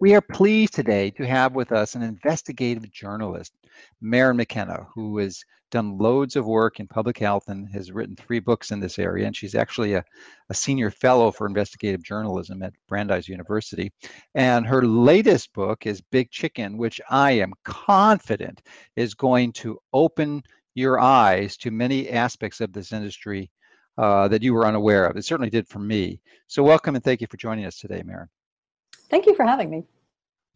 We 0.00 0.14
are 0.14 0.20
pleased 0.20 0.74
today 0.74 1.10
to 1.10 1.26
have 1.26 1.56
with 1.56 1.72
us 1.72 1.96
an 1.96 2.02
investigative 2.02 2.88
journalist, 2.92 3.52
Maryn 4.00 4.36
McKenna, 4.36 4.86
who 4.94 5.18
has 5.18 5.42
done 5.72 5.98
loads 5.98 6.36
of 6.36 6.46
work 6.46 6.78
in 6.78 6.86
public 6.86 7.18
health 7.18 7.48
and 7.48 7.68
has 7.70 7.90
written 7.90 8.14
three 8.14 8.38
books 8.38 8.70
in 8.70 8.78
this 8.78 9.00
area. 9.00 9.26
And 9.26 9.34
she's 9.34 9.56
actually 9.56 9.94
a, 9.94 10.04
a 10.50 10.54
senior 10.54 10.92
fellow 10.92 11.32
for 11.32 11.48
investigative 11.48 12.04
journalism 12.04 12.62
at 12.62 12.74
Brandeis 12.86 13.26
University. 13.26 13.90
And 14.36 14.64
her 14.68 14.86
latest 14.86 15.52
book 15.52 15.84
is 15.84 16.00
Big 16.00 16.30
Chicken, 16.30 16.78
which 16.78 17.00
I 17.10 17.32
am 17.32 17.52
confident 17.64 18.62
is 18.94 19.14
going 19.14 19.52
to 19.54 19.80
open 19.92 20.44
your 20.76 21.00
eyes 21.00 21.56
to 21.56 21.72
many 21.72 22.08
aspects 22.10 22.60
of 22.60 22.72
this 22.72 22.92
industry 22.92 23.50
uh, 23.96 24.28
that 24.28 24.44
you 24.44 24.54
were 24.54 24.64
unaware 24.64 25.06
of. 25.06 25.16
It 25.16 25.24
certainly 25.24 25.50
did 25.50 25.66
for 25.66 25.80
me. 25.80 26.20
So, 26.46 26.62
welcome 26.62 26.94
and 26.94 27.02
thank 27.02 27.20
you 27.20 27.26
for 27.26 27.36
joining 27.36 27.64
us 27.64 27.80
today, 27.80 28.04
Maryn. 28.04 28.28
Thank 29.10 29.26
you 29.26 29.34
for 29.34 29.44
having 29.44 29.70
me. 29.70 29.84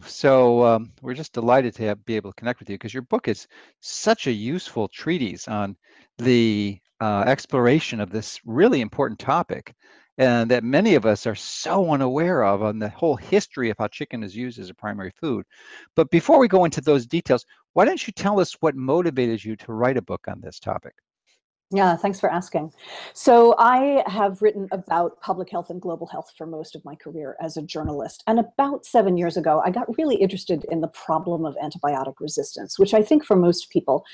So 0.05 0.65
um, 0.65 0.93
we're 1.01 1.15
just 1.15 1.33
delighted 1.33 1.75
to 1.77 1.85
have, 1.85 2.05
be 2.05 2.17
able 2.17 2.33
to 2.33 2.37
connect 2.37 2.59
with 2.59 2.69
you 2.69 2.75
because 2.75 2.93
your 2.93 3.05
book 3.05 3.29
is 3.29 3.47
such 3.81 4.27
a 4.27 4.33
useful 4.33 4.89
treatise 4.89 5.47
on 5.49 5.77
the 6.19 6.79
uh, 7.01 7.25
exploration 7.27 8.01
of 8.01 8.11
this 8.11 8.41
really 8.45 8.81
important 8.81 9.19
topic 9.19 9.75
and 10.19 10.51
that 10.51 10.65
many 10.65 10.95
of 10.95 11.07
us 11.07 11.27
are 11.27 11.35
so 11.35 11.91
unaware 11.91 12.45
of 12.45 12.63
on 12.63 12.79
the 12.79 12.89
whole 12.91 13.17
history 13.17 13.71
of 13.71 13.77
how 13.79 13.89
chicken 13.89 14.23
is 14.23 14.37
used 14.37 14.59
as 14.59 14.71
a 14.71 14.75
primary 14.75 15.13
food. 15.21 15.47
But 15.97 16.11
before 16.11 16.39
we 16.39 16.49
go 16.49 16.65
into 16.65 16.81
those 16.81 17.07
details, 17.07 17.47
why 17.73 17.85
don't 17.85 18.07
you 18.07 18.13
tell 18.13 18.39
us 18.39 18.57
what 18.61 18.75
motivated 18.77 19.43
you 19.43 19.57
to 19.57 19.73
write 19.73 19.97
a 19.97 20.03
book 20.03 20.27
on 20.29 20.41
this 20.41 20.59
topic? 20.59 20.95
Yeah, 21.75 21.97
thanks 21.97 22.21
for 22.21 22.31
asking. 22.31 22.73
So, 23.15 23.55
I 23.59 24.05
have 24.07 24.43
written 24.43 24.69
about 24.73 25.19
public 25.21 25.51
health 25.51 25.71
and 25.71 25.81
global 25.81 26.07
health 26.07 26.31
for 26.37 26.47
most 26.47 26.77
of 26.77 26.85
my 26.85 26.95
career 26.95 27.35
as 27.41 27.57
a 27.57 27.63
journalist. 27.63 28.23
And 28.27 28.39
about 28.39 28.85
seven 28.85 29.17
years 29.17 29.39
ago, 29.39 29.63
I 29.65 29.71
got 29.71 29.97
really 29.97 30.17
interested 30.17 30.67
in 30.71 30.83
the 30.83 30.89
problem 30.89 31.47
of 31.47 31.57
antibiotic 31.57 32.15
resistance, 32.21 32.79
which 32.79 32.93
I 32.93 33.03
think 33.03 33.25
for 33.25 33.37
most 33.37 33.71
people 33.71 34.05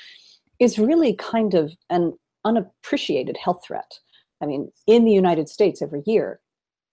is 0.59 0.79
really 0.79 1.13
kind 1.15 1.53
of 1.53 1.73
an 1.89 2.17
unappreciated 2.45 3.35
health 3.37 3.61
threat. 3.65 3.99
I 4.41 4.45
mean, 4.45 4.71
in 4.87 5.03
the 5.03 5.11
United 5.11 5.49
States 5.49 5.81
every 5.81 6.03
year, 6.05 6.39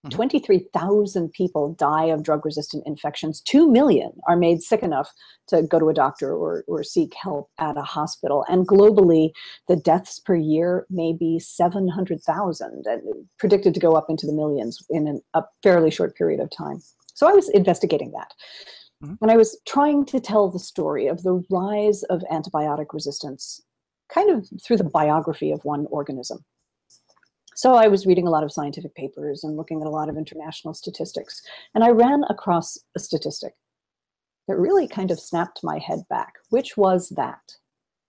Mm-hmm. 0.05 0.16
23,000 0.16 1.33
people 1.33 1.75
die 1.75 2.05
of 2.05 2.22
drug 2.22 2.44
resistant 2.44 2.86
infections. 2.86 3.41
2 3.41 3.70
million 3.70 4.12
are 4.28 4.36
made 4.36 4.62
sick 4.62 4.83
enough 4.83 5.11
to 5.48 5.62
go 5.62 5.78
to 5.78 5.88
a 5.88 5.94
doctor 5.94 6.34
or, 6.34 6.64
or 6.69 6.83
seek 6.83 7.14
help 7.14 7.50
at 7.58 7.77
a 7.77 7.83
hospital. 7.83 8.44
And 8.48 8.69
globally, 8.69 9.30
the 9.69 9.77
deaths 9.77 10.19
per 10.19 10.36
year 10.36 10.86
may 10.91 11.12
be 11.12 11.38
700,000, 11.38 12.84
and 12.86 13.03
predicted 13.38 13.75
to 13.75 13.80
go 13.80 13.94
up 13.94 14.06
into 14.08 14.27
the 14.27 14.33
millions 14.33 14.84
in 14.91 15.08
an, 15.08 15.22
a 15.34 15.42
fairly 15.62 15.91
short 15.91 16.14
period 16.14 16.41
of 16.41 16.50
time. 16.50 16.81
So 17.14 17.28
I 17.28 17.33
was 17.33 17.48
investigating 17.48 18.12
that. 18.12 18.33
Mm-hmm. 19.03 19.14
And 19.22 19.31
I 19.31 19.36
was 19.36 19.58
trying 19.66 20.05
to 20.06 20.20
tell 20.20 20.50
the 20.50 20.58
story 20.58 21.06
of 21.06 21.22
the 21.22 21.42
rise 21.50 22.03
of 22.05 22.22
antibiotic 22.31 22.86
resistance, 22.92 23.60
kind 24.12 24.31
of 24.31 24.47
through 24.62 24.77
the 24.77 24.84
biography 24.84 25.53
of 25.53 25.64
one 25.64 25.86
organism. 25.91 26.44
So 27.56 27.74
I 27.74 27.88
was 27.88 28.04
reading 28.04 28.26
a 28.26 28.30
lot 28.30 28.44
of 28.44 28.52
scientific 28.52 28.94
papers 28.94 29.42
and 29.42 29.56
looking 29.56 29.80
at 29.80 29.86
a 29.86 29.90
lot 29.90 30.10
of 30.10 30.18
international 30.18 30.74
statistics. 30.74 31.40
And 31.74 31.82
I 31.82 31.88
ran 31.88 32.22
across 32.28 32.78
a 32.94 33.00
statistic 33.00 33.54
that 34.46 34.58
really 34.58 34.86
kind 34.86 35.10
of 35.10 35.18
snapped 35.18 35.64
my 35.64 35.78
head 35.78 36.00
back, 36.10 36.34
which 36.50 36.76
was 36.76 37.08
that 37.16 37.54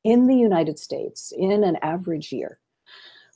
in 0.04 0.28
the 0.28 0.36
United 0.36 0.78
States, 0.78 1.32
in 1.36 1.64
an 1.64 1.78
average 1.82 2.34
year, 2.34 2.60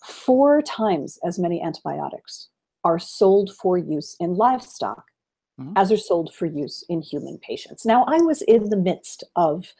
four 0.04 0.62
times 0.62 1.18
as 1.26 1.40
many 1.40 1.62
antibiotics 1.62 2.50
are 2.84 3.00
sold 3.00 3.52
for 3.56 3.78
use 3.78 4.18
in 4.20 4.36
livestock 4.36 5.06
mm-hmm. 5.58 5.72
as 5.78 5.94
are 5.94 5.98
sold 5.98 6.34
for 6.34 6.46
use 6.46 6.84
in 6.90 7.02
human 7.02 7.38
patients. 7.38 7.86
Now, 7.86 8.04
I 8.06 8.18
was 8.18 8.42
in 8.42 8.70
the 8.70 8.78
midst 8.78 9.24
of 9.38 9.74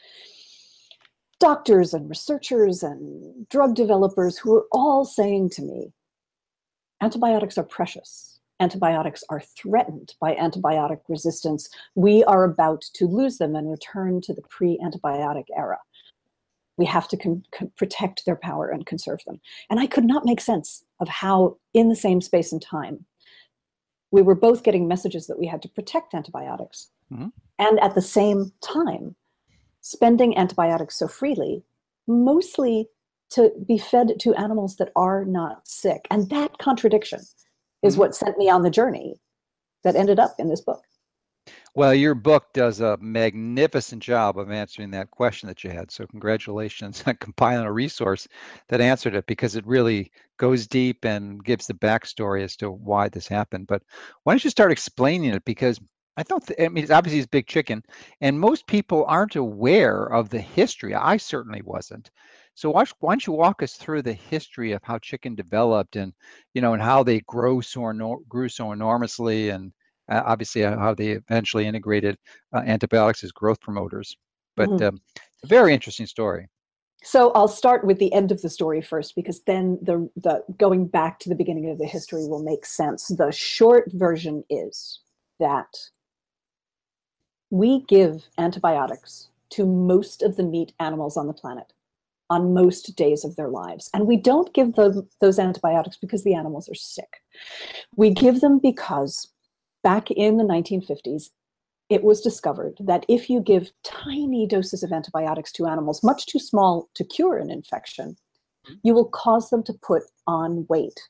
doctors 1.42 1.94
and 1.94 2.10
researchers 2.10 2.84
and 2.84 3.50
drug 3.50 3.76
developers 3.76 4.38
who 4.38 4.52
were 4.52 4.68
all 4.72 5.04
saying 5.04 5.50
to 5.50 5.62
me, 5.62 5.92
antibiotics 7.02 7.58
are 7.58 7.64
precious. 7.64 8.40
Antibiotics 8.60 9.24
are 9.30 9.42
threatened 9.42 10.14
by 10.22 10.36
antibiotic 10.36 11.00
resistance. 11.10 11.70
We 11.96 12.24
are 12.26 12.44
about 12.44 12.82
to 12.94 13.08
lose 13.08 13.38
them 13.38 13.56
and 13.56 13.72
return 13.72 14.22
to 14.22 14.34
the 14.34 14.44
pre 14.44 14.80
antibiotic 14.84 15.46
era. 15.56 15.80
We 16.78 16.86
have 16.86 17.08
to 17.10 17.18
con- 17.18 17.44
con- 17.52 17.72
protect 17.76 18.26
their 18.26 18.36
power 18.36 18.70
and 18.70 18.86
conserve 18.86 19.20
them. 19.26 19.42
And 19.70 19.80
I 19.80 19.88
could 19.88 20.06
not 20.06 20.26
make 20.26 20.40
sense 20.40 20.84
of 21.00 21.10
how, 21.10 21.58
in 21.74 21.90
the 21.90 21.96
same 21.96 22.22
space 22.22 22.52
and 22.52 22.62
time, 22.62 23.06
we 24.12 24.22
were 24.22 24.36
both 24.36 24.64
getting 24.64 24.88
messages 24.88 25.28
that 25.28 25.40
we 25.40 25.48
had 25.48 25.62
to 25.64 25.70
protect 25.70 26.14
antibiotics. 26.14 26.90
Mm-hmm. 27.12 27.28
And 27.58 27.80
at 27.80 27.96
the 27.96 28.02
same 28.02 28.52
time, 28.62 29.16
spending 29.82 30.38
antibiotics 30.38 30.98
so 30.98 31.08
freely, 31.08 31.64
mostly 32.08 32.90
to 33.32 33.52
be 33.68 33.78
fed 33.78 34.20
to 34.20 34.36
animals 34.36 34.76
that 34.78 34.92
are 34.96 35.26
not 35.26 35.68
sick. 35.68 36.08
And 36.12 36.30
that 36.30 36.58
contradiction 36.58 37.20
is 37.82 37.94
mm-hmm. 37.94 38.00
what 38.02 38.16
sent 38.16 38.38
me 38.38 38.50
on 38.50 38.64
the 38.64 38.70
journey 38.70 39.20
that 39.84 39.96
ended 39.96 40.20
up 40.20 40.36
in 40.38 40.50
this 40.50 40.62
book. 40.62 40.82
Well, 41.74 41.94
your 41.94 42.16
book 42.16 42.54
does 42.54 42.82
a 42.82 42.98
magnificent 42.98 44.04
job 44.04 44.38
of 44.38 44.52
answering 44.52 44.92
that 44.92 45.10
question 45.10 45.48
that 45.48 45.64
you 45.64 45.70
had. 45.70 45.90
So, 45.90 46.06
congratulations 46.06 47.04
on 47.08 47.16
compiling 47.16 47.66
a 47.66 47.72
resource 47.72 48.28
that 48.68 48.82
answered 48.82 49.16
it 49.16 49.26
because 49.26 49.56
it 49.56 49.66
really 49.66 50.12
goes 50.38 50.68
deep 50.68 51.06
and 51.06 51.44
gives 51.44 51.68
the 51.68 51.74
backstory 51.74 52.44
as 52.44 52.56
to 52.58 52.70
why 52.72 53.08
this 53.08 53.28
happened. 53.28 53.68
But 53.68 53.84
why 54.24 54.34
don't 54.34 54.44
you 54.44 54.50
start 54.50 54.72
explaining 54.72 55.34
it? 55.34 55.46
Because 55.46 55.80
I 56.18 56.24
don't. 56.24 56.46
Th- 56.46 56.60
I 56.60 56.68
mean, 56.68 56.84
it's 56.84 56.92
obviously 56.92 57.20
it's 57.20 57.28
big 57.28 57.48
chicken, 57.48 57.84
and 58.20 58.40
most 58.40 58.68
people 58.68 59.06
aren't 59.08 59.38
aware 59.38 60.06
of 60.06 60.30
the 60.30 60.42
history. 60.42 60.94
I 60.94 61.18
certainly 61.18 61.62
wasn't. 61.62 62.12
So 62.54 62.70
why, 62.70 62.86
why 63.00 63.14
don't 63.14 63.26
you 63.26 63.34
walk 63.34 63.64
us 63.64 63.74
through 63.74 64.02
the 64.04 64.14
history 64.14 64.74
of 64.74 64.82
how 64.84 65.00
chicken 65.00 65.36
developed 65.36 65.96
and, 65.96 66.14
you 66.54 66.62
know, 66.62 66.74
and 66.74 66.82
how 66.82 67.04
they 67.04 67.22
grow 67.22 67.62
so 67.62 68.24
grew 68.28 68.50
so 68.50 68.72
enormously 68.72 69.50
and 69.50 69.72
uh, 70.12 70.22
obviously 70.26 70.64
uh, 70.66 70.78
how 70.78 70.94
they 70.94 71.12
eventually 71.12 71.66
integrated 71.66 72.18
uh, 72.54 72.62
antibiotics 72.66 73.24
as 73.24 73.32
growth 73.32 73.60
promoters. 73.62 74.16
But 74.58 74.70
mm-hmm. 74.70 74.84
um, 74.84 75.02
it's 75.16 75.44
a 75.46 75.48
very 75.48 75.74
interesting 75.74 76.06
story. 76.06 76.48
So 77.04 77.32
I'll 77.32 77.48
start 77.48 77.84
with 77.84 77.98
the 77.98 78.14
end 78.14 78.32
of 78.32 78.42
the 78.42 78.50
story 78.50 78.82
first, 78.82 79.16
because 79.16 79.42
then 79.48 79.80
the 79.82 80.08
the 80.18 80.44
going 80.58 80.86
back 80.86 81.18
to 81.20 81.30
the 81.30 81.36
beginning 81.36 81.72
of 81.72 81.80
the 81.80 81.88
history 81.88 82.28
will 82.28 82.44
make 82.44 82.64
sense. 82.64 83.08
The 83.08 83.32
short 83.32 83.92
version 83.94 84.44
is 84.52 85.00
that 85.40 85.90
we 87.50 87.84
give 87.88 88.28
antibiotics 88.38 89.30
to 89.52 89.66
most 89.66 90.22
of 90.22 90.36
the 90.36 90.44
meat 90.44 90.74
animals 90.80 91.18
on 91.18 91.26
the 91.26 91.34
planet 91.34 91.74
on 92.32 92.54
most 92.54 92.96
days 92.96 93.26
of 93.26 93.36
their 93.36 93.50
lives. 93.50 93.90
And 93.94 94.08
we 94.08 94.16
don't 94.16 94.54
give 94.54 94.76
them 94.76 95.10
those 95.20 95.38
antibiotics 95.38 95.98
because 95.98 96.24
the 96.24 96.34
animals 96.34 96.70
are 96.70 96.76
sick. 96.76 97.18
We 97.98 98.10
give 98.10 98.40
them 98.40 98.58
because 98.58 99.28
back 99.84 100.10
in 100.12 100.38
the 100.38 100.46
1950s, 100.46 101.26
it 101.90 102.04
was 102.04 102.22
discovered 102.22 102.78
that 102.80 103.06
if 103.10 103.30
you 103.30 103.42
give 103.42 103.74
tiny 103.84 104.48
doses 104.48 104.82
of 104.82 104.94
antibiotics 104.94 105.52
to 105.52 105.68
animals, 105.68 106.06
much 106.06 106.26
too 106.26 106.40
small 106.40 106.88
to 106.96 107.04
cure 107.04 107.38
an 107.38 107.52
infection, 107.52 108.16
hmm. 108.66 108.76
you 108.82 108.94
will 108.94 109.10
cause 109.10 109.50
them 109.50 109.62
to 109.64 109.74
put 109.74 110.04
on 110.26 110.66
weight 110.70 111.02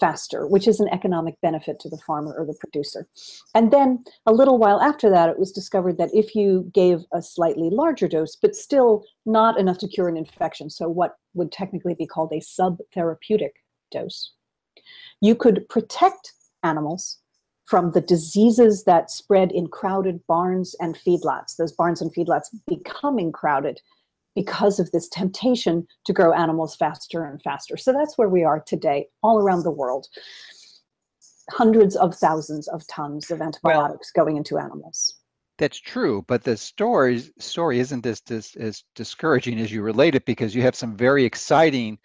faster, 0.00 0.46
which 0.46 0.66
is 0.66 0.80
an 0.80 0.88
economic 0.88 1.40
benefit 1.40 1.78
to 1.80 1.88
the 1.88 1.98
farmer 1.98 2.34
or 2.36 2.46
the 2.46 2.56
producer. 2.58 3.06
And 3.54 3.70
then 3.70 4.04
a 4.26 4.32
little 4.32 4.58
while 4.58 4.80
after 4.80 5.10
that, 5.10 5.28
it 5.28 5.38
was 5.38 5.52
discovered 5.52 5.98
that 5.98 6.10
if 6.12 6.34
you 6.34 6.70
gave 6.72 7.04
a 7.12 7.22
slightly 7.22 7.70
larger 7.70 8.08
dose, 8.08 8.36
but 8.36 8.56
still 8.56 9.04
not 9.26 9.58
enough 9.58 9.78
to 9.78 9.88
cure 9.88 10.08
an 10.08 10.16
infection, 10.16 10.70
so 10.70 10.88
what 10.88 11.16
would 11.34 11.52
technically 11.52 11.94
be 11.94 12.06
called 12.06 12.32
a 12.32 12.40
subtherapeutic 12.40 13.52
dose, 13.90 14.32
you 15.20 15.34
could 15.34 15.68
protect 15.68 16.32
animals 16.62 17.18
from 17.66 17.92
the 17.92 18.00
diseases 18.00 18.84
that 18.84 19.10
spread 19.10 19.52
in 19.52 19.66
crowded 19.66 20.20
barns 20.26 20.74
and 20.80 20.96
feedlots, 20.96 21.56
those 21.56 21.72
barns 21.72 22.02
and 22.02 22.14
feedlots 22.14 22.48
becoming 22.66 23.32
crowded 23.32 23.80
because 24.34 24.78
of 24.78 24.90
this 24.90 25.08
temptation 25.08 25.86
to 26.06 26.12
grow 26.12 26.32
animals 26.32 26.76
faster 26.76 27.24
and 27.24 27.42
faster. 27.42 27.76
So 27.76 27.92
that's 27.92 28.16
where 28.16 28.28
we 28.28 28.44
are 28.44 28.60
today, 28.60 29.08
all 29.22 29.38
around 29.38 29.62
the 29.62 29.70
world. 29.70 30.06
Hundreds 31.50 31.96
of 31.96 32.14
thousands 32.14 32.68
of 32.68 32.86
tons 32.86 33.30
of 33.30 33.40
antibiotics 33.40 34.12
well, 34.14 34.24
going 34.24 34.36
into 34.36 34.58
animals. 34.58 35.14
That's 35.58 35.78
true, 35.78 36.24
but 36.28 36.44
the 36.44 36.56
story 36.56 37.22
story 37.38 37.78
isn't 37.78 38.06
as, 38.06 38.22
as, 38.30 38.54
as 38.58 38.84
discouraging 38.94 39.58
as 39.58 39.70
you 39.70 39.82
relate 39.82 40.14
it 40.14 40.24
because 40.24 40.54
you 40.54 40.62
have 40.62 40.74
some 40.74 40.96
very 40.96 41.24
exciting 41.24 41.98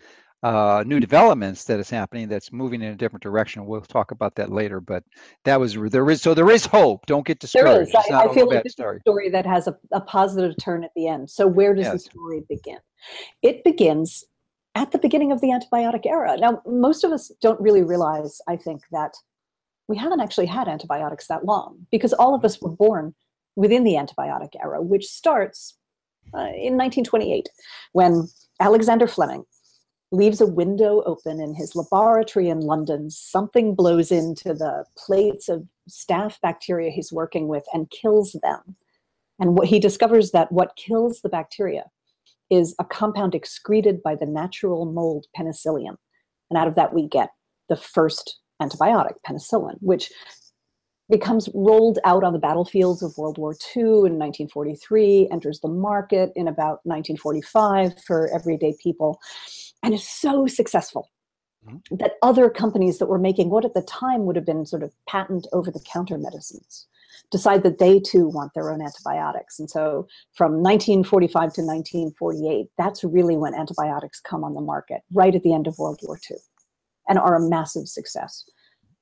uh, 0.43 0.83
new 0.85 0.99
developments 0.99 1.63
that 1.65 1.79
is 1.79 1.89
happening 1.89 2.27
that's 2.27 2.51
moving 2.51 2.81
in 2.81 2.91
a 2.91 2.95
different 2.95 3.23
direction. 3.23 3.65
We'll 3.65 3.81
talk 3.81 4.11
about 4.11 4.35
that 4.35 4.51
later, 4.51 4.79
but 4.79 5.03
that 5.45 5.59
was 5.59 5.75
there 5.75 6.09
is 6.09 6.21
so 6.21 6.33
there 6.33 6.51
is 6.51 6.65
hope. 6.65 7.05
Don't 7.05 7.25
get 7.25 7.39
discouraged. 7.39 7.91
There 7.93 8.01
is. 8.01 8.11
I, 8.11 8.25
I 8.25 8.33
feel 8.33 8.47
like 8.47 8.63
it's 8.65 8.73
story. 8.73 8.97
a 8.97 8.99
story 9.01 9.29
that 9.29 9.45
has 9.45 9.67
a, 9.67 9.75
a 9.91 10.01
positive 10.01 10.55
turn 10.61 10.83
at 10.83 10.91
the 10.95 11.07
end. 11.07 11.29
So 11.29 11.47
where 11.47 11.73
does 11.73 11.85
yes. 11.85 11.93
the 11.93 11.99
story 11.99 12.43
begin? 12.47 12.79
It 13.41 13.63
begins 13.63 14.23
at 14.75 14.91
the 14.91 14.99
beginning 14.99 15.31
of 15.31 15.41
the 15.41 15.47
antibiotic 15.47 16.05
era. 16.05 16.37
Now, 16.37 16.61
most 16.67 17.03
of 17.03 17.11
us 17.11 17.31
don't 17.41 17.59
really 17.59 17.81
realize, 17.81 18.39
I 18.47 18.57
think, 18.57 18.81
that 18.91 19.15
we 19.87 19.97
haven't 19.97 20.19
actually 20.19 20.45
had 20.45 20.67
antibiotics 20.67 21.27
that 21.27 21.45
long 21.45 21.87
because 21.91 22.13
all 22.13 22.35
of 22.35 22.45
us 22.45 22.61
were 22.61 22.69
born 22.69 23.15
within 23.55 23.83
the 23.83 23.93
antibiotic 23.93 24.49
era, 24.61 24.81
which 24.81 25.05
starts 25.05 25.77
uh, 26.33 26.53
in 26.53 26.77
1928 26.77 27.49
when 27.93 28.27
Alexander 28.59 29.07
Fleming 29.07 29.45
leaves 30.11 30.39
a 30.39 30.47
window 30.47 31.03
open 31.05 31.39
in 31.41 31.53
his 31.53 31.75
laboratory 31.75 32.49
in 32.49 32.61
London. 32.61 33.09
Something 33.09 33.75
blows 33.75 34.11
into 34.11 34.53
the 34.53 34.85
plates 34.97 35.49
of 35.49 35.67
staph 35.89 36.39
bacteria 36.41 36.91
he's 36.91 37.11
working 37.11 37.47
with 37.47 37.65
and 37.73 37.89
kills 37.89 38.35
them. 38.41 38.75
And 39.39 39.57
what 39.57 39.67
he 39.67 39.79
discovers 39.79 40.31
that 40.31 40.51
what 40.51 40.75
kills 40.75 41.21
the 41.21 41.29
bacteria 41.29 41.85
is 42.49 42.73
a 42.79 42.85
compound 42.85 43.35
excreted 43.35 44.01
by 44.01 44.15
the 44.15 44.25
natural 44.25 44.85
mold 44.85 45.25
penicillium. 45.35 45.97
And 46.49 46.57
out 46.57 46.67
of 46.67 46.75
that, 46.75 46.93
we 46.93 47.07
get 47.07 47.29
the 47.67 47.75
first 47.75 48.39
antibiotic, 48.61 49.15
penicillin, 49.27 49.75
which 49.81 50.11
becomes 51.09 51.49
rolled 51.53 51.99
out 52.03 52.23
on 52.23 52.33
the 52.33 52.39
battlefields 52.39 53.01
of 53.01 53.17
World 53.17 53.37
War 53.37 53.53
II 53.75 53.81
in 53.81 54.19
1943, 54.19 55.29
enters 55.31 55.59
the 55.59 55.69
market 55.69 56.31
in 56.35 56.47
about 56.47 56.79
1945 56.83 58.01
for 58.03 58.29
everyday 58.33 58.75
people, 58.81 59.19
and 59.83 59.93
is 59.93 60.07
so 60.07 60.47
successful 60.47 61.09
mm-hmm. 61.65 61.95
that 61.95 62.13
other 62.21 62.49
companies 62.49 62.99
that 62.99 63.07
were 63.07 63.19
making 63.19 63.49
what 63.49 63.65
at 63.65 63.73
the 63.73 63.81
time 63.83 64.25
would 64.25 64.35
have 64.35 64.45
been 64.45 64.65
sort 64.65 64.83
of 64.83 64.93
patent 65.07 65.47
over 65.53 65.71
the 65.71 65.83
counter 65.91 66.17
medicines 66.17 66.87
decide 67.31 67.63
that 67.63 67.79
they 67.79 67.99
too 67.99 68.27
want 68.27 68.53
their 68.53 68.71
own 68.71 68.81
antibiotics. 68.81 69.59
And 69.59 69.69
so 69.69 70.07
from 70.33 70.63
1945 70.63 71.33
to 71.53 71.61
1948, 71.61 72.67
that's 72.77 73.03
really 73.03 73.35
when 73.35 73.53
antibiotics 73.53 74.19
come 74.19 74.43
on 74.43 74.53
the 74.53 74.61
market, 74.61 75.01
right 75.11 75.35
at 75.35 75.43
the 75.43 75.53
end 75.53 75.67
of 75.67 75.77
World 75.77 75.99
War 76.03 76.19
II, 76.29 76.37
and 77.09 77.19
are 77.19 77.35
a 77.35 77.49
massive 77.49 77.87
success. 77.87 78.45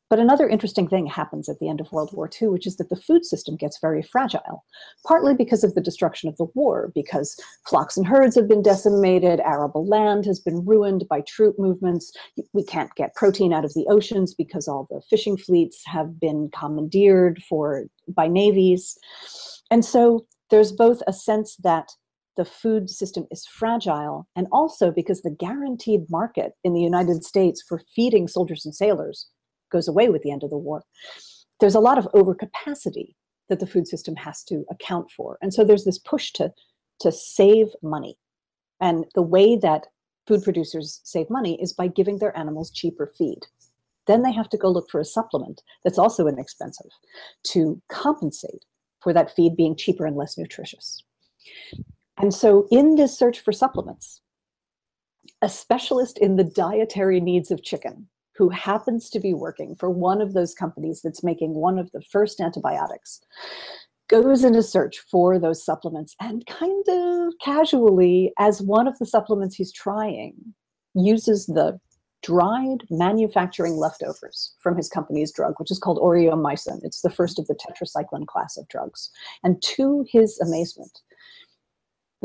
But 0.10 0.20
another 0.20 0.48
interesting 0.48 0.88
thing 0.88 1.08
happens 1.08 1.50
at 1.50 1.58
the 1.60 1.68
end 1.68 1.82
of 1.82 1.92
World 1.92 2.12
War 2.14 2.30
II, 2.42 2.50
which 2.50 2.68
is 2.68 2.78
that 2.78 2.90
the 2.90 2.96
food 2.96 3.26
system 3.26 3.56
gets 3.56 3.80
very 3.80 4.04
fragile, 4.04 4.64
partly 5.06 5.34
because 5.34 5.64
of 5.64 5.74
the 5.74 5.82
destruction 5.82 6.30
of 6.30 6.38
the 6.38 6.46
war, 6.54 6.92
because 6.94 7.36
flocks 7.68 7.98
and 7.98 8.06
herds 8.06 8.36
have 8.36 8.48
been 8.48 8.62
decimated, 8.62 9.40
arable 9.40 9.88
land 9.88 10.26
has 10.26 10.40
been 10.40 10.64
ruined 10.64 11.06
by 11.10 11.22
troop 11.22 11.56
movements. 11.58 12.12
We 12.54 12.64
can't 12.64 12.94
get 12.96 13.16
protein 13.16 13.52
out 13.52 13.66
of 13.66 13.74
the 13.74 13.88
oceans 13.90 14.36
because 14.36 14.68
all 14.68 14.88
the 14.92 15.02
fishing 15.10 15.38
fleets 15.38 15.82
have 15.88 16.20
been 16.20 16.50
commandeered 16.56 17.42
for 17.50 17.86
by 18.08 18.28
navies. 18.28 18.96
And 19.72 19.84
so 19.84 20.28
there's 20.52 20.72
both 20.72 21.02
a 21.08 21.14
sense 21.14 21.56
that 21.64 21.90
the 22.38 22.46
food 22.46 22.90
system 22.90 23.26
is 23.32 23.48
fragile, 23.48 24.28
and 24.36 24.46
also 24.52 24.92
because 24.92 25.22
the 25.22 25.32
guaranteed 25.32 26.02
market 26.10 26.52
in 26.64 26.74
the 26.74 26.82
United 26.82 27.24
States 27.24 27.64
for 27.68 27.82
feeding 27.96 28.28
soldiers 28.28 28.66
and 28.66 28.76
sailors 28.76 29.30
goes 29.72 29.88
away 29.88 30.10
with 30.10 30.22
the 30.22 30.32
end 30.32 30.44
of 30.44 30.50
the 30.50 30.58
war. 30.58 30.84
There's 31.60 31.76
a 31.76 31.80
lot 31.80 31.98
of 31.98 32.06
overcapacity 32.14 33.16
that 33.50 33.60
the 33.60 33.68
food 33.68 33.88
system 33.88 34.16
has 34.16 34.44
to 34.44 34.66
account 34.70 35.12
for. 35.12 35.38
And 35.42 35.54
so 35.54 35.64
there's 35.64 35.86
this 35.86 36.00
push 36.00 36.32
to, 36.34 36.52
to 37.02 37.12
save 37.12 37.68
money. 37.82 38.18
And 38.82 39.06
the 39.14 39.22
way 39.22 39.56
that 39.58 39.88
food 40.28 40.44
producers 40.44 41.02
save 41.04 41.30
money 41.30 41.62
is 41.62 41.74
by 41.74 41.88
giving 41.88 42.18
their 42.18 42.36
animals 42.38 42.72
cheaper 42.72 43.12
feed. 43.18 43.40
Then 44.08 44.22
they 44.22 44.34
have 44.34 44.50
to 44.50 44.58
go 44.58 44.70
look 44.70 44.90
for 44.90 45.00
a 45.00 45.06
supplement 45.06 45.62
that's 45.84 45.98
also 45.98 46.28
inexpensive 46.28 46.92
to 47.46 47.82
compensate 47.90 48.66
for 49.02 49.14
that 49.14 49.36
feed 49.36 49.56
being 49.56 49.76
cheaper 49.76 50.06
and 50.06 50.16
less 50.16 50.38
nutritious. 50.38 51.04
And 52.18 52.34
so, 52.34 52.68
in 52.72 52.96
this 52.96 53.18
search 53.18 53.40
for 53.40 53.52
supplements, 53.52 54.22
a 55.42 55.50
specialist 55.50 56.18
in 56.18 56.38
the 56.38 56.44
dietary 56.44 57.20
needs 57.20 57.52
of 57.52 57.64
chicken 57.64 58.08
who 58.38 58.50
happens 58.50 59.10
to 59.10 59.20
be 59.20 59.34
working 59.34 59.76
for 59.76 59.90
one 59.90 60.22
of 60.22 60.34
those 60.34 60.54
companies 60.54 61.02
that's 61.02 61.24
making 61.24 61.54
one 61.54 61.80
of 61.80 61.92
the 61.92 62.02
first 62.02 62.40
antibiotics 62.40 63.22
goes 64.08 64.44
in 64.44 64.56
a 64.56 64.62
search 64.62 65.00
for 65.10 65.40
those 65.40 65.66
supplements 65.66 66.16
and 66.22 66.46
kind 66.46 66.86
of 66.88 67.34
casually 67.42 68.32
as 68.38 68.62
one 68.62 68.88
of 68.88 68.98
the 69.00 69.06
supplements 69.06 69.56
he's 69.56 69.72
trying 69.72 70.36
uses 70.94 71.46
the 71.48 71.80
dried 72.22 72.80
manufacturing 72.90 73.76
leftovers 73.76 74.56
from 74.62 74.76
his 74.76 74.90
company's 74.90 75.32
drug 75.32 75.54
which 75.58 75.72
is 75.72 75.80
called 75.80 76.00
aureomycin 76.00 76.80
it's 76.84 77.02
the 77.02 77.10
first 77.10 77.38
of 77.38 77.46
the 77.48 77.56
tetracycline 77.56 78.26
class 78.26 78.58
of 78.58 78.68
drugs. 78.68 79.12
And 79.44 79.62
to 79.62 80.06
his 80.10 80.40
amazement 80.40 81.02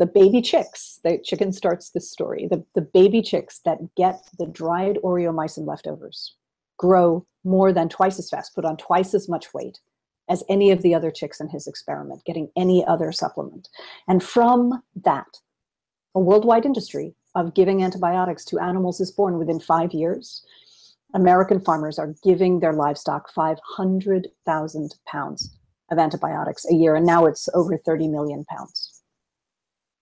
the 0.01 0.07
baby 0.07 0.41
chicks, 0.41 0.99
the 1.03 1.19
chicken 1.23 1.53
starts 1.53 1.91
this 1.91 2.09
story, 2.09 2.47
the, 2.49 2.65
the 2.73 2.81
baby 2.81 3.21
chicks 3.21 3.59
that 3.65 3.77
get 3.95 4.19
the 4.39 4.47
dried 4.47 4.97
aureomycin 5.03 5.67
leftovers 5.67 6.35
grow 6.77 7.23
more 7.43 7.71
than 7.71 7.87
twice 7.87 8.17
as 8.17 8.27
fast, 8.27 8.55
put 8.55 8.65
on 8.65 8.77
twice 8.77 9.13
as 9.13 9.29
much 9.29 9.53
weight 9.53 9.79
as 10.27 10.43
any 10.49 10.71
of 10.71 10.81
the 10.81 10.95
other 10.95 11.11
chicks 11.11 11.39
in 11.39 11.49
his 11.49 11.67
experiment, 11.67 12.25
getting 12.25 12.49
any 12.57 12.83
other 12.87 13.11
supplement. 13.11 13.69
And 14.07 14.23
from 14.23 14.81
that, 15.03 15.37
a 16.15 16.19
worldwide 16.19 16.65
industry 16.65 17.13
of 17.35 17.53
giving 17.53 17.83
antibiotics 17.83 18.43
to 18.45 18.57
animals 18.57 18.99
is 18.99 19.11
born 19.11 19.37
within 19.37 19.59
five 19.59 19.93
years. 19.93 20.43
American 21.13 21.59
farmers 21.59 21.99
are 21.99 22.15
giving 22.23 22.59
their 22.59 22.73
livestock 22.73 23.31
500,000 23.31 24.95
pounds 25.07 25.55
of 25.91 25.99
antibiotics 25.99 26.65
a 26.71 26.73
year, 26.73 26.95
and 26.95 27.05
now 27.05 27.27
it's 27.27 27.47
over 27.53 27.77
30 27.77 28.07
million 28.07 28.45
pounds 28.45 28.90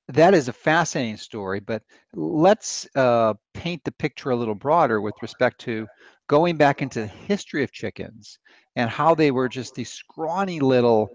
that 0.09 0.33
is 0.33 0.47
a 0.47 0.53
fascinating 0.53 1.17
story, 1.17 1.59
but 1.59 1.83
let's 2.13 2.88
uh, 2.95 3.33
paint 3.53 3.83
the 3.83 3.91
picture 3.91 4.31
a 4.31 4.35
little 4.35 4.56
broader 4.56 5.01
with 5.01 5.13
respect 5.21 5.59
to 5.61 5.88
going 6.27 6.57
back 6.57 6.81
into 6.81 7.01
the 7.01 7.07
history 7.07 7.63
of 7.63 7.71
chickens 7.71 8.39
and 8.75 8.89
how 8.89 9.13
they 9.13 9.31
were 9.31 9.47
just 9.47 9.75
these 9.75 9.91
scrawny 9.91 10.59
little 10.59 11.09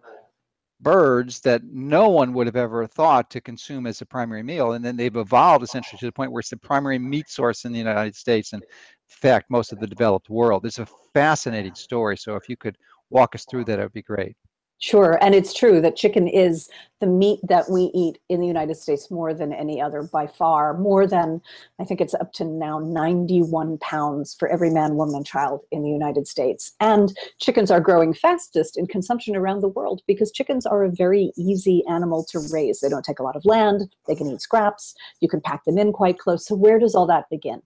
birds 0.80 1.40
that 1.40 1.62
no 1.64 2.08
one 2.08 2.32
would 2.32 2.46
have 2.46 2.56
ever 2.56 2.86
thought 2.86 3.30
to 3.30 3.40
consume 3.40 3.86
as 3.86 4.00
a 4.00 4.06
primary 4.06 4.42
meal. 4.42 4.72
And 4.72 4.84
then 4.84 4.96
they've 4.96 5.16
evolved 5.16 5.64
essentially 5.64 5.98
to 5.98 6.06
the 6.06 6.12
point 6.12 6.30
where 6.30 6.40
it's 6.40 6.50
the 6.50 6.56
primary 6.56 6.98
meat 6.98 7.28
source 7.28 7.64
in 7.64 7.72
the 7.72 7.78
United 7.78 8.14
States 8.14 8.52
and, 8.52 8.62
in 8.62 8.68
fact, 9.08 9.50
most 9.50 9.72
of 9.72 9.80
the 9.80 9.86
developed 9.86 10.30
world. 10.30 10.66
It's 10.66 10.78
a 10.78 10.86
fascinating 11.12 11.74
story. 11.74 12.16
So 12.16 12.36
if 12.36 12.48
you 12.48 12.56
could 12.56 12.76
walk 13.10 13.34
us 13.34 13.44
through 13.44 13.64
that, 13.64 13.78
it 13.78 13.82
would 13.82 13.92
be 13.92 14.02
great. 14.02 14.36
Sure. 14.84 15.18
And 15.22 15.34
it's 15.34 15.54
true 15.54 15.80
that 15.80 15.96
chicken 15.96 16.28
is 16.28 16.68
the 17.00 17.06
meat 17.06 17.40
that 17.48 17.70
we 17.70 17.90
eat 17.94 18.18
in 18.28 18.38
the 18.38 18.46
United 18.46 18.74
States 18.74 19.10
more 19.10 19.32
than 19.32 19.50
any 19.50 19.80
other 19.80 20.02
by 20.02 20.26
far, 20.26 20.76
more 20.76 21.06
than 21.06 21.40
I 21.80 21.84
think 21.84 22.02
it's 22.02 22.12
up 22.12 22.34
to 22.34 22.44
now 22.44 22.80
91 22.80 23.78
pounds 23.78 24.36
for 24.38 24.46
every 24.46 24.68
man, 24.68 24.96
woman, 24.96 25.14
and 25.14 25.24
child 25.24 25.62
in 25.70 25.82
the 25.82 25.88
United 25.88 26.28
States. 26.28 26.72
And 26.80 27.16
chickens 27.40 27.70
are 27.70 27.80
growing 27.80 28.12
fastest 28.12 28.76
in 28.76 28.86
consumption 28.86 29.34
around 29.34 29.62
the 29.62 29.68
world 29.68 30.02
because 30.06 30.30
chickens 30.30 30.66
are 30.66 30.84
a 30.84 30.90
very 30.90 31.32
easy 31.34 31.82
animal 31.88 32.22
to 32.24 32.46
raise. 32.52 32.80
They 32.80 32.90
don't 32.90 33.06
take 33.06 33.20
a 33.20 33.22
lot 33.24 33.36
of 33.36 33.46
land, 33.46 33.90
they 34.06 34.14
can 34.14 34.30
eat 34.30 34.42
scraps, 34.42 34.94
you 35.20 35.30
can 35.30 35.40
pack 35.40 35.64
them 35.64 35.78
in 35.78 35.94
quite 35.94 36.18
close. 36.18 36.46
So, 36.46 36.56
where 36.56 36.78
does 36.78 36.94
all 36.94 37.06
that 37.06 37.30
begin? 37.30 37.62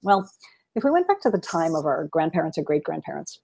Well, 0.00 0.26
if 0.74 0.84
we 0.84 0.90
went 0.90 1.06
back 1.06 1.20
to 1.20 1.30
the 1.30 1.36
time 1.36 1.74
of 1.74 1.84
our 1.84 2.08
grandparents 2.10 2.56
or 2.56 2.62
great 2.62 2.82
grandparents, 2.82 3.40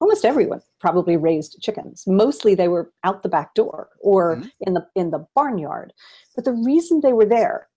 almost 0.00 0.24
everyone 0.24 0.60
probably 0.80 1.16
raised 1.16 1.60
chickens. 1.60 2.04
Mostly 2.06 2.54
they 2.54 2.68
were 2.68 2.92
out 3.04 3.22
the 3.22 3.28
back 3.28 3.54
door 3.54 3.88
or 4.00 4.36
mm-hmm. 4.36 4.48
in 4.60 4.74
the 4.74 4.86
in 4.94 5.10
the 5.10 5.26
barnyard. 5.34 5.92
But 6.34 6.44
the 6.44 6.52
reason 6.52 7.00
they 7.00 7.12
were 7.12 7.26
there 7.26 7.68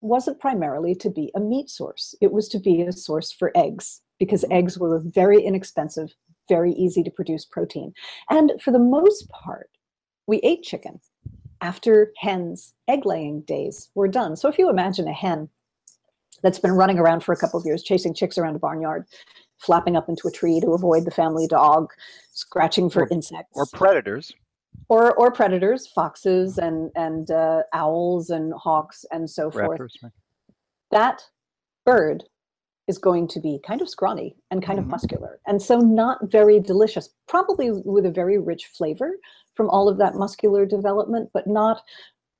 wasn't 0.00 0.40
primarily 0.40 0.94
to 0.94 1.10
be 1.10 1.32
a 1.34 1.40
meat 1.40 1.70
source. 1.70 2.14
It 2.20 2.32
was 2.32 2.48
to 2.48 2.58
be 2.58 2.82
a 2.82 2.92
source 2.92 3.32
for 3.32 3.52
eggs 3.54 4.02
because 4.18 4.42
mm-hmm. 4.42 4.52
eggs 4.52 4.78
were 4.78 4.96
a 4.96 5.00
very 5.00 5.42
inexpensive, 5.42 6.14
very 6.48 6.72
easy 6.72 7.02
to 7.02 7.10
produce 7.10 7.44
protein. 7.44 7.92
And 8.30 8.52
for 8.62 8.70
the 8.70 8.78
most 8.78 9.28
part, 9.28 9.70
we 10.26 10.38
ate 10.38 10.62
chicken 10.62 11.00
after 11.60 12.12
hens' 12.18 12.74
egg 12.88 13.06
laying 13.06 13.40
days 13.42 13.90
were 13.94 14.08
done. 14.08 14.36
So 14.36 14.48
if 14.48 14.58
you 14.58 14.68
imagine 14.68 15.08
a 15.08 15.12
hen 15.12 15.48
that's 16.42 16.58
been 16.58 16.72
running 16.72 16.98
around 16.98 17.20
for 17.24 17.32
a 17.32 17.36
couple 17.36 17.58
of 17.58 17.64
years 17.64 17.82
chasing 17.82 18.14
chicks 18.14 18.36
around 18.36 18.56
a 18.56 18.58
barnyard 18.58 19.06
flapping 19.58 19.96
up 19.96 20.08
into 20.08 20.28
a 20.28 20.30
tree 20.30 20.60
to 20.60 20.72
avoid 20.72 21.04
the 21.04 21.10
family 21.10 21.46
dog, 21.46 21.90
scratching 22.32 22.90
for 22.90 23.02
or, 23.02 23.08
insects. 23.10 23.52
Or 23.54 23.66
predators. 23.72 24.32
Or, 24.88 25.14
or 25.14 25.32
predators, 25.32 25.86
foxes 25.86 26.58
and, 26.58 26.90
and 26.94 27.30
uh, 27.30 27.62
owls 27.72 28.30
and 28.30 28.52
hawks 28.54 29.04
and 29.10 29.28
so 29.28 29.50
forth. 29.50 29.80
right. 29.80 30.12
That 30.90 31.22
bird 31.84 32.24
is 32.86 32.98
going 32.98 33.26
to 33.28 33.40
be 33.40 33.58
kind 33.66 33.82
of 33.82 33.88
scrawny 33.88 34.36
and 34.50 34.62
kind 34.62 34.78
mm-hmm. 34.78 34.86
of 34.86 34.90
muscular. 34.90 35.40
And 35.46 35.60
so 35.60 35.78
not 35.78 36.30
very 36.30 36.60
delicious, 36.60 37.08
probably 37.26 37.70
with 37.72 38.06
a 38.06 38.10
very 38.10 38.38
rich 38.38 38.66
flavor 38.66 39.16
from 39.54 39.68
all 39.70 39.88
of 39.88 39.98
that 39.98 40.14
muscular 40.14 40.66
development, 40.66 41.30
but 41.32 41.46
not 41.46 41.82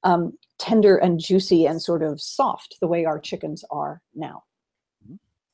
um, 0.04 0.34
tender 0.58 0.96
and 0.96 1.18
juicy 1.18 1.66
and 1.66 1.82
sort 1.82 2.02
of 2.02 2.20
soft 2.20 2.76
the 2.80 2.86
way 2.86 3.04
our 3.04 3.18
chickens 3.18 3.64
are 3.70 4.02
now. 4.14 4.44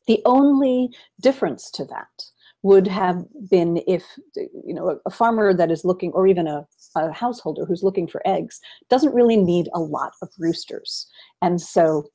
The 0.07 0.21
only 0.25 0.91
difference 1.21 1.71
to 1.73 1.85
that 1.87 2.09
would 2.63 2.87
have 2.87 3.25
been 3.51 3.83
if 3.89 4.05
you 4.37 4.73
know 4.75 5.01
a 5.05 5.11
farmer 5.11 5.53
that 5.53 5.71
is 5.71 5.85
looking 5.85 6.13
or 6.13 6.27
even 6.27 6.47
a, 6.47 6.65
a, 6.95 7.13
householder 7.13 7.65
who's 7.65 7.83
looking 7.83 8.07
for 8.07 8.23
eggs 8.25 8.61
doesn't 8.89 9.15
really 9.15 9.37
need 9.37 9.69
a 9.75 9.81
lot 9.81 10.13
of 10.23 10.29
roosters. 10.39 11.09
And 11.41 11.61
so 11.61 12.07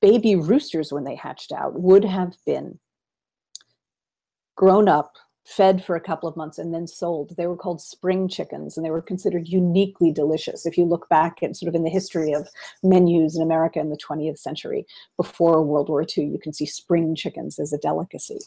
baby 0.00 0.36
roosters 0.36 0.92
when 0.92 1.04
they 1.04 1.14
hatched 1.14 1.52
out 1.52 1.78
would 1.78 2.04
have 2.04 2.34
been 2.46 2.78
grown 4.56 4.88
up 4.88 5.12
fed 5.44 5.84
for 5.84 5.96
a 5.96 6.00
couple 6.00 6.28
of 6.28 6.36
months 6.36 6.58
and 6.58 6.72
then 6.72 6.86
sold. 6.86 7.34
They 7.36 7.46
were 7.46 7.56
called 7.56 7.80
spring 7.80 8.28
chickens 8.28 8.76
and 8.76 8.84
they 8.84 8.90
were 8.90 9.02
considered 9.02 9.48
uniquely 9.48 10.12
delicious. 10.12 10.66
If 10.66 10.76
you 10.76 10.84
look 10.84 11.08
back 11.08 11.42
at 11.42 11.56
sort 11.56 11.68
of 11.68 11.74
in 11.74 11.82
the 11.82 11.90
history 11.90 12.32
of 12.32 12.48
menus 12.82 13.36
in 13.36 13.42
America 13.42 13.80
in 13.80 13.90
the 13.90 13.96
20th 13.96 14.38
century, 14.38 14.86
before 15.16 15.62
World 15.62 15.88
War 15.88 16.02
II, 16.02 16.24
you 16.26 16.38
can 16.38 16.52
see 16.52 16.66
spring 16.66 17.14
chickens 17.14 17.58
as 17.58 17.72
a 17.72 17.78
delicacy. 17.78 18.38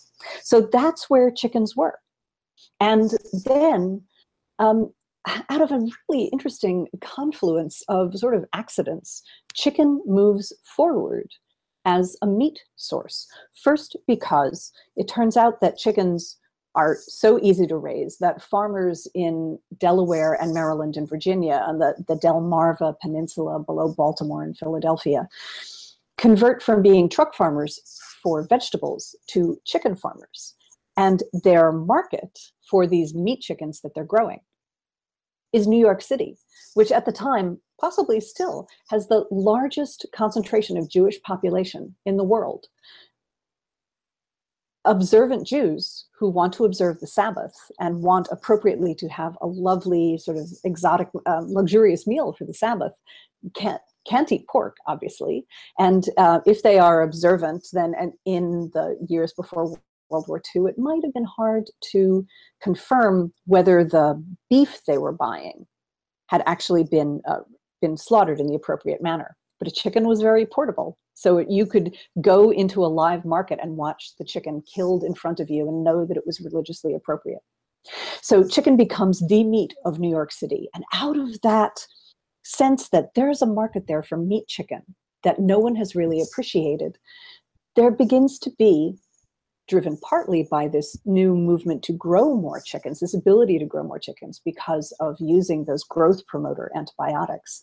So 0.42 0.62
that's 0.72 1.10
where 1.10 1.32
chickens 1.32 1.76
were. 1.76 2.00
And 2.80 3.12
then 3.46 4.04
um, 4.60 4.94
out 5.50 5.62
of 5.62 5.72
a 5.72 5.86
really 6.10 6.26
interesting 6.26 6.88
confluence 7.02 7.84
of 7.88 8.18
sort 8.18 8.36
of 8.36 8.46
accidents, 8.54 9.24
chicken 9.54 10.02
moves 10.06 10.54
forward 10.64 11.30
as 11.86 12.16
a 12.22 12.28
meat 12.28 12.60
source. 12.76 13.28
First, 13.62 13.98
because 14.08 14.72
it 14.96 15.08
turns 15.08 15.36
out 15.38 15.60
that 15.62 15.78
chickens 15.78 16.38
are 16.76 16.98
so 17.02 17.40
easy 17.42 17.68
to 17.68 17.78
raise 17.78 18.18
that 18.18 18.42
farmers 18.42 19.08
in 19.14 19.60
Delaware 19.78 20.34
and 20.34 20.54
Maryland 20.54 20.98
and 20.98 21.08
Virginia 21.08 21.64
on 21.68 21.80
the, 21.80 21.96
the 22.08 22.16
Delmarva 22.16 23.00
Peninsula 23.00 23.60
below 23.60 23.94
Baltimore 23.94 24.44
and 24.44 24.58
Philadelphia 24.58 25.28
convert 26.18 26.64
from 26.64 26.82
being 26.82 27.10
truck 27.10 27.36
farmers 27.36 27.80
for 28.24 28.48
vegetables 28.48 29.16
to 29.28 29.60
chicken 29.66 29.96
farmers. 29.96 30.56
And 30.96 31.24
their 31.44 31.72
market 31.72 32.40
for 32.70 32.88
these 32.88 33.14
meat 33.14 33.42
chickens 33.42 33.82
that 33.82 33.94
they're 33.94 34.04
growing 34.04 34.40
is 35.52 35.68
New 35.68 35.80
York 35.80 36.02
City, 36.02 36.38
which 36.74 36.92
at 36.92 37.06
the 37.06 37.12
time, 37.12 37.60
possibly 37.80 38.20
still, 38.20 38.68
has 38.90 39.08
the 39.08 39.26
largest 39.32 40.06
concentration 40.16 40.78
of 40.78 40.90
Jewish 40.90 41.22
population 41.22 41.96
in 42.06 42.18
the 42.18 42.24
world 42.24 42.68
observant 44.86 45.48
Jews 45.48 46.06
who 46.18 46.30
want 46.30 46.54
to 46.54 46.66
observe 46.66 47.00
the 47.00 47.08
Sabbath 47.08 47.54
and 47.80 48.02
want 48.02 48.28
appropriately 48.32 48.96
to 48.96 49.08
have 49.10 49.38
a 49.42 49.48
lovely, 49.48 50.18
sort 50.18 50.38
of 50.38 50.50
exotic, 50.64 51.10
um, 51.26 51.48
luxurious 51.54 52.06
meal 52.06 52.34
for 52.34 52.46
the 52.46 52.54
Sabbath 52.54 52.94
can't 53.56 53.82
can't 54.08 54.32
eat 54.34 54.48
pork, 54.50 54.78
obviously. 54.86 55.46
And 55.80 56.06
uh, 56.18 56.42
if 56.46 56.62
they 56.62 56.78
are 56.78 57.02
observant, 57.02 57.68
then 57.72 57.94
and 57.98 58.14
in 58.26 58.70
the 58.74 58.98
years 59.08 59.34
before 59.34 59.78
World 60.10 60.26
War 60.28 60.42
II, 60.56 60.64
it 60.64 60.78
might 60.78 61.04
have 61.04 61.14
been 61.14 61.26
hard 61.26 61.70
to 61.92 62.26
confirm 62.62 63.34
whether 63.46 63.84
the 63.84 64.24
beef 64.50 64.82
they 64.88 64.98
were 64.98 65.14
buying 65.14 65.66
had 66.28 66.44
actually 66.46 66.84
been 66.84 67.22
uh, 67.28 67.42
been 67.82 67.98
slaughtered 67.98 68.40
in 68.40 68.48
the 68.48 68.56
appropriate 68.56 69.02
manner. 69.02 69.36
But 69.64 69.72
a 69.72 69.76
chicken 69.76 70.10
was 70.10 70.22
very 70.22 70.46
portable, 70.46 70.98
so 71.14 71.38
you 71.38 71.66
could 71.66 71.96
go 72.20 72.52
into 72.52 72.84
a 72.84 72.88
live 72.88 73.24
market 73.24 73.60
and 73.64 73.78
watch 73.78 74.12
the 74.18 74.26
chicken 74.26 74.62
killed 74.76 75.06
in 75.06 75.16
front 75.16 75.40
of 75.40 75.50
you 75.50 75.70
and 75.70 75.86
know 75.86 76.06
that 76.06 76.18
it 76.18 76.28
was 76.28 76.42
religiously 76.42 76.94
appropriate. 76.94 77.40
So 78.22 78.46
chicken 78.46 78.76
becomes 78.76 79.26
the 79.26 79.46
meat 79.46 79.74
of 79.86 80.00
New 80.00 80.10
York 80.10 80.34
City. 80.34 80.68
And 80.76 80.84
out 80.94 81.18
of 81.18 81.40
that 81.44 81.88
sense 82.44 82.90
that 82.90 83.14
there's 83.16 83.42
a 83.42 83.46
market 83.46 83.88
there 83.88 84.04
for 84.04 84.18
meat 84.18 84.48
chicken 84.48 84.82
that 85.24 85.40
no 85.40 85.60
one 85.60 85.78
has 85.78 85.96
really 85.96 86.22
appreciated, 86.22 86.98
there 87.78 87.90
begins 87.90 88.38
to 88.40 88.52
be 88.60 88.98
driven 89.68 89.98
partly 89.98 90.48
by 90.50 90.68
this 90.68 90.98
new 91.06 91.36
movement 91.36 91.84
to 91.84 91.94
grow 91.94 92.36
more 92.36 92.62
chickens, 92.62 93.00
this 93.00 93.14
ability 93.14 93.60
to 93.60 93.66
grow 93.66 93.84
more 93.84 94.00
chickens 94.00 94.42
because 94.44 94.94
of 95.00 95.16
using 95.20 95.66
those 95.66 95.84
growth 95.84 96.26
promoter 96.28 96.72
antibiotics. 96.76 97.62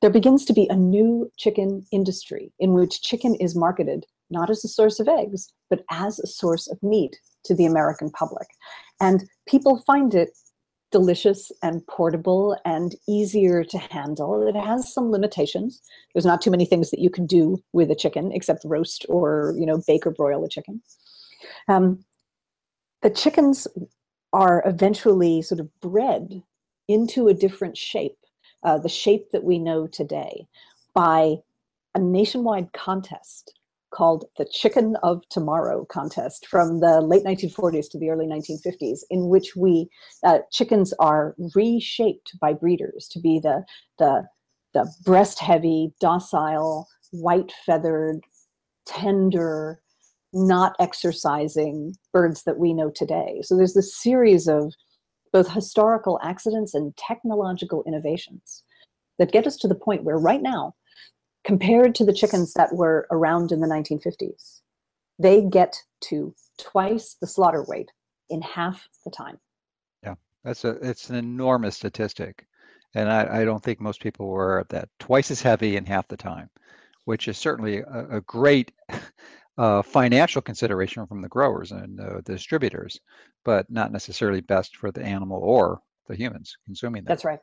There 0.00 0.10
begins 0.10 0.44
to 0.46 0.52
be 0.52 0.68
a 0.68 0.76
new 0.76 1.30
chicken 1.36 1.84
industry 1.90 2.52
in 2.58 2.74
which 2.74 3.02
chicken 3.02 3.34
is 3.36 3.56
marketed 3.56 4.06
not 4.32 4.50
as 4.50 4.64
a 4.64 4.68
source 4.68 4.98
of 4.98 5.08
eggs, 5.08 5.52
but 5.70 5.84
as 5.90 6.18
a 6.18 6.26
source 6.26 6.66
of 6.66 6.82
meat 6.82 7.16
to 7.44 7.54
the 7.54 7.66
American 7.66 8.10
public. 8.10 8.48
And 9.00 9.24
people 9.46 9.82
find 9.86 10.14
it 10.14 10.30
delicious 10.90 11.50
and 11.62 11.86
portable 11.86 12.56
and 12.64 12.94
easier 13.08 13.64
to 13.64 13.78
handle. 13.78 14.46
It 14.46 14.56
has 14.56 14.92
some 14.92 15.10
limitations. 15.10 15.80
There's 16.14 16.26
not 16.26 16.42
too 16.42 16.50
many 16.50 16.66
things 16.66 16.90
that 16.90 17.00
you 17.00 17.10
can 17.10 17.26
do 17.26 17.58
with 17.72 17.90
a 17.90 17.94
chicken 17.94 18.30
except 18.32 18.64
roast 18.64 19.06
or, 19.08 19.54
you 19.58 19.66
know, 19.66 19.82
bake 19.86 20.06
or 20.06 20.10
broil 20.10 20.44
a 20.44 20.48
chicken. 20.48 20.82
Um, 21.68 22.04
the 23.02 23.10
chickens 23.10 23.66
are 24.32 24.62
eventually 24.66 25.42
sort 25.42 25.60
of 25.60 25.68
bred 25.80 26.42
into 26.88 27.28
a 27.28 27.34
different 27.34 27.76
shape, 27.76 28.18
uh, 28.62 28.78
the 28.78 28.88
shape 28.88 29.30
that 29.32 29.44
we 29.44 29.58
know 29.58 29.86
today, 29.86 30.46
by 30.94 31.36
a 31.94 31.98
nationwide 31.98 32.72
contest 32.72 33.58
called 33.92 34.24
the 34.38 34.46
Chicken 34.50 34.96
of 35.02 35.20
Tomorrow 35.28 35.84
contest 35.84 36.46
from 36.46 36.80
the 36.80 37.00
late 37.00 37.24
1940s 37.24 37.90
to 37.90 37.98
the 37.98 38.08
early 38.08 38.26
1950s, 38.26 39.00
in 39.10 39.28
which 39.28 39.54
we 39.54 39.88
uh, 40.24 40.38
chickens 40.50 40.94
are 40.98 41.34
reshaped 41.54 42.38
by 42.40 42.54
breeders 42.54 43.06
to 43.08 43.20
be 43.20 43.38
the 43.38 43.64
the 43.98 44.26
the 44.72 44.90
breast 45.04 45.38
heavy, 45.38 45.92
docile, 46.00 46.88
white 47.10 47.52
feathered, 47.66 48.20
tender, 48.86 49.81
not 50.32 50.74
exercising 50.80 51.94
birds 52.12 52.44
that 52.44 52.58
we 52.58 52.72
know 52.72 52.90
today. 52.90 53.40
So 53.42 53.56
there's 53.56 53.74
this 53.74 53.94
series 53.94 54.48
of 54.48 54.72
both 55.32 55.50
historical 55.50 56.18
accidents 56.22 56.74
and 56.74 56.96
technological 56.96 57.82
innovations 57.86 58.62
that 59.18 59.32
get 59.32 59.46
us 59.46 59.56
to 59.58 59.68
the 59.68 59.74
point 59.74 60.04
where 60.04 60.18
right 60.18 60.42
now, 60.42 60.74
compared 61.44 61.94
to 61.96 62.04
the 62.04 62.12
chickens 62.12 62.54
that 62.54 62.74
were 62.74 63.06
around 63.10 63.52
in 63.52 63.60
the 63.60 63.66
1950s, 63.66 64.60
they 65.18 65.42
get 65.42 65.76
to 66.00 66.34
twice 66.58 67.16
the 67.20 67.26
slaughter 67.26 67.64
weight 67.66 67.90
in 68.30 68.42
half 68.42 68.88
the 69.04 69.10
time. 69.10 69.38
Yeah, 70.02 70.14
that's 70.44 70.64
a 70.64 70.70
it's 70.82 71.10
an 71.10 71.16
enormous 71.16 71.76
statistic. 71.76 72.46
And 72.94 73.10
I, 73.10 73.40
I 73.40 73.44
don't 73.44 73.62
think 73.62 73.80
most 73.80 74.02
people 74.02 74.28
were 74.28 74.44
aware 74.44 74.58
of 74.58 74.68
that. 74.68 74.88
Twice 74.98 75.30
as 75.30 75.40
heavy 75.40 75.76
in 75.76 75.86
half 75.86 76.08
the 76.08 76.16
time, 76.16 76.50
which 77.04 77.28
is 77.28 77.38
certainly 77.38 77.78
a, 77.78 78.06
a 78.10 78.20
great 78.22 78.72
uh, 79.58 79.82
financial 79.82 80.42
consideration 80.42 81.06
from 81.06 81.22
the 81.22 81.28
growers 81.28 81.72
and 81.72 82.00
uh, 82.00 82.20
the 82.24 82.32
distributors, 82.32 83.00
but 83.44 83.70
not 83.70 83.92
necessarily 83.92 84.40
best 84.40 84.76
for 84.76 84.90
the 84.90 85.02
animal 85.02 85.40
or 85.42 85.80
the 86.08 86.16
humans 86.16 86.56
consuming 86.64 87.04
them. 87.04 87.10
That's 87.10 87.24
right. 87.24 87.40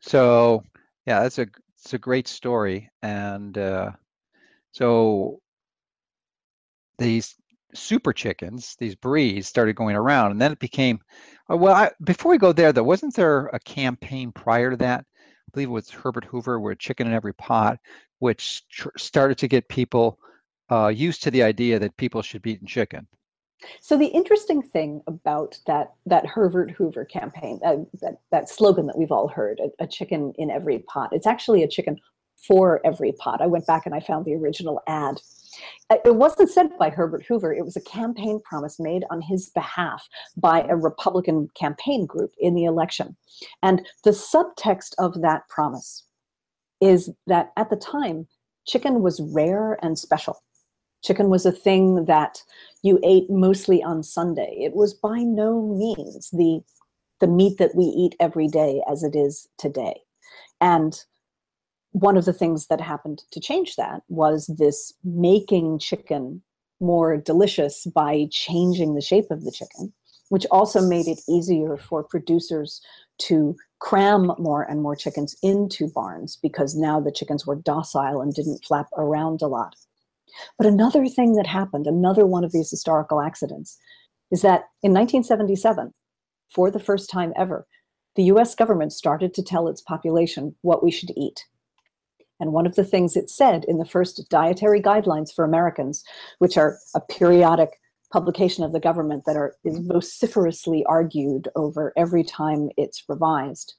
So, 0.00 0.62
yeah, 1.06 1.22
that's 1.22 1.38
a 1.38 1.46
it's 1.82 1.94
a 1.94 1.98
great 1.98 2.26
story, 2.26 2.90
and 3.02 3.56
uh, 3.56 3.92
so 4.72 5.40
these 6.98 7.34
super 7.74 8.12
chickens, 8.12 8.74
these 8.78 8.94
breeds, 8.94 9.46
started 9.46 9.76
going 9.76 9.96
around, 9.96 10.32
and 10.32 10.40
then 10.40 10.52
it 10.52 10.58
became. 10.58 11.00
Uh, 11.50 11.56
well, 11.56 11.74
I, 11.74 11.90
before 12.02 12.30
we 12.30 12.38
go 12.38 12.52
there, 12.52 12.72
though, 12.72 12.82
wasn't 12.82 13.14
there 13.14 13.46
a 13.52 13.60
campaign 13.60 14.32
prior 14.32 14.70
to 14.70 14.76
that? 14.78 15.04
I 15.48 15.50
believe 15.52 15.68
it 15.68 15.72
was 15.72 15.90
Herbert 15.90 16.24
Hoover, 16.24 16.60
where 16.60 16.74
chicken 16.74 17.06
in 17.06 17.12
every 17.12 17.34
pot, 17.34 17.78
which 18.18 18.62
started 18.96 19.38
to 19.38 19.48
get 19.48 19.68
people 19.68 20.18
uh, 20.70 20.88
used 20.88 21.22
to 21.22 21.30
the 21.30 21.42
idea 21.42 21.78
that 21.78 21.96
people 21.96 22.22
should 22.22 22.42
be 22.42 22.52
eating 22.52 22.66
chicken. 22.66 23.06
So 23.80 23.96
the 23.96 24.06
interesting 24.06 24.62
thing 24.62 25.02
about 25.06 25.58
that 25.66 25.94
that 26.04 26.26
Herbert 26.26 26.70
Hoover 26.72 27.04
campaign, 27.04 27.60
uh, 27.64 27.76
that 28.00 28.20
that 28.30 28.48
slogan 28.48 28.86
that 28.86 28.98
we've 28.98 29.12
all 29.12 29.28
heard, 29.28 29.60
a, 29.60 29.84
a, 29.84 29.86
chicken 29.86 30.34
in 30.36 30.50
every 30.50 30.80
pot, 30.80 31.10
it's 31.12 31.26
actually 31.26 31.62
a 31.62 31.68
chicken 31.68 31.98
for 32.46 32.80
every 32.84 33.12
pot. 33.12 33.40
I 33.40 33.46
went 33.46 33.66
back 33.66 33.86
and 33.86 33.94
I 33.94 34.00
found 34.00 34.24
the 34.24 34.34
original 34.34 34.82
ad. 34.86 35.20
It 35.90 36.16
wasn't 36.16 36.50
said 36.50 36.76
by 36.78 36.90
Herbert 36.90 37.24
Hoover. 37.26 37.52
It 37.52 37.64
was 37.64 37.76
a 37.76 37.80
campaign 37.80 38.40
promise 38.44 38.80
made 38.80 39.04
on 39.10 39.20
his 39.20 39.50
behalf 39.50 40.08
by 40.36 40.62
a 40.62 40.76
Republican 40.76 41.48
campaign 41.54 42.06
group 42.06 42.32
in 42.38 42.54
the 42.54 42.64
election. 42.64 43.16
And 43.62 43.86
the 44.04 44.10
subtext 44.10 44.94
of 44.98 45.20
that 45.22 45.48
promise 45.48 46.04
is 46.80 47.10
that 47.26 47.52
at 47.56 47.70
the 47.70 47.76
time, 47.76 48.26
chicken 48.66 49.02
was 49.02 49.20
rare 49.20 49.78
and 49.82 49.98
special. 49.98 50.42
Chicken 51.04 51.30
was 51.30 51.46
a 51.46 51.52
thing 51.52 52.06
that 52.06 52.42
you 52.82 52.98
ate 53.04 53.30
mostly 53.30 53.82
on 53.82 54.02
Sunday. 54.02 54.58
It 54.60 54.74
was 54.74 54.92
by 54.94 55.20
no 55.20 55.62
means 55.62 56.30
the, 56.30 56.60
the 57.20 57.28
meat 57.28 57.58
that 57.58 57.74
we 57.74 57.84
eat 57.84 58.16
every 58.18 58.48
day 58.48 58.82
as 58.90 59.02
it 59.02 59.14
is 59.14 59.48
today. 59.56 60.00
And 60.60 61.00
one 61.96 62.18
of 62.18 62.26
the 62.26 62.32
things 62.32 62.66
that 62.66 62.78
happened 62.78 63.22
to 63.30 63.40
change 63.40 63.76
that 63.76 64.02
was 64.08 64.48
this 64.58 64.92
making 65.02 65.78
chicken 65.78 66.42
more 66.78 67.16
delicious 67.16 67.86
by 67.86 68.26
changing 68.30 68.94
the 68.94 69.00
shape 69.00 69.30
of 69.30 69.44
the 69.44 69.50
chicken, 69.50 69.90
which 70.28 70.44
also 70.50 70.82
made 70.82 71.08
it 71.08 71.22
easier 71.26 71.78
for 71.78 72.04
producers 72.04 72.82
to 73.16 73.56
cram 73.78 74.30
more 74.38 74.62
and 74.64 74.82
more 74.82 74.94
chickens 74.94 75.34
into 75.42 75.88
barns 75.88 76.36
because 76.42 76.76
now 76.76 77.00
the 77.00 77.10
chickens 77.10 77.46
were 77.46 77.56
docile 77.56 78.20
and 78.20 78.34
didn't 78.34 78.62
flap 78.62 78.88
around 78.98 79.40
a 79.40 79.46
lot. 79.46 79.74
But 80.58 80.66
another 80.66 81.08
thing 81.08 81.36
that 81.36 81.46
happened, 81.46 81.86
another 81.86 82.26
one 82.26 82.44
of 82.44 82.52
these 82.52 82.68
historical 82.68 83.22
accidents, 83.22 83.78
is 84.30 84.42
that 84.42 84.68
in 84.82 84.92
1977, 84.92 85.94
for 86.54 86.70
the 86.70 86.78
first 86.78 87.08
time 87.08 87.32
ever, 87.36 87.66
the 88.16 88.24
US 88.24 88.54
government 88.54 88.92
started 88.92 89.32
to 89.32 89.42
tell 89.42 89.66
its 89.66 89.80
population 89.80 90.54
what 90.60 90.84
we 90.84 90.90
should 90.90 91.12
eat. 91.16 91.46
And 92.38 92.52
one 92.52 92.66
of 92.66 92.74
the 92.74 92.84
things 92.84 93.16
it 93.16 93.30
said 93.30 93.64
in 93.64 93.78
the 93.78 93.84
first 93.84 94.28
dietary 94.28 94.80
guidelines 94.80 95.34
for 95.34 95.44
Americans, 95.44 96.04
which 96.38 96.56
are 96.56 96.78
a 96.94 97.00
periodic 97.00 97.70
publication 98.12 98.62
of 98.62 98.72
the 98.72 98.80
government 98.80 99.24
that 99.26 99.36
are 99.36 99.56
is 99.64 99.78
vociferously 99.78 100.84
argued 100.84 101.48
over 101.56 101.92
every 101.96 102.22
time 102.22 102.68
it's 102.76 103.02
revised 103.08 103.74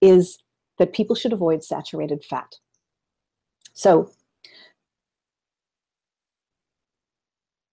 is 0.00 0.38
that 0.78 0.92
people 0.92 1.16
should 1.16 1.32
avoid 1.32 1.62
saturated 1.62 2.24
fat. 2.24 2.54
So 3.72 4.10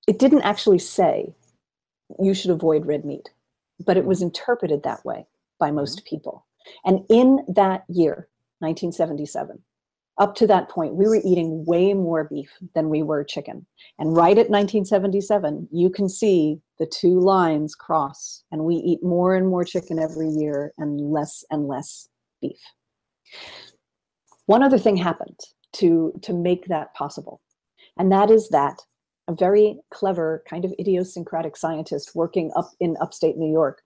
it 0.08 0.20
didn't 0.20 0.42
actually 0.42 0.80
say 0.80 1.34
you 2.20 2.34
should 2.34 2.52
avoid 2.52 2.86
red 2.86 3.06
meat, 3.06 3.30
but 3.86 3.98
it 3.98 4.06
was 4.06 4.22
interpreted 4.22 4.84
that 4.84 5.06
way 5.06 5.26
by 5.60 5.68
mm-hmm. 5.68 5.78
most 5.78 6.06
people. 6.06 6.46
And 6.86 7.06
in 7.10 7.46
that 7.48 7.84
year, 7.88 8.28
1977, 8.60 9.62
up 10.18 10.36
to 10.36 10.48
that 10.48 10.70
point, 10.70 10.96
we 10.96 11.06
were 11.06 11.22
eating 11.24 11.66
way 11.66 11.94
more 11.94 12.26
beef 12.26 12.52
than 12.76 12.90
we 12.90 13.02
were 13.02 13.24
chicken. 13.24 13.66
And 13.98 14.16
right 14.16 14.38
at 14.38 14.50
1977, 14.50 15.70
you 15.72 15.90
can 15.90 16.08
see 16.08 16.60
the 16.78 16.86
two 16.86 17.20
lines 17.20 17.74
cross, 17.74 18.44
and 18.52 18.64
we 18.64 18.76
eat 18.76 19.04
more 19.04 19.36
and 19.36 19.48
more 19.48 19.64
chicken 19.64 20.00
every 20.00 20.30
year 20.30 20.74
and 20.78 21.02
less 21.02 21.44
and 21.50 21.68
less 21.68 22.08
beef. 22.42 22.60
One 24.46 24.62
other 24.62 24.78
thing 24.78 24.98
happened 24.98 25.40
to, 25.74 26.14
to 26.22 26.34
make 26.34 26.68
that 26.68 26.94
possible, 26.94 27.42
and 27.98 28.12
that 28.12 28.30
is 28.30 28.50
that 28.50 28.80
a 29.28 29.34
very 29.34 29.80
clever, 29.90 30.44
kind 30.48 30.66
of 30.66 30.74
idiosyncratic 30.80 31.56
scientist 31.58 32.12
working 32.14 32.52
up 32.56 32.70
in 32.80 32.98
upstate 33.02 33.38
New 33.38 33.52
York 33.52 33.82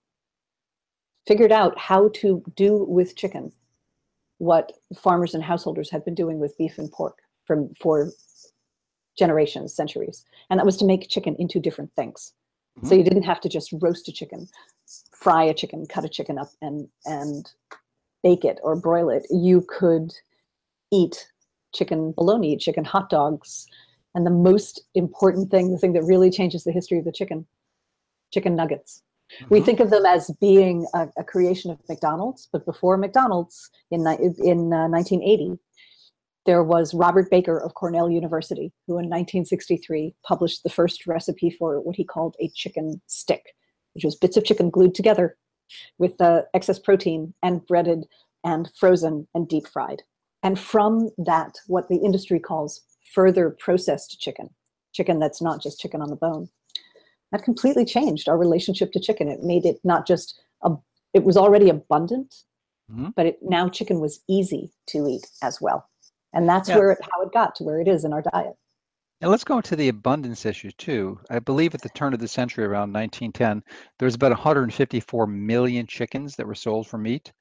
figured 1.27 1.51
out 1.51 1.77
how 1.77 2.09
to 2.15 2.41
do 2.55 2.85
with 2.87 3.15
chicken 3.15 3.51
what 4.37 4.71
farmers 4.95 5.33
and 5.33 5.43
householders 5.43 5.89
had 5.89 6.05
been 6.05 6.15
doing 6.15 6.39
with 6.39 6.57
beef 6.57 6.77
and 6.77 6.91
pork 6.91 7.17
from 7.45 7.73
for 7.81 8.11
generations, 9.17 9.73
centuries. 9.73 10.23
And 10.49 10.59
that 10.59 10.65
was 10.65 10.77
to 10.77 10.85
make 10.85 11.09
chicken 11.09 11.35
into 11.39 11.59
different 11.59 11.91
things. 11.95 12.33
Mm-hmm. 12.77 12.87
So 12.87 12.95
you 12.95 13.03
didn't 13.03 13.23
have 13.23 13.41
to 13.41 13.49
just 13.49 13.73
roast 13.81 14.07
a 14.07 14.11
chicken, 14.11 14.47
fry 15.11 15.43
a 15.43 15.53
chicken, 15.53 15.85
cut 15.87 16.05
a 16.05 16.09
chicken 16.09 16.37
up 16.37 16.49
and 16.61 16.87
and 17.05 17.49
bake 18.23 18.45
it 18.45 18.59
or 18.63 18.75
broil 18.75 19.09
it. 19.09 19.25
You 19.29 19.65
could 19.67 20.13
eat 20.91 21.31
chicken 21.73 22.13
bologna, 22.15 22.57
chicken 22.57 22.85
hot 22.85 23.09
dogs, 23.09 23.67
and 24.15 24.25
the 24.25 24.31
most 24.31 24.81
important 24.95 25.51
thing, 25.51 25.71
the 25.71 25.77
thing 25.77 25.93
that 25.93 26.03
really 26.03 26.29
changes 26.29 26.63
the 26.63 26.71
history 26.71 26.99
of 26.99 27.05
the 27.05 27.11
chicken, 27.11 27.45
chicken 28.33 28.55
nuggets. 28.55 29.03
Mm-hmm. 29.41 29.53
We 29.53 29.61
think 29.61 29.79
of 29.79 29.89
them 29.89 30.05
as 30.05 30.31
being 30.39 30.87
a, 30.93 31.07
a, 31.17 31.23
creation 31.23 31.71
of 31.71 31.79
McDonald's, 31.89 32.47
but 32.51 32.65
before 32.65 32.97
McDonald's 32.97 33.69
in, 33.91 34.01
in 34.01 34.73
uh, 34.73 34.87
1980, 34.87 35.59
there 36.45 36.63
was 36.63 36.93
Robert 36.93 37.29
Baker 37.29 37.59
of 37.59 37.73
Cornell 37.73 38.09
University, 38.09 38.71
who 38.87 38.93
in 38.93 39.09
1963 39.09 40.15
published 40.25 40.63
the 40.63 40.69
first 40.69 41.05
recipe 41.05 41.49
for 41.49 41.81
what 41.81 41.97
he 41.97 42.05
called 42.05 42.35
a 42.39 42.49
chicken 42.55 43.01
stick, 43.05 43.53
which 43.93 44.05
was 44.05 44.15
bits 44.15 44.37
of 44.37 44.45
chicken 44.45 44.69
glued 44.69 44.95
together 44.95 45.37
with 45.97 46.17
the 46.17 46.47
excess 46.53 46.79
protein 46.79 47.33
and 47.43 47.65
breaded 47.67 48.05
and 48.45 48.71
frozen 48.79 49.27
and 49.35 49.49
deep 49.49 49.67
fried. 49.67 50.03
And 50.41 50.57
from 50.57 51.09
that, 51.17 51.55
what 51.67 51.89
the 51.89 51.97
industry 51.97 52.39
calls 52.39 52.81
further 53.13 53.49
processed 53.59 54.21
chicken, 54.21 54.49
chicken 54.93 55.19
that's 55.19 55.41
not 55.41 55.61
just 55.61 55.81
chicken 55.81 56.01
on 56.01 56.09
the 56.09 56.15
bone, 56.15 56.47
that 57.31 57.43
completely 57.43 57.85
changed 57.85 58.29
our 58.29 58.37
relationship 58.37 58.91
to 58.93 58.99
chicken. 58.99 59.27
It 59.27 59.43
made 59.43 59.65
it 59.65 59.79
not 59.83 60.07
just 60.07 60.39
a, 60.61 60.75
it 61.13 61.23
was 61.23 61.37
already 61.37 61.69
abundant, 61.69 62.33
mm-hmm. 62.91 63.09
but 63.15 63.25
it 63.25 63.39
now 63.41 63.69
chicken 63.69 63.99
was 63.99 64.21
easy 64.27 64.71
to 64.87 65.07
eat 65.07 65.27
as 65.41 65.59
well. 65.61 65.89
And 66.33 66.47
that's 66.47 66.69
yeah. 66.69 66.77
where 66.77 66.91
it, 66.91 66.99
how 67.01 67.21
it 67.21 67.33
got 67.33 67.55
to 67.55 67.63
where 67.63 67.79
it 67.79 67.87
is 67.87 68.05
in 68.05 68.13
our 68.13 68.21
diet. 68.21 68.53
And 69.19 69.31
let's 69.31 69.43
go 69.43 69.57
into 69.57 69.75
the 69.75 69.89
abundance 69.89 70.45
issue 70.45 70.69
too. 70.77 71.19
I 71.31 71.39
believe 71.39 71.73
at 71.73 71.81
the 71.81 71.89
turn 71.89 72.13
of 72.13 72.19
the 72.19 72.27
century, 72.27 72.65
around 72.65 72.93
1910, 72.93 73.63
there 73.97 74.05
was 74.05 74.13
about 74.13 74.31
154 74.31 75.25
million 75.25 75.87
chickens 75.87 76.35
that 76.35 76.45
were 76.45 76.53
sold 76.53 76.87
for 76.87 76.99
meat. 76.99 77.33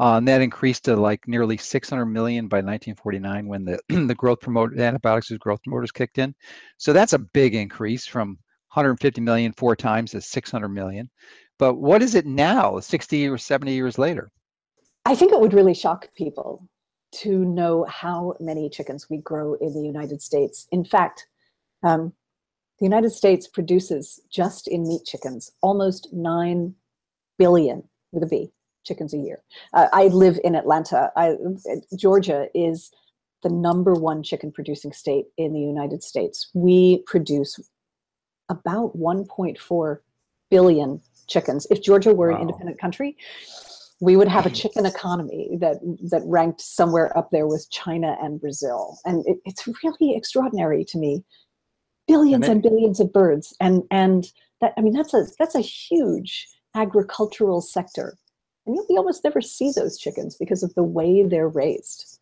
Uh, 0.00 0.16
and 0.16 0.26
that 0.26 0.42
increased 0.42 0.84
to 0.84 0.96
like 0.96 1.26
nearly 1.26 1.56
600 1.56 2.04
million 2.06 2.48
by 2.48 2.56
1949 2.56 3.46
when 3.46 3.64
the 3.64 3.78
the 3.88 4.14
growth 4.14 4.40
promoter 4.40 4.78
antibiotics 4.80 5.30
as 5.30 5.38
growth 5.38 5.62
promoters 5.62 5.92
kicked 5.92 6.18
in. 6.18 6.34
So 6.78 6.92
that's 6.92 7.12
a 7.12 7.18
big 7.18 7.54
increase 7.54 8.04
from 8.06 8.38
150 8.74 9.20
million 9.20 9.52
four 9.52 9.76
times 9.76 10.14
is 10.14 10.26
600 10.26 10.68
million. 10.68 11.08
But 11.58 11.74
what 11.74 12.02
is 12.02 12.14
it 12.14 12.26
now, 12.26 12.80
60 12.80 13.28
or 13.28 13.38
70 13.38 13.72
years 13.72 13.98
later? 13.98 14.30
I 15.04 15.14
think 15.14 15.32
it 15.32 15.40
would 15.40 15.52
really 15.52 15.74
shock 15.74 16.08
people 16.16 16.68
to 17.22 17.44
know 17.44 17.84
how 17.84 18.34
many 18.40 18.68
chickens 18.68 19.08
we 19.08 19.18
grow 19.18 19.54
in 19.54 19.72
the 19.72 19.82
United 19.82 20.20
States. 20.20 20.66
In 20.72 20.84
fact, 20.84 21.26
um, 21.84 22.12
the 22.80 22.86
United 22.86 23.10
States 23.10 23.46
produces 23.46 24.20
just 24.32 24.66
in 24.66 24.88
meat 24.88 25.04
chickens 25.06 25.52
almost 25.60 26.08
9 26.12 26.74
billion 27.38 27.84
with 28.10 28.24
a 28.24 28.26
B 28.26 28.50
chickens 28.84 29.14
a 29.14 29.18
year. 29.18 29.42
Uh, 29.72 29.86
I 29.92 30.08
live 30.08 30.40
in 30.42 30.56
Atlanta. 30.56 31.12
I, 31.16 31.36
Georgia 31.96 32.48
is 32.54 32.90
the 33.44 33.48
number 33.50 33.94
one 33.94 34.22
chicken 34.22 34.50
producing 34.50 34.92
state 34.92 35.26
in 35.36 35.52
the 35.52 35.60
United 35.60 36.02
States. 36.02 36.50
We 36.54 37.04
produce 37.06 37.60
about 38.48 38.96
1.4 38.96 39.98
billion 40.50 41.00
chickens. 41.26 41.66
If 41.70 41.82
Georgia 41.82 42.12
were 42.12 42.30
wow. 42.30 42.36
an 42.36 42.42
independent 42.42 42.80
country, 42.80 43.16
we 44.00 44.16
would 44.16 44.28
have 44.28 44.46
a 44.46 44.50
chicken 44.50 44.86
economy 44.86 45.56
that 45.60 45.78
that 46.10 46.22
ranked 46.26 46.60
somewhere 46.60 47.16
up 47.16 47.30
there 47.30 47.46
with 47.46 47.68
China 47.70 48.16
and 48.20 48.40
Brazil. 48.40 48.98
And 49.04 49.26
it, 49.26 49.38
it's 49.44 49.66
really 49.82 50.16
extraordinary 50.16 50.84
to 50.86 50.98
me. 50.98 51.24
Billions 52.06 52.46
and, 52.46 52.54
and 52.54 52.62
billions 52.62 53.00
of 53.00 53.12
birds, 53.14 53.56
and 53.60 53.82
and 53.90 54.26
that 54.60 54.74
I 54.76 54.82
mean 54.82 54.92
that's 54.92 55.14
a 55.14 55.24
that's 55.38 55.54
a 55.54 55.60
huge 55.60 56.46
agricultural 56.74 57.62
sector, 57.62 58.18
and 58.66 58.76
we 58.90 58.96
almost 58.98 59.24
never 59.24 59.40
see 59.40 59.72
those 59.74 59.96
chickens 59.96 60.36
because 60.36 60.62
of 60.62 60.74
the 60.74 60.82
way 60.82 61.22
they're 61.22 61.48
raised. 61.48 62.18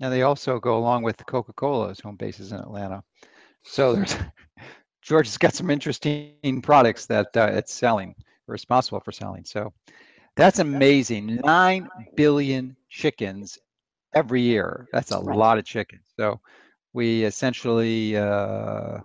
And 0.00 0.12
they 0.12 0.22
also 0.22 0.58
go 0.58 0.76
along 0.76 1.04
with 1.04 1.24
Coca-Cola's 1.26 2.00
home 2.00 2.16
bases 2.16 2.50
in 2.50 2.58
Atlanta. 2.58 3.04
So 3.62 3.94
there's 3.94 4.16
Georgia's 5.06 5.38
got 5.38 5.54
some 5.54 5.70
interesting 5.70 6.60
products 6.62 7.06
that 7.06 7.28
uh, 7.36 7.48
it's 7.52 7.72
selling, 7.72 8.12
responsible 8.48 8.98
for 8.98 9.12
selling. 9.12 9.44
So 9.44 9.72
that's 10.34 10.58
amazing. 10.58 11.36
Nine 11.44 11.88
billion 12.16 12.76
chickens 12.90 13.56
every 14.16 14.42
year. 14.42 14.88
That's 14.92 15.12
a 15.12 15.20
right. 15.20 15.36
lot 15.36 15.58
of 15.58 15.64
chickens. 15.64 16.02
So 16.18 16.40
we 16.92 17.22
essentially 17.22 18.16
uh, 18.16 18.98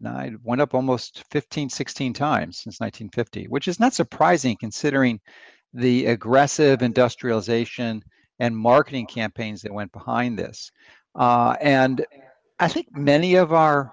nine 0.00 0.40
went 0.42 0.60
up 0.60 0.74
almost 0.74 1.22
15, 1.30 1.70
16 1.70 2.12
times 2.12 2.58
since 2.58 2.80
1950, 2.80 3.44
which 3.44 3.68
is 3.68 3.78
not 3.78 3.94
surprising 3.94 4.56
considering 4.58 5.20
the 5.72 6.06
aggressive 6.06 6.82
industrialization 6.82 8.02
and 8.40 8.56
marketing 8.56 9.06
campaigns 9.06 9.62
that 9.62 9.72
went 9.72 9.92
behind 9.92 10.36
this. 10.36 10.72
Uh, 11.14 11.54
and 11.60 12.04
I 12.58 12.66
think 12.66 12.88
many 12.90 13.36
of 13.36 13.52
our 13.52 13.92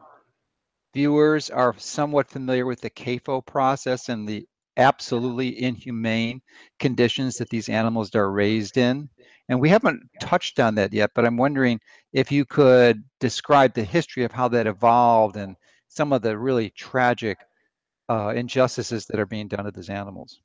viewers 0.97 1.51
are 1.51 1.75
somewhat 1.77 2.27
familiar 2.27 2.65
with 2.65 2.81
the 2.81 2.89
CAFO 2.89 3.45
process 3.45 4.10
and 4.10 4.27
the 4.27 4.43
absolutely 4.77 5.62
inhumane 5.62 6.41
conditions 6.79 7.36
that 7.36 7.51
these 7.51 7.69
animals 7.69 8.15
are 8.15 8.31
raised 8.31 8.77
in. 8.77 9.07
And 9.47 9.62
we 9.62 9.69
haven't 9.69 10.01
touched 10.19 10.60
on 10.60 10.73
that 10.73 10.91
yet, 10.91 11.12
but 11.13 11.23
I'm 11.23 11.38
wondering 11.38 11.79
if 12.13 12.31
you 12.31 12.45
could 12.45 13.03
describe 13.19 13.75
the 13.75 13.83
history 13.83 14.23
of 14.23 14.31
how 14.31 14.47
that 14.47 14.65
evolved 14.65 15.38
and 15.38 15.55
some 15.88 16.12
of 16.12 16.23
the 16.23 16.36
really 16.36 16.71
tragic 16.71 17.38
uh, 18.10 18.33
injustices 18.36 19.05
that 19.05 19.19
are 19.19 19.27
being 19.27 19.47
done 19.47 19.65
to 19.65 19.71
these 19.71 19.91
animals. 19.91 20.41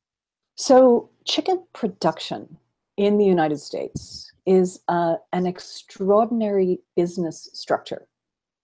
So, 0.57 1.09
chicken 1.25 1.65
production 1.73 2.59
in 2.99 3.17
the 3.17 3.25
United 3.25 3.59
States 3.59 4.31
is 4.45 4.81
uh, 4.89 5.15
an 5.33 5.47
extraordinary 5.47 6.81
business 6.95 7.49
structure 7.55 8.07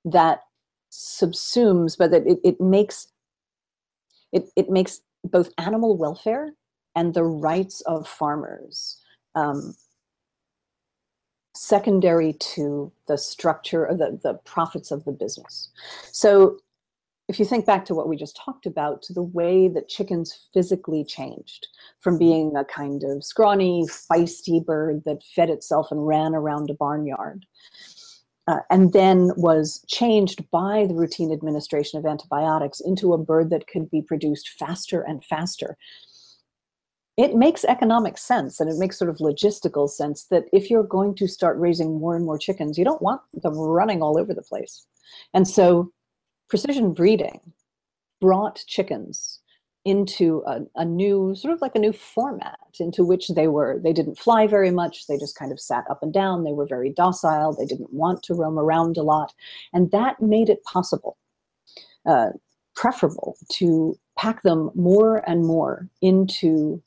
that 0.04 0.42
subsumes, 0.90 1.96
but 1.98 2.10
that 2.10 2.26
it, 2.26 2.38
it 2.44 2.60
makes 2.60 3.08
it, 4.32 4.50
it 4.56 4.70
makes 4.70 5.00
both 5.24 5.50
animal 5.58 5.96
welfare 5.96 6.52
and 6.94 7.14
the 7.14 7.24
rights 7.24 7.80
of 7.82 8.06
farmers 8.06 9.00
um, 9.34 9.74
secondary 11.54 12.34
to 12.34 12.92
the 13.06 13.16
structure 13.16 13.84
of 13.84 13.98
the, 13.98 14.18
the 14.22 14.34
profits 14.44 14.90
of 14.90 15.04
the 15.04 15.12
business. 15.12 15.70
So 16.12 16.58
if 17.28 17.38
you 17.38 17.44
think 17.44 17.66
back 17.66 17.84
to 17.86 17.94
what 17.94 18.08
we 18.08 18.16
just 18.16 18.36
talked 18.36 18.64
about, 18.64 19.02
to 19.02 19.12
the 19.12 19.22
way 19.22 19.68
that 19.68 19.88
chickens 19.88 20.48
physically 20.54 21.04
changed 21.04 21.68
from 22.00 22.16
being 22.16 22.56
a 22.56 22.64
kind 22.64 23.04
of 23.04 23.22
scrawny, 23.22 23.86
feisty 23.86 24.64
bird 24.64 25.02
that 25.04 25.22
fed 25.34 25.50
itself 25.50 25.88
and 25.90 26.06
ran 26.06 26.34
around 26.34 26.70
a 26.70 26.74
barnyard 26.74 27.44
uh, 28.48 28.60
and 28.70 28.94
then 28.94 29.30
was 29.36 29.84
changed 29.88 30.50
by 30.50 30.86
the 30.88 30.94
routine 30.94 31.30
administration 31.30 31.98
of 31.98 32.06
antibiotics 32.06 32.80
into 32.80 33.12
a 33.12 33.18
bird 33.18 33.50
that 33.50 33.66
could 33.66 33.90
be 33.90 34.00
produced 34.00 34.48
faster 34.58 35.02
and 35.02 35.22
faster. 35.22 35.76
It 37.18 37.34
makes 37.34 37.64
economic 37.64 38.16
sense 38.16 38.58
and 38.58 38.70
it 38.70 38.78
makes 38.78 38.98
sort 38.98 39.10
of 39.10 39.18
logistical 39.18 39.88
sense 39.88 40.24
that 40.30 40.44
if 40.52 40.70
you're 40.70 40.84
going 40.84 41.14
to 41.16 41.28
start 41.28 41.58
raising 41.58 41.98
more 41.98 42.16
and 42.16 42.24
more 42.24 42.38
chickens, 42.38 42.78
you 42.78 42.84
don't 42.84 43.02
want 43.02 43.20
them 43.34 43.54
running 43.58 44.02
all 44.02 44.18
over 44.18 44.32
the 44.32 44.42
place. 44.42 44.86
And 45.34 45.46
so 45.46 45.92
precision 46.48 46.94
breeding 46.94 47.40
brought 48.20 48.64
chickens 48.66 49.40
into 49.84 50.42
a, 50.46 50.60
a, 50.76 50.84
new 50.84 51.34
sort 51.34 51.54
of 51.54 51.60
like 51.60 51.74
a 51.74 51.78
new 51.78 51.92
format 51.92 52.58
into 52.80 53.04
which 53.04 53.28
they 53.28 53.48
were 53.48 53.80
they 53.82 53.92
didn't 53.92 54.18
fly 54.18 54.46
very 54.46 54.70
much 54.70 55.06
they 55.06 55.16
just 55.16 55.38
kind 55.38 55.52
of 55.52 55.60
sat 55.60 55.84
up 55.88 56.02
and 56.02 56.12
down 56.12 56.44
they 56.44 56.52
were 56.52 56.66
very 56.66 56.90
docile 56.90 57.54
they 57.54 57.64
didn't 57.64 57.92
want 57.92 58.22
to 58.22 58.34
roam 58.34 58.58
around 58.58 58.96
a 58.96 59.02
lot 59.02 59.32
and 59.72 59.90
that 59.90 60.20
made 60.20 60.48
it 60.48 60.62
possible 60.64 61.16
uh, 62.06 62.30
preferable 62.74 63.36
to 63.50 63.98
pack 64.16 64.42
them 64.42 64.70
more 64.74 65.22
and 65.28 65.44
more 65.44 65.88
into 66.02 66.82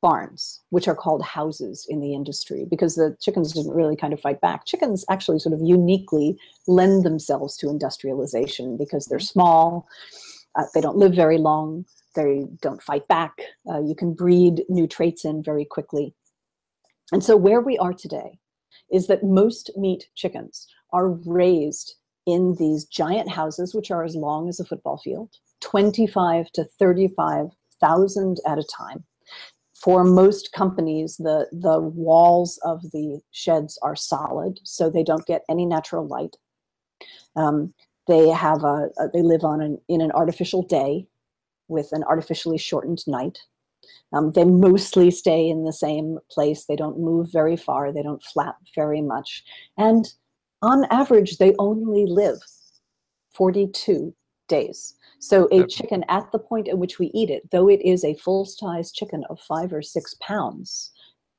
barns, 0.00 0.60
which 0.70 0.88
are 0.88 0.94
called 0.94 1.22
houses 1.22 1.86
in 1.88 2.00
the 2.00 2.14
industry, 2.14 2.66
because 2.68 2.94
the 2.94 3.16
chickens 3.20 3.52
didn't 3.52 3.74
really 3.74 3.96
kind 3.96 4.12
of 4.12 4.20
fight 4.20 4.40
back. 4.40 4.64
Chickens 4.64 5.04
actually 5.10 5.38
sort 5.38 5.52
of 5.52 5.60
uniquely 5.62 6.36
lend 6.66 7.04
themselves 7.04 7.56
to 7.58 7.68
industrialization 7.68 8.76
because 8.76 9.06
they're 9.06 9.18
small, 9.18 9.86
uh, 10.56 10.64
they 10.74 10.80
don't 10.80 10.96
live 10.96 11.14
very 11.14 11.38
long, 11.38 11.84
they 12.14 12.46
don't 12.60 12.82
fight 12.82 13.06
back. 13.08 13.40
Uh, 13.68 13.80
you 13.80 13.94
can 13.94 14.14
breed 14.14 14.64
new 14.68 14.86
traits 14.86 15.24
in 15.24 15.42
very 15.42 15.64
quickly. 15.64 16.14
And 17.12 17.22
so 17.22 17.36
where 17.36 17.60
we 17.60 17.78
are 17.78 17.92
today 17.92 18.38
is 18.90 19.06
that 19.06 19.24
most 19.24 19.70
meat 19.76 20.08
chickens 20.14 20.66
are 20.92 21.08
raised 21.08 21.94
in 22.26 22.56
these 22.58 22.84
giant 22.84 23.28
houses, 23.28 23.74
which 23.74 23.90
are 23.90 24.04
as 24.04 24.14
long 24.14 24.48
as 24.48 24.60
a 24.60 24.64
football 24.64 24.98
field, 24.98 25.30
25 25.60 26.50
to 26.52 26.64
35,000 26.78 28.40
at 28.46 28.58
a 28.58 28.64
time. 28.64 29.04
For 29.74 30.04
most 30.04 30.52
companies, 30.52 31.16
the, 31.16 31.46
the 31.52 31.80
walls 31.80 32.58
of 32.64 32.82
the 32.92 33.20
sheds 33.30 33.78
are 33.82 33.96
solid, 33.96 34.60
so 34.62 34.90
they 34.90 35.02
don't 35.02 35.26
get 35.26 35.42
any 35.48 35.64
natural 35.64 36.06
light. 36.06 36.36
Um, 37.34 37.72
they 38.10 38.28
have 38.28 38.64
a, 38.64 38.88
a, 38.98 39.08
they 39.12 39.22
live 39.22 39.44
on 39.44 39.60
an, 39.62 39.78
in 39.88 40.00
an 40.00 40.10
artificial 40.12 40.62
day 40.62 41.06
with 41.68 41.92
an 41.92 42.02
artificially 42.04 42.58
shortened 42.58 43.02
night. 43.06 43.38
Um, 44.12 44.32
they 44.32 44.44
mostly 44.44 45.10
stay 45.12 45.48
in 45.48 45.64
the 45.64 45.72
same 45.72 46.18
place. 46.30 46.64
They 46.64 46.74
don't 46.74 46.98
move 46.98 47.30
very 47.32 47.56
far. 47.56 47.92
They 47.92 48.02
don't 48.02 48.22
flap 48.22 48.56
very 48.74 49.00
much. 49.00 49.44
And 49.78 50.12
on 50.60 50.84
average, 50.90 51.38
they 51.38 51.54
only 51.58 52.04
live 52.06 52.40
42 53.34 54.12
days. 54.48 54.96
So 55.20 55.48
a 55.52 55.64
chicken 55.66 56.04
at 56.08 56.32
the 56.32 56.38
point 56.38 56.66
at 56.66 56.78
which 56.78 56.98
we 56.98 57.12
eat 57.14 57.30
it, 57.30 57.48
though 57.52 57.68
it 57.68 57.80
is 57.82 58.04
a 58.04 58.14
full-size 58.14 58.90
chicken 58.90 59.22
of 59.30 59.38
five 59.38 59.72
or 59.72 59.82
six 59.82 60.16
pounds, 60.20 60.90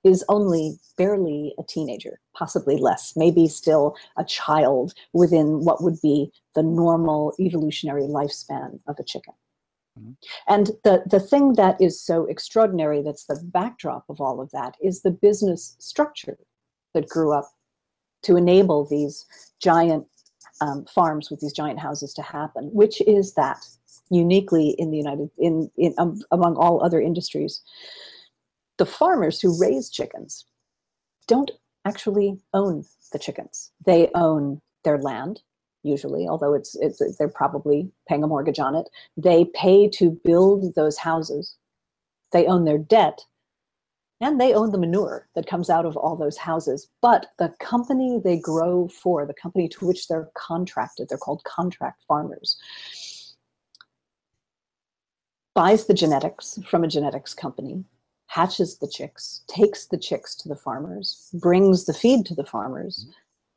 is 0.03 0.23
only 0.29 0.79
barely 0.97 1.53
a 1.59 1.63
teenager, 1.63 2.19
possibly 2.35 2.77
less, 2.77 3.13
maybe 3.15 3.47
still 3.47 3.95
a 4.17 4.23
child 4.23 4.93
within 5.13 5.63
what 5.63 5.83
would 5.83 5.99
be 6.01 6.31
the 6.55 6.63
normal 6.63 7.33
evolutionary 7.39 8.03
lifespan 8.03 8.79
of 8.87 8.95
a 8.99 9.03
chicken. 9.03 9.33
Mm-hmm. 9.99 10.11
And 10.47 10.71
the, 10.83 11.03
the 11.05 11.19
thing 11.19 11.53
that 11.53 11.79
is 11.79 12.01
so 12.01 12.25
extraordinary, 12.25 13.01
that's 13.01 13.25
the 13.25 13.39
backdrop 13.43 14.05
of 14.09 14.19
all 14.19 14.41
of 14.41 14.49
that, 14.51 14.75
is 14.81 15.01
the 15.01 15.11
business 15.11 15.75
structure 15.79 16.37
that 16.93 17.09
grew 17.09 17.33
up 17.33 17.49
to 18.23 18.37
enable 18.37 18.85
these 18.85 19.25
giant 19.61 20.05
um, 20.61 20.85
farms 20.85 21.29
with 21.29 21.39
these 21.39 21.53
giant 21.53 21.79
houses 21.79 22.13
to 22.13 22.21
happen, 22.21 22.69
which 22.73 23.01
is 23.01 23.33
that 23.33 23.57
uniquely 24.09 24.75
in 24.77 24.91
the 24.91 24.97
United, 24.97 25.29
in, 25.37 25.71
in 25.77 25.93
um, 25.97 26.21
among 26.31 26.55
all 26.55 26.83
other 26.83 27.01
industries, 27.01 27.61
the 28.81 28.85
farmers 28.87 29.39
who 29.39 29.61
raise 29.61 29.91
chickens 29.91 30.45
don't 31.27 31.51
actually 31.85 32.39
own 32.55 32.83
the 33.11 33.19
chickens. 33.19 33.69
They 33.85 34.09
own 34.15 34.59
their 34.83 34.97
land, 34.97 35.41
usually, 35.83 36.27
although 36.27 36.55
it's, 36.55 36.73
it's 36.77 36.99
they're 37.19 37.27
probably 37.27 37.91
paying 38.09 38.23
a 38.23 38.27
mortgage 38.27 38.57
on 38.57 38.73
it. 38.73 38.89
They 39.15 39.45
pay 39.53 39.87
to 39.89 40.19
build 40.23 40.73
those 40.73 40.97
houses. 40.97 41.57
They 42.31 42.47
own 42.47 42.65
their 42.65 42.79
debt 42.79 43.21
and 44.19 44.41
they 44.41 44.55
own 44.55 44.71
the 44.71 44.79
manure 44.79 45.27
that 45.35 45.45
comes 45.45 45.69
out 45.69 45.85
of 45.85 45.95
all 45.95 46.15
those 46.15 46.37
houses. 46.37 46.87
But 47.03 47.27
the 47.37 47.53
company 47.59 48.19
they 48.23 48.39
grow 48.39 48.87
for, 48.87 49.27
the 49.27 49.35
company 49.35 49.69
to 49.69 49.85
which 49.85 50.07
they're 50.07 50.31
contracted, 50.35 51.07
they're 51.07 51.19
called 51.19 51.43
contract 51.43 52.01
farmers, 52.07 52.57
buys 55.53 55.85
the 55.85 55.93
genetics 55.93 56.57
from 56.67 56.83
a 56.83 56.87
genetics 56.87 57.35
company, 57.35 57.83
hatches 58.31 58.77
the 58.77 58.87
chicks, 58.87 59.43
takes 59.47 59.87
the 59.87 59.97
chicks 59.97 60.35
to 60.35 60.47
the 60.47 60.55
farmers, 60.55 61.29
brings 61.33 61.85
the 61.85 61.93
feed 61.93 62.25
to 62.25 62.33
the 62.33 62.45
farmers, 62.45 63.05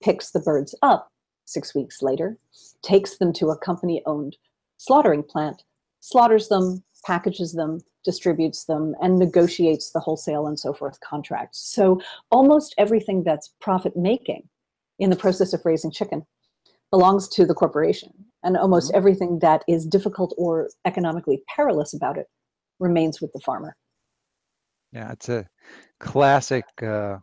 picks 0.02 0.32
the 0.32 0.40
birds 0.40 0.74
up 0.82 1.12
six 1.44 1.76
weeks 1.76 2.02
later, 2.02 2.36
takes 2.82 3.18
them 3.18 3.32
to 3.32 3.50
a 3.50 3.58
company 3.58 4.02
owned 4.04 4.36
slaughtering 4.76 5.22
plant, 5.22 5.62
slaughters 6.00 6.48
them, 6.48 6.82
packages 7.06 7.52
them, 7.52 7.82
distributes 8.04 8.64
them, 8.64 8.96
and 9.00 9.16
negotiates 9.16 9.92
the 9.92 10.00
wholesale 10.00 10.48
and 10.48 10.58
so 10.58 10.72
forth 10.72 10.98
contracts. 11.00 11.60
So 11.60 12.00
almost 12.32 12.74
everything 12.76 13.22
that's 13.22 13.54
profit 13.60 13.96
making 13.96 14.48
in 14.98 15.08
the 15.08 15.16
process 15.16 15.52
of 15.52 15.64
raising 15.64 15.92
chicken 15.92 16.26
belongs 16.90 17.28
to 17.28 17.46
the 17.46 17.54
corporation. 17.54 18.12
And 18.42 18.56
almost 18.56 18.88
mm-hmm. 18.88 18.98
everything 18.98 19.38
that 19.38 19.62
is 19.68 19.86
difficult 19.86 20.34
or 20.36 20.68
economically 20.84 21.44
perilous 21.54 21.94
about 21.94 22.18
it 22.18 22.26
remains 22.80 23.20
with 23.20 23.32
the 23.32 23.40
farmer. 23.40 23.76
Yeah, 24.94 25.12
it's 25.12 25.28
a 25.28 25.46
classic 25.98 26.64
uh, 26.82 27.18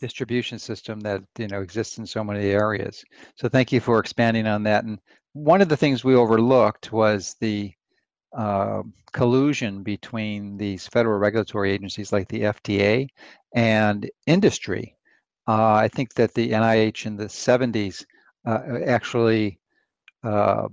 distribution 0.00 0.58
system 0.58 1.00
that 1.00 1.22
you 1.38 1.48
know 1.48 1.62
exists 1.62 1.98
in 1.98 2.06
so 2.06 2.24
many 2.24 2.46
areas. 2.50 3.04
So 3.36 3.48
thank 3.48 3.72
you 3.72 3.80
for 3.80 4.00
expanding 4.00 4.46
on 4.46 4.64
that. 4.64 4.84
And 4.84 4.98
one 5.34 5.60
of 5.62 5.68
the 5.68 5.76
things 5.76 6.04
we 6.04 6.14
overlooked 6.16 6.92
was 6.92 7.36
the 7.40 7.72
uh, 8.36 8.82
collusion 9.12 9.82
between 9.82 10.56
these 10.58 10.88
federal 10.88 11.18
regulatory 11.18 11.72
agencies 11.72 12.12
like 12.12 12.28
the 12.28 12.42
FDA 12.44 13.08
and 13.54 14.10
industry. 14.26 14.96
Uh, 15.48 15.74
I 15.74 15.88
think 15.88 16.14
that 16.14 16.34
the 16.34 16.50
NIH 16.52 17.06
in 17.06 17.16
the 17.16 17.28
70s 17.28 18.04
uh, 18.46 18.60
actually 18.86 19.60
uh, 20.24 20.68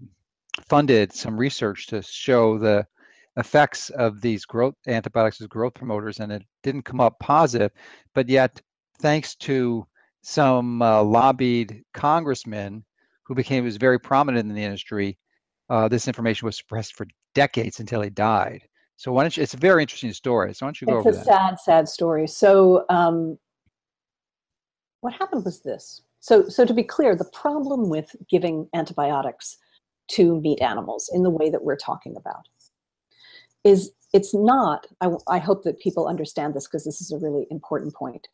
funded 0.70 1.14
some 1.14 1.38
research 1.38 1.88
to 1.88 2.02
show 2.02 2.58
the 2.58 2.86
effects 3.38 3.90
of 3.92 4.22
these 4.22 4.46
growth 4.46 4.76
antibiotics 4.88 5.42
as 5.42 5.48
growth 5.48 5.74
promoters, 5.74 6.20
and 6.20 6.32
it 6.32 6.44
didn't 6.64 6.84
come 6.84 7.02
up 7.02 7.20
positive. 7.20 7.72
But 8.14 8.30
yet, 8.30 8.62
thanks 9.00 9.36
to 9.36 9.86
some 10.22 10.82
uh, 10.82 11.04
lobbied 11.04 11.84
congressmen 11.94 12.84
who 13.24 13.36
became 13.36 13.64
was 13.64 13.78
very 13.78 14.00
prominent 14.00 14.50
in 14.50 14.56
the 14.56 14.64
industry, 14.64 15.18
uh, 15.70 15.88
this 15.88 16.08
information 16.08 16.46
was 16.46 16.58
suppressed 16.58 16.96
for 16.96 17.08
decades 17.34 17.80
until 17.80 18.02
he 18.02 18.10
died. 18.10 18.62
So 18.98 19.12
why 19.12 19.24
don't 19.24 19.36
you, 19.36 19.44
it's 19.44 19.54
a 19.54 19.58
very 19.58 19.82
interesting 19.82 20.14
story. 20.14 20.54
So 20.54 20.66
why 20.66 20.68
don't 20.68 20.82
you 20.82 20.88
go 20.88 20.98
it's 21.00 21.08
over 21.08 21.12
that? 21.12 21.22
It's 21.22 21.30
a 21.30 21.34
sad, 21.34 21.60
sad 21.60 21.90
story. 21.90 22.28
So 22.28 22.86
um, 22.90 23.38
what 25.02 25.14
happened 25.14 25.44
was 25.44 25.62
this. 25.62 26.02
So, 26.22 26.48
so 26.48 26.66
to 26.66 26.74
be 26.74 26.84
clear, 26.84 27.16
the 27.16 27.26
problem 27.26 27.90
with 27.90 28.16
giving 28.30 28.68
antibiotics 28.74 29.58
to 30.12 30.40
meat 30.40 30.62
animals 30.62 31.10
in 31.14 31.24
the 31.24 31.30
way 31.30 31.50
that 31.50 31.64
we're 31.64 31.78
talking 31.78 32.16
about 32.16 32.48
is 33.66 33.92
it's 34.14 34.34
not, 34.34 34.88
I, 35.02 35.10
I 35.28 35.40
hope 35.40 35.64
that 35.64 35.80
people 35.82 36.08
understand 36.08 36.54
this 36.54 36.68
because 36.68 36.86
this 36.86 37.02
is 37.02 37.12
a 37.12 37.18
really 37.18 37.48
important 37.52 37.94
point. 37.94 38.30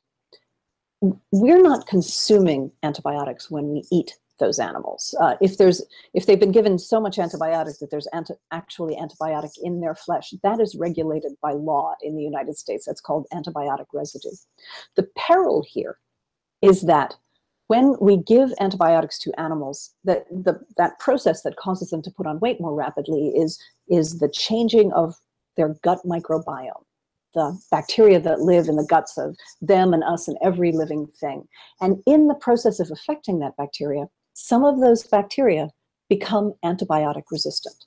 We're 1.31 1.63
not 1.63 1.87
consuming 1.87 2.71
antibiotics 2.83 3.49
when 3.49 3.69
we 3.69 3.83
eat 3.91 4.19
those 4.39 4.59
animals. 4.59 5.15
Uh, 5.19 5.35
if 5.39 5.57
there's 5.57 5.81
if 6.13 6.25
they've 6.25 6.39
been 6.39 6.51
given 6.51 6.77
so 6.77 6.99
much 6.99 7.17
antibiotic 7.17 7.79
that 7.79 7.89
there's 7.89 8.07
anti 8.07 8.33
actually 8.51 8.95
antibiotic 8.95 9.51
in 9.63 9.79
their 9.79 9.95
flesh, 9.95 10.33
that 10.43 10.59
is 10.59 10.75
regulated 10.75 11.31
by 11.41 11.53
law 11.53 11.95
in 12.01 12.15
the 12.15 12.23
United 12.23 12.57
States. 12.57 12.85
That's 12.85 13.01
called 13.01 13.27
antibiotic 13.33 13.85
residue. 13.93 14.35
The 14.95 15.07
peril 15.15 15.63
here 15.67 15.97
is 16.61 16.81
that 16.81 17.15
when 17.67 17.95
we 18.01 18.17
give 18.17 18.51
antibiotics 18.59 19.17
to 19.19 19.39
animals, 19.39 19.91
that 20.03 20.25
the 20.29 20.59
that 20.75 20.99
process 20.99 21.43
that 21.43 21.55
causes 21.55 21.89
them 21.89 22.01
to 22.01 22.11
put 22.11 22.27
on 22.27 22.39
weight 22.41 22.59
more 22.59 22.73
rapidly 22.73 23.29
is 23.29 23.57
is 23.91 24.17
the 24.19 24.29
changing 24.29 24.91
of 24.93 25.15
their 25.57 25.75
gut 25.83 25.99
microbiome 26.05 26.83
the 27.33 27.57
bacteria 27.69 28.19
that 28.19 28.41
live 28.41 28.67
in 28.67 28.75
the 28.75 28.85
guts 28.85 29.17
of 29.17 29.35
them 29.61 29.93
and 29.93 30.03
us 30.03 30.27
and 30.27 30.37
every 30.43 30.71
living 30.71 31.07
thing. 31.19 31.47
And 31.79 32.01
in 32.05 32.27
the 32.27 32.35
process 32.35 32.79
of 32.79 32.91
affecting 32.91 33.39
that 33.39 33.57
bacteria, 33.57 34.07
some 34.33 34.63
of 34.63 34.79
those 34.79 35.03
bacteria 35.03 35.69
become 36.09 36.53
antibiotic 36.65 37.23
resistant. 37.31 37.85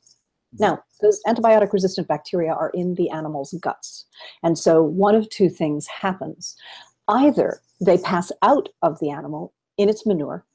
Now, 0.59 0.83
those 1.03 1.21
antibiotic 1.27 1.73
resistant 1.73 2.07
bacteria 2.07 2.53
are 2.53 2.71
in 2.71 2.95
the 2.95 3.11
animal's 3.11 3.55
guts. 3.61 4.07
And 4.43 4.57
so 4.57 4.83
one 4.83 5.15
of 5.15 5.29
two 5.29 5.49
things 5.49 5.87
happens. 5.87 6.55
Either 7.09 7.61
they 7.85 7.99
pass 7.99 8.31
out 8.41 8.69
of 8.83 8.99
the 9.01 9.11
animal 9.11 9.53
in 9.77 9.89
its 9.89 10.07
manure, 10.07 10.47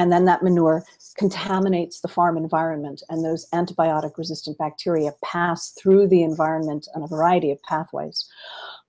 and 0.00 0.10
then 0.10 0.24
that 0.24 0.42
manure 0.42 0.82
contaminates 1.18 2.00
the 2.00 2.08
farm 2.08 2.38
environment, 2.38 3.02
and 3.10 3.22
those 3.22 3.46
antibiotic 3.52 4.16
resistant 4.16 4.56
bacteria 4.56 5.12
pass 5.22 5.74
through 5.78 6.08
the 6.08 6.22
environment 6.22 6.88
on 6.94 7.02
a 7.02 7.06
variety 7.06 7.50
of 7.50 7.62
pathways. 7.68 8.26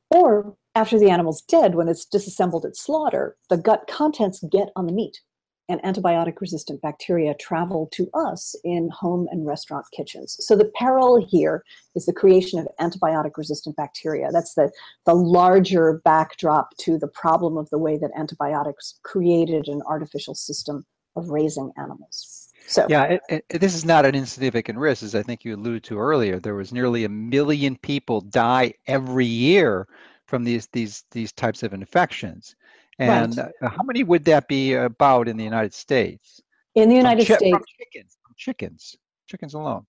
Or 0.10 0.56
after 0.74 0.98
the 0.98 1.10
animal's 1.10 1.42
dead, 1.42 1.76
when 1.76 1.90
it's 1.90 2.06
disassembled 2.06 2.64
at 2.64 2.78
slaughter, 2.78 3.36
the 3.50 3.58
gut 3.58 3.90
contents 3.90 4.42
get 4.50 4.70
on 4.78 4.86
the 4.86 4.94
meat 4.94 5.20
and 5.68 5.82
antibiotic 5.84 6.40
resistant 6.40 6.82
bacteria 6.82 7.34
travel 7.34 7.90
to 7.92 8.10
us 8.14 8.56
in 8.64 8.90
home 8.90 9.28
and 9.32 9.46
restaurant 9.46 9.86
kitchens. 9.96 10.38
So 10.40 10.56
the 10.56 10.72
peril 10.76 11.26
here 11.30 11.64
is 11.96 12.06
the 12.06 12.14
creation 12.14 12.58
of 12.60 12.68
antibiotic 12.80 13.32
resistant 13.38 13.76
bacteria. 13.76 14.30
That's 14.32 14.54
the, 14.54 14.72
the 15.06 15.14
larger 15.14 16.02
backdrop 16.06 16.76
to 16.78 16.98
the 16.98 17.08
problem 17.08 17.58
of 17.58 17.70
the 17.70 17.78
way 17.78 17.98
that 17.98 18.12
antibiotics 18.18 19.00
created 19.04 19.68
an 19.68 19.82
artificial 19.88 20.36
system 20.36 20.86
of 21.16 21.30
raising 21.30 21.72
animals. 21.78 22.50
So 22.68 22.86
yeah, 22.90 23.04
it, 23.04 23.22
it, 23.50 23.60
this 23.60 23.76
is 23.76 23.86
not 23.86 24.06
an 24.06 24.16
insignificant 24.16 24.78
risk, 24.78 25.04
as 25.04 25.16
I 25.16 25.24
think 25.24 25.44
you 25.44 25.56
alluded 25.56 25.84
to 25.86 26.00
earlier. 26.00 26.40
There 26.40 26.56
was 26.56 26.72
nearly 26.72 27.04
a 27.04 27.10
million 27.10 27.76
people 27.78 28.22
die 28.22 28.74
every 28.88 29.26
year 29.26 29.88
from 30.26 30.44
these 30.44 30.68
these 30.68 31.04
these 31.12 31.32
types 31.32 31.64
of 31.64 31.74
infections. 31.74 32.56
And 33.00 33.38
right. 33.38 33.52
Uh, 33.62 33.70
how 33.70 33.84
many 33.84 34.04
would 34.04 34.24
that 34.26 34.48
be 34.48 34.74
about 34.74 35.28
in 35.28 35.38
the 35.38 35.44
United 35.44 35.74
States? 35.74 36.42
In 36.76 36.88
the 36.88 36.96
United 36.96 37.28
chi- 37.28 37.36
States, 37.36 37.58
chickens, 37.78 38.18
chickens, 38.38 38.96
chickens 39.28 39.54
alone. 39.54 39.86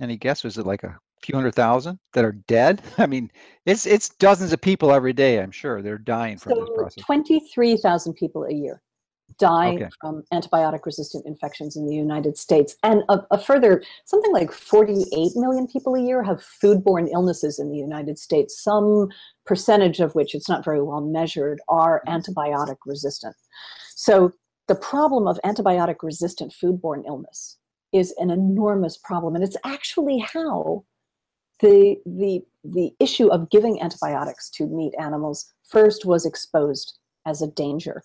Any 0.00 0.16
guess? 0.16 0.44
Was 0.44 0.58
it 0.58 0.66
like 0.66 0.84
a 0.84 0.96
few 1.22 1.34
hundred 1.34 1.54
thousand 1.54 1.98
that 2.12 2.24
are 2.24 2.38
dead? 2.46 2.82
I 2.98 3.06
mean, 3.06 3.32
it's 3.66 3.86
it's 3.86 4.10
dozens 4.10 4.52
of 4.52 4.60
people 4.60 4.92
every 4.92 5.12
day. 5.12 5.40
I'm 5.40 5.50
sure 5.50 5.82
they're 5.82 5.98
dying 5.98 6.36
from 6.36 6.52
so 6.52 6.60
this 6.60 6.70
process. 6.76 7.04
Twenty-three 7.04 7.78
thousand 7.78 8.12
people 8.14 8.44
a 8.44 8.52
year 8.52 8.82
die 9.38 9.74
Okay. 9.74 9.88
from 10.00 10.22
antibiotic 10.32 10.84
resistant 10.84 11.24
infections 11.26 11.76
in 11.76 11.86
the 11.86 11.94
United 11.94 12.36
States. 12.36 12.76
And 12.82 13.02
a, 13.08 13.20
a 13.30 13.38
further, 13.38 13.82
something 14.04 14.32
like 14.32 14.52
48 14.52 15.32
million 15.36 15.66
people 15.66 15.94
a 15.94 16.00
year 16.00 16.22
have 16.22 16.44
foodborne 16.62 17.08
illnesses 17.12 17.58
in 17.58 17.70
the 17.70 17.78
United 17.78 18.18
States, 18.18 18.62
some 18.62 19.08
percentage 19.46 20.00
of 20.00 20.14
which, 20.14 20.34
it's 20.34 20.48
not 20.48 20.64
very 20.64 20.82
well 20.82 21.00
measured, 21.00 21.60
are 21.68 22.02
mm-hmm. 22.06 22.16
antibiotic 22.16 22.76
resistant. 22.84 23.36
So 23.94 24.32
the 24.66 24.74
problem 24.74 25.26
of 25.26 25.40
antibiotic 25.44 25.96
resistant 26.02 26.52
foodborne 26.52 27.06
illness 27.06 27.56
is 27.92 28.14
an 28.18 28.30
enormous 28.30 28.98
problem. 28.98 29.34
And 29.34 29.42
it's 29.42 29.56
actually 29.64 30.18
how 30.18 30.84
the, 31.60 31.96
the, 32.04 32.42
the 32.62 32.92
issue 33.00 33.28
of 33.28 33.50
giving 33.50 33.80
antibiotics 33.80 34.50
to 34.50 34.66
meat 34.66 34.94
animals 35.00 35.52
first 35.64 36.04
was 36.04 36.26
exposed 36.26 36.98
as 37.26 37.42
a 37.42 37.46
danger 37.46 38.02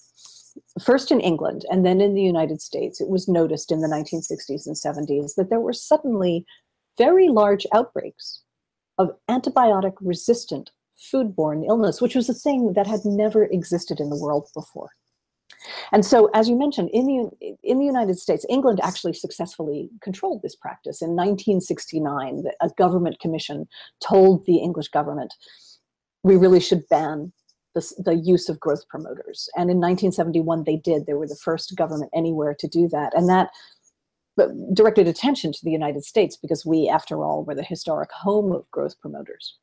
first 0.81 1.11
in 1.11 1.19
England 1.19 1.65
and 1.69 1.85
then 1.85 2.01
in 2.01 2.13
the 2.13 2.21
United 2.21 2.61
States, 2.61 3.01
it 3.01 3.09
was 3.09 3.27
noticed 3.27 3.71
in 3.71 3.81
the 3.81 3.87
1960s 3.87 4.65
and 4.67 4.75
70s 4.75 5.35
that 5.35 5.49
there 5.49 5.59
were 5.59 5.73
suddenly 5.73 6.45
very 6.97 7.29
large 7.29 7.65
outbreaks 7.73 8.43
of 8.97 9.11
antibiotic 9.29 9.93
resistant 10.01 10.71
foodborne 11.11 11.67
illness, 11.67 12.01
which 12.01 12.15
was 12.15 12.29
a 12.29 12.33
thing 12.33 12.73
that 12.73 12.87
had 12.87 13.01
never 13.03 13.45
existed 13.45 13.99
in 13.99 14.09
the 14.09 14.17
world 14.17 14.47
before. 14.53 14.91
And 15.91 16.05
so, 16.05 16.29
as 16.33 16.49
you 16.49 16.57
mentioned, 16.57 16.89
in 16.91 17.05
the, 17.07 17.55
in 17.63 17.79
the 17.79 17.85
United 17.85 18.19
States, 18.19 18.45
England 18.49 18.79
actually 18.83 19.13
successfully 19.13 19.89
controlled 20.01 20.41
this 20.41 20.55
practice. 20.55 21.01
In 21.01 21.11
1969, 21.11 22.43
a 22.61 22.69
government 22.77 23.19
commission 23.19 23.67
told 24.05 24.45
the 24.45 24.57
English 24.57 24.89
government, 24.89 25.33
we 26.23 26.35
really 26.35 26.59
should 26.59 26.87
ban 26.89 27.31
the, 27.73 27.93
the 28.03 28.15
use 28.15 28.49
of 28.49 28.59
growth 28.59 28.87
promoters. 28.87 29.49
And 29.55 29.69
in 29.69 29.77
1971, 29.77 30.63
they 30.63 30.77
did. 30.77 31.05
They 31.05 31.13
were 31.13 31.27
the 31.27 31.35
first 31.35 31.75
government 31.75 32.11
anywhere 32.13 32.55
to 32.59 32.67
do 32.67 32.87
that. 32.89 33.13
And 33.15 33.29
that 33.29 33.49
directed 34.73 35.07
attention 35.07 35.51
to 35.51 35.59
the 35.63 35.71
United 35.71 36.03
States 36.03 36.35
because 36.35 36.65
we, 36.65 36.89
after 36.89 37.23
all, 37.23 37.43
were 37.43 37.55
the 37.55 37.63
historic 37.63 38.11
home 38.11 38.51
of 38.51 38.69
growth 38.71 38.99
promoters. 38.99 39.57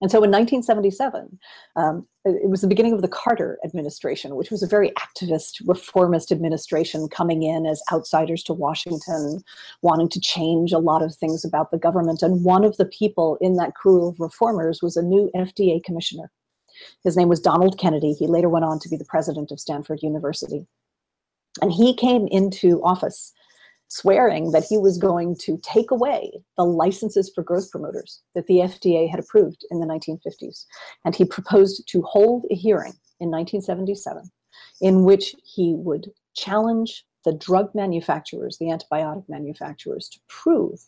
And 0.00 0.10
so 0.10 0.18
in 0.18 0.32
1977, 0.32 1.38
um, 1.76 2.08
it 2.24 2.50
was 2.50 2.60
the 2.60 2.66
beginning 2.66 2.92
of 2.92 3.02
the 3.02 3.08
Carter 3.08 3.60
administration, 3.64 4.34
which 4.34 4.50
was 4.50 4.60
a 4.60 4.66
very 4.66 4.92
activist, 4.98 5.62
reformist 5.64 6.32
administration 6.32 7.08
coming 7.08 7.44
in 7.44 7.66
as 7.66 7.80
outsiders 7.92 8.42
to 8.44 8.52
Washington, 8.52 9.42
wanting 9.82 10.08
to 10.08 10.20
change 10.20 10.72
a 10.72 10.78
lot 10.78 11.02
of 11.02 11.14
things 11.14 11.44
about 11.44 11.70
the 11.70 11.78
government. 11.78 12.20
And 12.20 12.44
one 12.44 12.64
of 12.64 12.76
the 12.78 12.84
people 12.84 13.38
in 13.40 13.54
that 13.56 13.76
crew 13.76 14.08
of 14.08 14.18
reformers 14.18 14.82
was 14.82 14.96
a 14.96 15.02
new 15.02 15.30
FDA 15.36 15.82
commissioner 15.84 16.32
his 17.04 17.16
name 17.16 17.28
was 17.28 17.40
Donald 17.40 17.78
Kennedy. 17.78 18.12
He 18.12 18.26
later 18.26 18.48
went 18.48 18.64
on 18.64 18.78
to 18.80 18.88
be 18.88 18.96
the 18.96 19.04
president 19.04 19.50
of 19.50 19.60
Stanford 19.60 20.02
University. 20.02 20.66
And 21.60 21.72
he 21.72 21.94
came 21.94 22.26
into 22.28 22.82
office 22.82 23.32
swearing 23.88 24.52
that 24.52 24.64
he 24.64 24.78
was 24.78 24.96
going 24.96 25.36
to 25.36 25.58
take 25.62 25.90
away 25.90 26.32
the 26.56 26.64
licenses 26.64 27.30
for 27.34 27.44
growth 27.44 27.70
promoters 27.70 28.22
that 28.34 28.46
the 28.46 28.56
FDA 28.56 29.10
had 29.10 29.20
approved 29.20 29.66
in 29.70 29.80
the 29.80 29.86
1950s. 29.86 30.64
And 31.04 31.14
he 31.14 31.26
proposed 31.26 31.86
to 31.88 32.00
hold 32.02 32.46
a 32.50 32.54
hearing 32.54 32.94
in 33.20 33.30
1977 33.30 34.30
in 34.80 35.04
which 35.04 35.34
he 35.44 35.74
would 35.76 36.10
challenge 36.34 37.04
the 37.24 37.34
drug 37.34 37.74
manufacturers, 37.74 38.56
the 38.58 38.66
antibiotic 38.66 39.28
manufacturers, 39.28 40.08
to 40.08 40.18
prove 40.26 40.80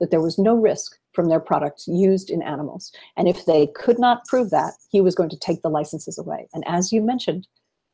that 0.00 0.10
there 0.10 0.20
was 0.20 0.38
no 0.38 0.54
risk 0.54 0.96
from 1.12 1.28
their 1.28 1.40
products 1.40 1.88
used 1.88 2.30
in 2.30 2.42
animals. 2.42 2.92
And 3.16 3.26
if 3.26 3.44
they 3.46 3.68
could 3.74 3.98
not 3.98 4.24
prove 4.26 4.50
that, 4.50 4.74
he 4.90 5.00
was 5.00 5.14
going 5.14 5.30
to 5.30 5.38
take 5.38 5.62
the 5.62 5.68
licenses 5.68 6.18
away. 6.18 6.48
And 6.52 6.62
as 6.66 6.92
you 6.92 7.02
mentioned, 7.02 7.48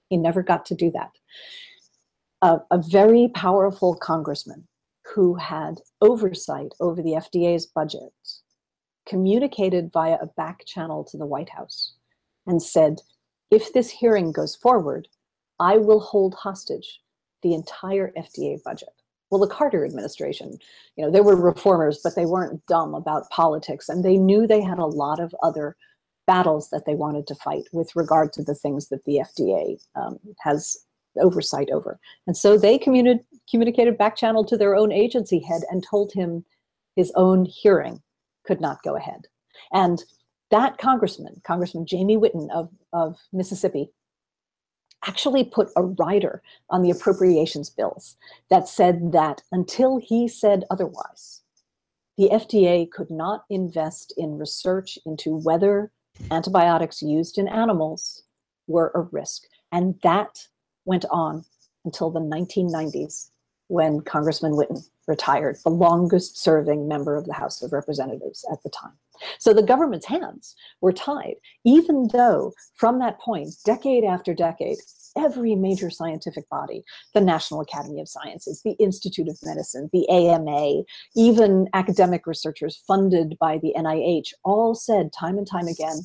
he 0.08 0.16
never 0.16 0.42
got 0.42 0.66
to 0.66 0.74
do 0.74 0.90
that. 0.92 1.10
A 2.42 2.78
very 2.78 3.30
powerful 3.34 3.96
congressman 3.96 4.68
who 5.14 5.34
had 5.34 5.80
oversight 6.02 6.72
over 6.78 7.02
the 7.02 7.12
FDA's 7.12 7.66
budget 7.66 8.12
communicated 9.06 9.90
via 9.92 10.18
a 10.20 10.26
back 10.36 10.66
channel 10.66 11.04
to 11.04 11.16
the 11.16 11.26
White 11.26 11.50
House 11.50 11.94
and 12.46 12.62
said, 12.62 13.00
if 13.50 13.72
this 13.72 13.90
hearing 13.90 14.32
goes 14.32 14.56
forward, 14.56 15.08
I 15.58 15.78
will 15.78 16.00
hold 16.00 16.34
hostage 16.34 17.00
the 17.42 17.54
entire 17.54 18.12
FDA 18.16 18.62
budget 18.62 18.90
well 19.34 19.46
the 19.46 19.54
carter 19.54 19.84
administration 19.84 20.56
you 20.96 21.04
know 21.04 21.10
they 21.10 21.20
were 21.20 21.36
reformers 21.36 22.00
but 22.02 22.14
they 22.14 22.26
weren't 22.26 22.64
dumb 22.66 22.94
about 22.94 23.28
politics 23.30 23.88
and 23.88 24.04
they 24.04 24.16
knew 24.16 24.46
they 24.46 24.62
had 24.62 24.78
a 24.78 24.86
lot 24.86 25.20
of 25.20 25.34
other 25.42 25.76
battles 26.26 26.70
that 26.70 26.86
they 26.86 26.94
wanted 26.94 27.26
to 27.26 27.34
fight 27.34 27.64
with 27.72 27.94
regard 27.94 28.32
to 28.32 28.42
the 28.42 28.54
things 28.54 28.88
that 28.88 29.04
the 29.04 29.20
fda 29.36 29.76
um, 29.96 30.18
has 30.40 30.84
oversight 31.20 31.70
over. 31.70 31.98
And 32.26 32.36
so 32.36 32.56
they 32.56 32.78
communi- 32.78 33.24
communicated 33.50 33.98
back 33.98 34.16
channel 34.16 34.44
to 34.46 34.56
their 34.56 34.76
own 34.76 34.92
agency 34.92 35.40
head 35.40 35.62
and 35.70 35.84
told 35.84 36.12
him 36.12 36.44
his 36.96 37.12
own 37.14 37.44
hearing 37.44 38.02
could 38.46 38.60
not 38.60 38.82
go 38.82 38.96
ahead. 38.96 39.26
And 39.72 40.02
that 40.50 40.78
congressman 40.78 41.40
congressman 41.44 41.86
jamie 41.86 42.18
whitten 42.18 42.48
of, 42.54 42.68
of 42.92 43.16
mississippi 43.32 43.90
actually 45.06 45.44
put 45.44 45.70
a 45.76 45.82
rider 45.82 46.42
on 46.70 46.82
the 46.82 46.90
appropriations 46.90 47.70
bills 47.70 48.16
that 48.50 48.68
said 48.68 49.12
that 49.12 49.42
until 49.52 49.98
he 49.98 50.28
said 50.28 50.64
otherwise, 50.70 51.42
the 52.16 52.28
FDA 52.32 52.90
could 52.90 53.10
not 53.10 53.44
invest 53.50 54.12
in 54.16 54.38
research 54.38 54.98
into 55.04 55.36
whether 55.36 55.90
antibiotics 56.30 57.02
used 57.02 57.38
in 57.38 57.48
animals 57.48 58.22
were 58.66 58.92
a 58.94 59.02
risk. 59.12 59.42
And 59.72 59.98
that 60.02 60.48
went 60.84 61.04
on 61.10 61.44
until 61.84 62.10
the 62.10 62.20
1990s 62.20 63.30
when 63.68 64.00
Congressman 64.00 64.52
Whitten 64.52 64.88
retired, 65.06 65.58
the 65.64 65.70
longest 65.70 66.38
serving 66.38 66.86
member 66.86 67.16
of 67.16 67.26
the 67.26 67.32
House 67.34 67.62
of 67.62 67.72
Representatives 67.72 68.44
at 68.50 68.62
the 68.62 68.70
time. 68.70 68.92
So 69.38 69.52
the 69.52 69.62
government's 69.62 70.06
hands 70.06 70.54
were 70.80 70.92
tied, 70.92 71.34
even 71.64 72.08
though 72.12 72.52
from 72.74 72.98
that 72.98 73.20
point, 73.20 73.50
decade 73.64 74.04
after 74.04 74.34
decade, 74.34 74.78
every 75.16 75.54
major 75.54 75.90
scientific 75.90 76.48
body, 76.48 76.82
the 77.14 77.20
National 77.20 77.60
Academy 77.60 78.00
of 78.00 78.08
Sciences, 78.08 78.62
the 78.64 78.76
Institute 78.80 79.28
of 79.28 79.38
Medicine, 79.44 79.88
the 79.92 80.08
AMA, 80.08 80.82
even 81.14 81.68
academic 81.72 82.26
researchers 82.26 82.82
funded 82.86 83.36
by 83.38 83.58
the 83.58 83.72
NIH, 83.76 84.32
all 84.44 84.74
said 84.74 85.12
time 85.12 85.38
and 85.38 85.46
time 85.46 85.68
again 85.68 86.00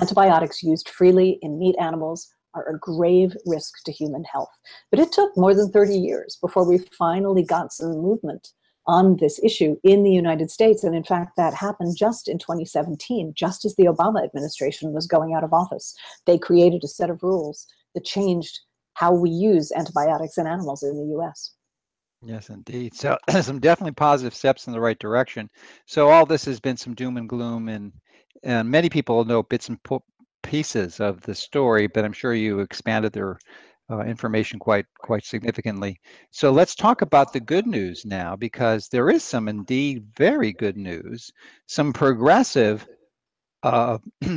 antibiotics 0.00 0.62
used 0.62 0.88
freely 0.88 1.38
in 1.42 1.58
meat 1.58 1.76
animals 1.80 2.28
are 2.54 2.68
a 2.68 2.78
grave 2.78 3.36
risk 3.44 3.84
to 3.84 3.92
human 3.92 4.24
health. 4.24 4.50
But 4.90 5.00
it 5.00 5.12
took 5.12 5.36
more 5.36 5.54
than 5.54 5.70
30 5.70 5.98
years 5.98 6.38
before 6.40 6.66
we 6.66 6.78
finally 6.98 7.42
got 7.42 7.72
some 7.72 7.98
movement 7.98 8.48
on 8.86 9.16
this 9.16 9.40
issue 9.42 9.76
in 9.82 10.02
the 10.02 10.12
United 10.12 10.50
States. 10.50 10.84
And 10.84 10.94
in 10.94 11.04
fact, 11.04 11.36
that 11.36 11.54
happened 11.54 11.96
just 11.96 12.28
in 12.28 12.38
2017, 12.38 13.32
just 13.34 13.64
as 13.64 13.74
the 13.76 13.84
Obama 13.86 14.24
administration 14.24 14.92
was 14.92 15.06
going 15.06 15.34
out 15.34 15.44
of 15.44 15.52
office. 15.52 15.94
They 16.26 16.38
created 16.38 16.84
a 16.84 16.88
set 16.88 17.10
of 17.10 17.22
rules 17.22 17.66
that 17.94 18.04
changed 18.04 18.60
how 18.94 19.12
we 19.12 19.30
use 19.30 19.72
antibiotics 19.72 20.38
in 20.38 20.46
animals 20.46 20.82
in 20.82 20.96
the 20.96 21.16
US. 21.18 21.52
Yes, 22.22 22.48
indeed. 22.48 22.94
So 22.94 23.18
some 23.42 23.60
definitely 23.60 23.92
positive 23.92 24.34
steps 24.34 24.66
in 24.66 24.72
the 24.72 24.80
right 24.80 24.98
direction. 24.98 25.50
So 25.86 26.08
all 26.08 26.26
this 26.26 26.44
has 26.46 26.60
been 26.60 26.76
some 26.76 26.94
doom 26.94 27.16
and 27.16 27.28
gloom, 27.28 27.68
and 27.68 27.92
and 28.42 28.70
many 28.70 28.88
people 28.88 29.24
know 29.24 29.42
bits 29.42 29.68
and 29.68 29.78
pieces 30.42 31.00
of 31.00 31.20
the 31.22 31.34
story, 31.34 31.86
but 31.86 32.04
I'm 32.04 32.12
sure 32.12 32.34
you 32.34 32.60
expanded 32.60 33.12
their 33.12 33.38
uh, 33.90 34.00
information 34.00 34.58
quite 34.58 34.86
quite 34.98 35.24
significantly. 35.24 36.00
So 36.30 36.50
let's 36.50 36.74
talk 36.74 37.02
about 37.02 37.32
the 37.32 37.40
good 37.40 37.66
news 37.66 38.04
now, 38.04 38.36
because 38.36 38.88
there 38.88 39.10
is 39.10 39.22
some 39.22 39.48
indeed 39.48 40.04
very 40.16 40.52
good 40.52 40.76
news, 40.76 41.30
some 41.66 41.92
progressive 41.92 42.86
uh, 43.62 43.98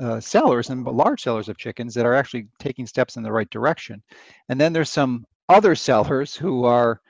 uh, 0.00 0.20
sellers 0.20 0.70
and 0.70 0.84
large 0.84 1.22
sellers 1.22 1.48
of 1.48 1.58
chickens 1.58 1.94
that 1.94 2.06
are 2.06 2.14
actually 2.14 2.48
taking 2.58 2.86
steps 2.86 3.16
in 3.16 3.22
the 3.22 3.32
right 3.32 3.50
direction. 3.50 4.02
And 4.48 4.60
then 4.60 4.72
there's 4.72 4.90
some 4.90 5.24
other 5.48 5.74
sellers 5.74 6.34
who 6.34 6.64
are 6.64 7.00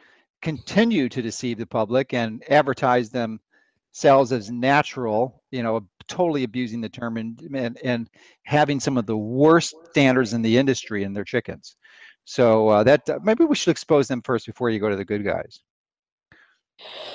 continue 0.43 1.09
to 1.09 1.23
deceive 1.23 1.59
the 1.59 1.67
public 1.67 2.13
and 2.13 2.43
advertise 2.51 3.11
themselves 3.11 4.33
as 4.33 4.51
natural, 4.51 5.43
you 5.51 5.63
know, 5.63 5.87
totally 6.09 6.45
abusing 6.45 6.81
the 6.81 6.89
term 6.89 7.17
and, 7.17 7.41
and, 7.55 7.79
and 7.83 8.11
having 8.45 8.81
some 8.81 8.97
of 8.97 9.07
the 9.07 9.17
worst 9.17 9.75
standards 9.91 10.33
in 10.33 10.43
the 10.43 10.57
industry 10.57 11.05
in 11.05 11.13
their 11.13 11.25
chickens. 11.25 11.77
So 12.25 12.69
uh, 12.69 12.85
that 12.85 13.09
uh, 13.09 13.19
maybe 13.23 13.45
we 13.45 13.55
should 13.55 13.71
expose 13.71 14.09
them 14.09 14.23
first 14.23 14.47
before 14.47 14.71
you 14.71 14.79
go 14.79 14.89
to 14.89 14.97
the 14.97 15.05
good 15.05 15.25
guys. 15.25 15.61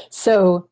So 0.10 0.70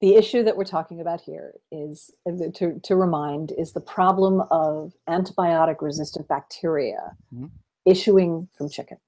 the 0.00 0.14
issue 0.14 0.42
that 0.44 0.56
we're 0.56 0.64
talking 0.64 1.00
about 1.00 1.20
here 1.20 1.54
is 1.72 2.10
to, 2.26 2.78
to 2.82 2.96
remind 2.96 3.52
is 3.52 3.72
the 3.72 3.80
problem 3.80 4.42
of 4.50 4.92
antibiotic 5.08 5.76
resistant 5.80 6.28
bacteria 6.28 7.16
mm-hmm. 7.34 7.46
issuing 7.84 8.48
from 8.56 8.68
chicken. 8.68 8.98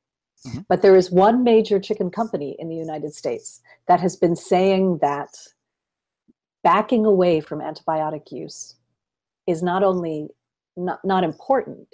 Mm-hmm. 0.47 0.61
But 0.69 0.83
there 0.83 0.97
is 0.97 1.11
one 1.11 1.45
major 1.45 1.79
chicken 1.79 2.11
company 2.11 2.57
in 2.59 2.69
the 2.69 2.77
United 2.77 3.15
States 3.15 3.61
that 3.87 4.01
has 4.01 4.17
been 4.17 4.37
saying 4.37 4.99
that 4.99 5.37
backing 6.63 7.05
away 7.05 7.41
from 7.41 7.61
antibiotic 7.61 8.31
use 8.33 8.75
is 9.47 9.63
not 9.63 9.83
only 9.83 10.29
not, 10.77 11.01
not 11.05 11.25
important 11.25 11.89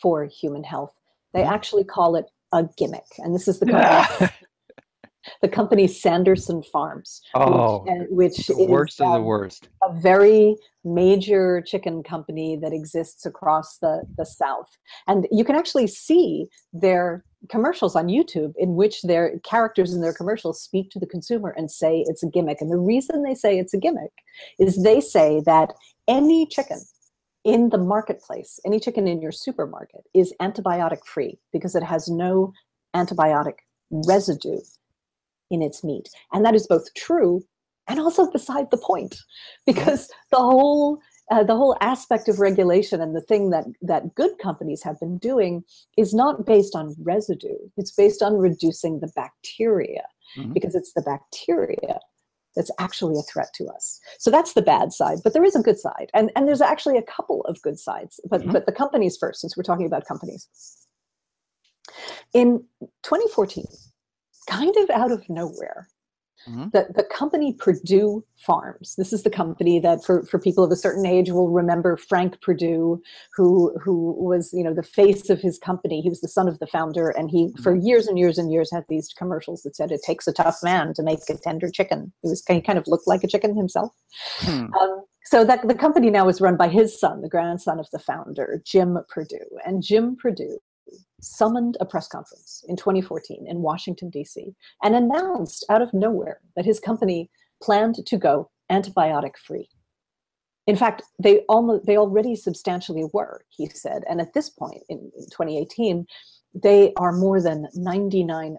for 0.00 0.24
human 0.24 0.64
health, 0.64 0.94
they 1.32 1.40
mm-hmm. 1.40 1.52
actually 1.52 1.84
call 1.84 2.16
it 2.16 2.26
a 2.52 2.68
gimmick. 2.76 3.06
And 3.18 3.34
this 3.34 3.48
is 3.48 3.60
the 3.60 3.66
the 5.42 5.48
company 5.48 5.86
Sanderson 5.86 6.62
Farms, 6.62 7.20
oh, 7.34 7.84
which, 8.10 8.36
which 8.36 8.46
the 8.46 8.66
worst 8.66 8.94
is 8.94 9.00
of 9.00 9.12
the 9.12 9.18
um, 9.18 9.24
worst. 9.24 9.68
A 9.82 9.92
very 10.00 10.56
major 10.84 11.62
chicken 11.66 12.02
company 12.02 12.56
that 12.56 12.72
exists 12.72 13.26
across 13.26 13.78
the, 13.78 14.02
the 14.16 14.24
South. 14.24 14.78
And 15.06 15.26
you 15.30 15.44
can 15.44 15.56
actually 15.56 15.86
see 15.86 16.46
their 16.72 17.24
commercials 17.48 17.96
on 17.96 18.06
YouTube 18.06 18.52
in 18.56 18.74
which 18.74 19.02
their 19.02 19.38
characters 19.40 19.92
in 19.92 20.00
their 20.00 20.12
commercials 20.12 20.62
speak 20.62 20.90
to 20.90 20.98
the 20.98 21.06
consumer 21.06 21.54
and 21.56 21.70
say 21.70 22.04
it's 22.06 22.22
a 22.22 22.28
gimmick. 22.28 22.60
And 22.60 22.70
the 22.70 22.78
reason 22.78 23.22
they 23.22 23.34
say 23.34 23.58
it's 23.58 23.74
a 23.74 23.78
gimmick 23.78 24.12
is 24.58 24.82
they 24.82 25.00
say 25.00 25.42
that 25.46 25.72
any 26.08 26.46
chicken 26.46 26.80
in 27.44 27.70
the 27.70 27.78
marketplace, 27.78 28.60
any 28.66 28.78
chicken 28.78 29.06
in 29.06 29.22
your 29.22 29.32
supermarket 29.32 30.02
is 30.14 30.34
antibiotic 30.40 31.04
free 31.04 31.38
because 31.52 31.74
it 31.74 31.82
has 31.82 32.08
no 32.08 32.52
antibiotic 32.94 33.54
residue 33.90 34.60
in 35.50 35.62
its 35.62 35.82
meat. 35.84 36.08
And 36.32 36.44
that 36.44 36.54
is 36.54 36.66
both 36.66 36.92
true 36.94 37.42
and 37.88 37.98
also 37.98 38.30
beside 38.30 38.70
the 38.70 38.78
point 38.78 39.18
because 39.66 40.08
the 40.30 40.38
whole 40.38 41.00
uh, 41.30 41.44
the 41.44 41.54
whole 41.54 41.76
aspect 41.80 42.28
of 42.28 42.40
regulation 42.40 43.00
and 43.00 43.14
the 43.14 43.20
thing 43.20 43.50
that 43.50 43.64
that 43.82 44.14
good 44.14 44.32
companies 44.42 44.82
have 44.82 44.98
been 44.98 45.18
doing 45.18 45.62
is 45.96 46.14
not 46.14 46.46
based 46.46 46.74
on 46.74 46.94
residue 47.00 47.58
it's 47.76 47.92
based 47.92 48.22
on 48.22 48.34
reducing 48.34 49.00
the 49.00 49.10
bacteria 49.14 50.02
mm-hmm. 50.36 50.52
because 50.52 50.74
it's 50.74 50.92
the 50.94 51.02
bacteria 51.02 52.00
that's 52.56 52.70
actually 52.80 53.16
a 53.16 53.22
threat 53.22 53.48
to 53.54 53.66
us 53.66 54.00
so 54.18 54.30
that's 54.30 54.54
the 54.54 54.62
bad 54.62 54.92
side 54.92 55.18
but 55.22 55.32
there 55.32 55.44
is 55.44 55.54
a 55.54 55.62
good 55.62 55.78
side 55.78 56.10
and 56.14 56.32
and 56.34 56.48
there's 56.48 56.60
actually 56.60 56.98
a 56.98 57.02
couple 57.02 57.42
of 57.42 57.62
good 57.62 57.78
sides 57.78 58.18
but 58.28 58.40
mm-hmm. 58.40 58.52
but 58.52 58.66
the 58.66 58.72
companies 58.72 59.16
first 59.16 59.40
since 59.40 59.56
we're 59.56 59.62
talking 59.62 59.86
about 59.86 60.06
companies 60.06 60.48
in 62.34 62.64
2014 63.02 63.64
kind 64.50 64.76
of 64.76 64.90
out 64.90 65.12
of 65.12 65.28
nowhere. 65.28 65.88
Mm-hmm. 66.48 66.68
The, 66.72 66.86
the 66.94 67.02
company 67.04 67.52
Perdue 67.52 68.24
Farms. 68.38 68.94
This 68.96 69.12
is 69.12 69.24
the 69.24 69.30
company 69.30 69.78
that, 69.80 70.02
for, 70.02 70.24
for 70.24 70.38
people 70.38 70.64
of 70.64 70.70
a 70.70 70.76
certain 70.76 71.04
age, 71.04 71.30
will 71.30 71.50
remember 71.50 71.98
Frank 71.98 72.40
Perdue, 72.40 73.02
who 73.36 73.78
who 73.78 74.12
was 74.12 74.50
you 74.54 74.64
know 74.64 74.72
the 74.72 74.82
face 74.82 75.28
of 75.28 75.40
his 75.40 75.58
company. 75.58 76.00
He 76.00 76.08
was 76.08 76.22
the 76.22 76.28
son 76.28 76.48
of 76.48 76.58
the 76.58 76.66
founder, 76.66 77.10
and 77.10 77.30
he 77.30 77.48
mm-hmm. 77.48 77.62
for 77.62 77.76
years 77.76 78.06
and 78.06 78.18
years 78.18 78.38
and 78.38 78.50
years 78.50 78.72
had 78.72 78.84
these 78.88 79.12
commercials 79.12 79.62
that 79.62 79.76
said 79.76 79.92
it 79.92 80.00
takes 80.02 80.26
a 80.26 80.32
tough 80.32 80.60
man 80.62 80.94
to 80.94 81.02
make 81.02 81.18
a 81.28 81.36
tender 81.36 81.70
chicken. 81.70 82.10
He 82.22 82.30
was 82.30 82.42
he 82.48 82.62
kind 82.62 82.78
of 82.78 82.86
looked 82.86 83.06
like 83.06 83.22
a 83.22 83.28
chicken 83.28 83.54
himself. 83.54 83.92
Hmm. 84.38 84.72
Um, 84.80 85.04
so 85.26 85.44
that 85.44 85.68
the 85.68 85.74
company 85.74 86.08
now 86.08 86.28
is 86.28 86.40
run 86.40 86.56
by 86.56 86.68
his 86.68 86.98
son, 86.98 87.20
the 87.20 87.28
grandson 87.28 87.78
of 87.78 87.86
the 87.92 87.98
founder, 87.98 88.62
Jim 88.64 88.96
Perdue, 89.10 89.58
and 89.66 89.82
Jim 89.82 90.16
Perdue 90.16 90.58
summoned 91.20 91.76
a 91.80 91.86
press 91.86 92.08
conference 92.08 92.64
in 92.68 92.76
2014 92.76 93.46
in 93.48 93.62
Washington, 93.62 94.10
D.C., 94.10 94.54
and 94.82 94.94
announced 94.94 95.64
out 95.68 95.82
of 95.82 95.92
nowhere 95.92 96.40
that 96.56 96.64
his 96.64 96.80
company 96.80 97.30
planned 97.62 97.96
to 98.06 98.16
go 98.16 98.50
antibiotic 98.70 99.36
free. 99.36 99.68
In 100.66 100.76
fact, 100.76 101.02
they 101.18 101.40
almost 101.48 101.86
they 101.86 101.96
already 101.96 102.36
substantially 102.36 103.04
were, 103.12 103.44
he 103.48 103.68
said. 103.68 104.04
And 104.08 104.20
at 104.20 104.34
this 104.34 104.50
point 104.50 104.82
in, 104.88 105.10
in 105.16 105.24
2018, 105.24 106.06
they 106.54 106.92
are 106.96 107.12
more 107.12 107.40
than 107.40 107.66
99% 107.76 108.56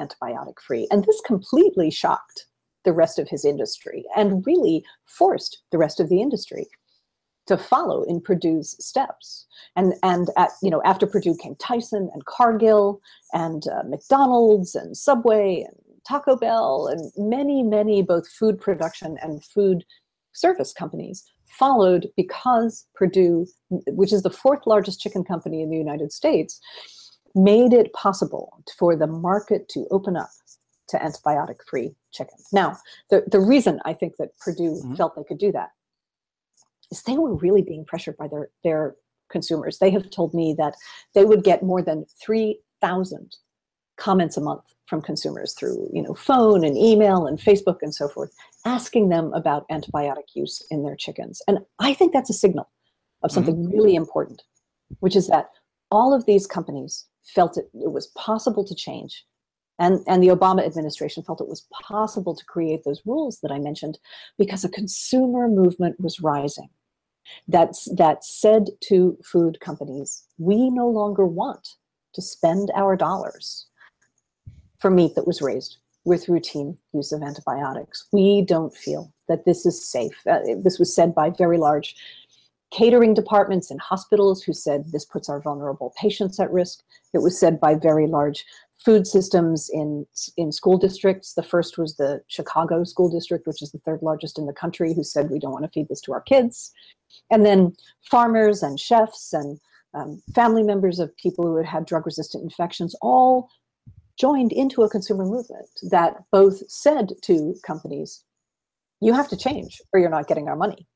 antibiotic 0.00 0.60
free. 0.60 0.88
And 0.90 1.04
this 1.04 1.20
completely 1.24 1.90
shocked 1.90 2.46
the 2.84 2.92
rest 2.92 3.18
of 3.18 3.28
his 3.28 3.44
industry 3.44 4.04
and 4.16 4.44
really 4.46 4.84
forced 5.06 5.62
the 5.70 5.78
rest 5.78 6.00
of 6.00 6.08
the 6.08 6.20
industry 6.20 6.66
to 7.56 7.62
follow 7.62 8.02
in 8.04 8.20
Perdue's 8.20 8.76
steps. 8.84 9.46
And 9.76 9.94
and 10.02 10.28
at 10.36 10.50
you 10.62 10.70
know 10.70 10.82
after 10.84 11.06
Perdue 11.06 11.36
came 11.36 11.54
Tyson 11.56 12.10
and 12.12 12.24
Cargill 12.24 13.00
and 13.32 13.62
uh, 13.68 13.82
McDonald's 13.88 14.74
and 14.74 14.96
Subway 14.96 15.64
and 15.66 15.76
Taco 16.06 16.36
Bell 16.36 16.88
and 16.90 17.12
many 17.16 17.62
many 17.62 18.02
both 18.02 18.28
food 18.28 18.60
production 18.60 19.18
and 19.22 19.44
food 19.44 19.84
service 20.32 20.72
companies 20.72 21.24
followed 21.46 22.08
because 22.16 22.86
Perdue, 22.94 23.46
which 23.88 24.12
is 24.12 24.22
the 24.22 24.30
fourth 24.30 24.66
largest 24.66 25.00
chicken 25.00 25.22
company 25.22 25.62
in 25.62 25.70
the 25.70 25.76
United 25.76 26.12
States, 26.12 26.58
made 27.34 27.72
it 27.72 27.92
possible 27.92 28.62
for 28.78 28.96
the 28.96 29.06
market 29.06 29.68
to 29.68 29.86
open 29.90 30.16
up 30.16 30.30
to 30.88 30.96
antibiotic 30.98 31.56
free 31.68 31.94
chicken. 32.12 32.36
Now, 32.52 32.78
the, 33.10 33.24
the 33.30 33.40
reason 33.40 33.80
I 33.84 33.92
think 33.92 34.16
that 34.18 34.36
Perdue 34.38 34.80
mm-hmm. 34.80 34.94
felt 34.94 35.14
they 35.14 35.24
could 35.24 35.38
do 35.38 35.52
that 35.52 35.70
is 36.92 37.02
they 37.02 37.18
were 37.18 37.34
really 37.34 37.62
being 37.62 37.84
pressured 37.84 38.16
by 38.16 38.28
their 38.28 38.50
their 38.62 38.94
consumers. 39.32 39.78
They 39.78 39.90
have 39.90 40.10
told 40.10 40.34
me 40.34 40.54
that 40.58 40.74
they 41.14 41.24
would 41.24 41.42
get 41.42 41.62
more 41.62 41.82
than 41.82 42.04
3,000 42.24 43.34
comments 43.96 44.36
a 44.36 44.40
month 44.40 44.74
from 44.86 45.02
consumers 45.02 45.54
through, 45.54 45.88
you 45.92 46.02
know, 46.02 46.14
phone 46.14 46.64
and 46.64 46.76
email 46.76 47.26
and 47.26 47.38
Facebook 47.38 47.78
and 47.82 47.94
so 47.94 48.08
forth, 48.08 48.30
asking 48.64 49.08
them 49.08 49.32
about 49.32 49.68
antibiotic 49.70 50.34
use 50.34 50.64
in 50.70 50.84
their 50.84 50.96
chickens. 50.96 51.42
And 51.48 51.60
I 51.78 51.94
think 51.94 52.12
that's 52.12 52.30
a 52.30 52.34
signal 52.34 52.68
of 53.22 53.30
mm-hmm. 53.30 53.34
something 53.34 53.56
mm-hmm. 53.56 53.72
really 53.72 53.94
important, 53.94 54.42
which 55.00 55.16
is 55.16 55.28
that 55.28 55.48
all 55.90 56.14
of 56.14 56.26
these 56.26 56.46
companies 56.46 57.06
felt 57.24 57.56
it, 57.56 57.70
it 57.74 57.92
was 57.92 58.08
possible 58.08 58.64
to 58.64 58.74
change. 58.74 59.24
And, 59.78 60.00
and 60.06 60.22
the 60.22 60.28
Obama 60.28 60.64
administration 60.64 61.22
felt 61.22 61.40
it 61.40 61.48
was 61.48 61.66
possible 61.72 62.36
to 62.36 62.44
create 62.44 62.84
those 62.84 63.02
rules 63.06 63.40
that 63.40 63.50
I 63.50 63.58
mentioned 63.58 63.98
because 64.38 64.64
a 64.64 64.68
consumer 64.68 65.48
movement 65.48 65.98
was 65.98 66.20
rising 66.20 66.68
that's, 67.48 67.88
that 67.96 68.24
said 68.24 68.70
to 68.88 69.18
food 69.24 69.60
companies, 69.60 70.24
we 70.38 70.70
no 70.70 70.88
longer 70.88 71.26
want 71.26 71.76
to 72.14 72.22
spend 72.22 72.70
our 72.74 72.96
dollars 72.96 73.66
for 74.78 74.90
meat 74.90 75.14
that 75.14 75.26
was 75.26 75.40
raised 75.40 75.78
with 76.04 76.28
routine 76.28 76.76
use 76.92 77.12
of 77.12 77.22
antibiotics. 77.22 78.06
We 78.12 78.42
don't 78.42 78.74
feel 78.74 79.12
that 79.28 79.44
this 79.44 79.64
is 79.64 79.88
safe. 79.88 80.20
Uh, 80.28 80.40
this 80.62 80.78
was 80.78 80.94
said 80.94 81.14
by 81.14 81.30
very 81.30 81.58
large 81.58 81.94
catering 82.72 83.14
departments 83.14 83.70
in 83.70 83.78
hospitals 83.78 84.42
who 84.42 84.52
said 84.52 84.90
this 84.90 85.04
puts 85.04 85.28
our 85.28 85.40
vulnerable 85.40 85.92
patients 86.00 86.40
at 86.40 86.50
risk. 86.50 86.82
It 87.12 87.18
was 87.18 87.38
said 87.38 87.60
by 87.60 87.74
very 87.74 88.06
large 88.06 88.44
food 88.84 89.06
systems 89.06 89.70
in 89.72 90.06
in 90.36 90.52
school 90.52 90.78
districts. 90.78 91.34
The 91.34 91.42
first 91.42 91.78
was 91.78 91.96
the 91.96 92.22
Chicago 92.28 92.84
school 92.84 93.10
district, 93.10 93.46
which 93.46 93.62
is 93.62 93.72
the 93.72 93.78
third 93.78 94.00
largest 94.02 94.38
in 94.38 94.46
the 94.46 94.52
country, 94.52 94.94
who 94.94 95.04
said 95.04 95.30
we 95.30 95.38
don't 95.38 95.52
want 95.52 95.64
to 95.64 95.70
feed 95.70 95.88
this 95.88 96.00
to 96.02 96.12
our 96.12 96.20
kids. 96.20 96.72
And 97.30 97.44
then 97.44 97.76
farmers 98.10 98.62
and 98.62 98.78
chefs 98.78 99.32
and 99.32 99.60
um, 99.94 100.22
family 100.34 100.62
members 100.62 100.98
of 100.98 101.16
people 101.16 101.46
who 101.46 101.56
had 101.56 101.66
had 101.66 101.86
drug 101.86 102.06
resistant 102.06 102.42
infections 102.42 102.94
all 103.02 103.48
joined 104.18 104.52
into 104.52 104.82
a 104.82 104.90
consumer 104.90 105.24
movement 105.24 105.68
that 105.90 106.16
both 106.30 106.62
said 106.70 107.10
to 107.22 107.54
companies, 107.66 108.24
you 109.00 109.12
have 109.12 109.28
to 109.28 109.36
change 109.36 109.80
or 109.92 110.00
you're 110.00 110.10
not 110.10 110.28
getting 110.28 110.48
our 110.48 110.56
money. 110.56 110.86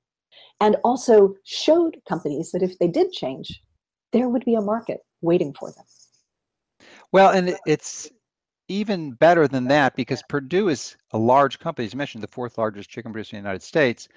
And 0.61 0.77
also 0.85 1.35
showed 1.45 1.97
companies 2.09 2.53
that 2.53 2.63
if 2.63 2.79
they 2.79 2.89
did 2.89 3.13
change, 3.13 3.61
there 4.13 4.29
would 4.29 4.45
be 4.45 4.55
a 4.55 4.61
market 4.61 5.01
waiting 5.21 5.53
for 5.59 5.71
them. 5.73 5.85
Well, 7.13 7.31
and 7.31 7.57
it's 7.67 8.11
even 8.69 9.13
better 9.13 9.47
than 9.47 9.65
that 9.69 9.95
because 9.97 10.23
Perdue 10.29 10.69
is 10.69 10.97
a 11.13 11.19
large 11.19 11.59
company, 11.59 11.87
as 11.87 11.93
you 11.93 11.99
mentioned, 11.99 12.23
the 12.23 12.29
fourth 12.29 12.59
largest 12.59 12.91
chicken 12.91 13.13
producer 13.13 13.37
in 13.37 13.43
the 13.43 13.49
United 13.49 13.63
States 13.63 14.09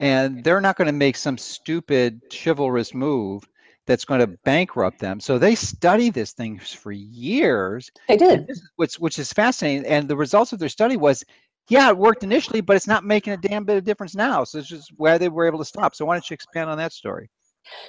and 0.00 0.42
they're 0.42 0.62
not 0.62 0.76
going 0.76 0.86
to 0.86 0.92
make 0.92 1.14
some 1.14 1.38
stupid 1.38 2.20
chivalrous 2.32 2.94
move 2.94 3.44
that's 3.86 4.04
going 4.04 4.20
to 4.20 4.26
bankrupt 4.44 4.98
them. 4.98 5.20
So 5.20 5.38
they 5.38 5.54
study 5.54 6.10
this 6.10 6.32
thing 6.32 6.58
for 6.58 6.90
years. 6.90 7.90
They 8.08 8.16
did. 8.16 8.50
Which, 8.76 8.94
which 8.96 9.18
is 9.18 9.32
fascinating. 9.32 9.86
And 9.86 10.08
the 10.08 10.16
results 10.16 10.52
of 10.52 10.58
their 10.58 10.68
study 10.68 10.96
was 10.96 11.22
yeah, 11.68 11.88
it 11.90 11.96
worked 11.96 12.24
initially, 12.24 12.60
but 12.60 12.74
it's 12.74 12.88
not 12.88 13.04
making 13.04 13.32
a 13.32 13.36
damn 13.36 13.64
bit 13.64 13.76
of 13.76 13.84
difference 13.84 14.16
now. 14.16 14.42
So 14.42 14.58
it's 14.58 14.66
just 14.66 14.90
why 14.96 15.18
they 15.18 15.28
were 15.28 15.46
able 15.46 15.58
to 15.58 15.64
stop. 15.64 15.94
So 15.94 16.04
why 16.04 16.16
don't 16.16 16.28
you 16.28 16.34
expand 16.34 16.68
on 16.68 16.78
that 16.78 16.92
story? 16.92 17.30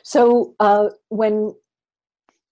So 0.03 0.53
uh, 0.59 0.89
when 1.09 1.55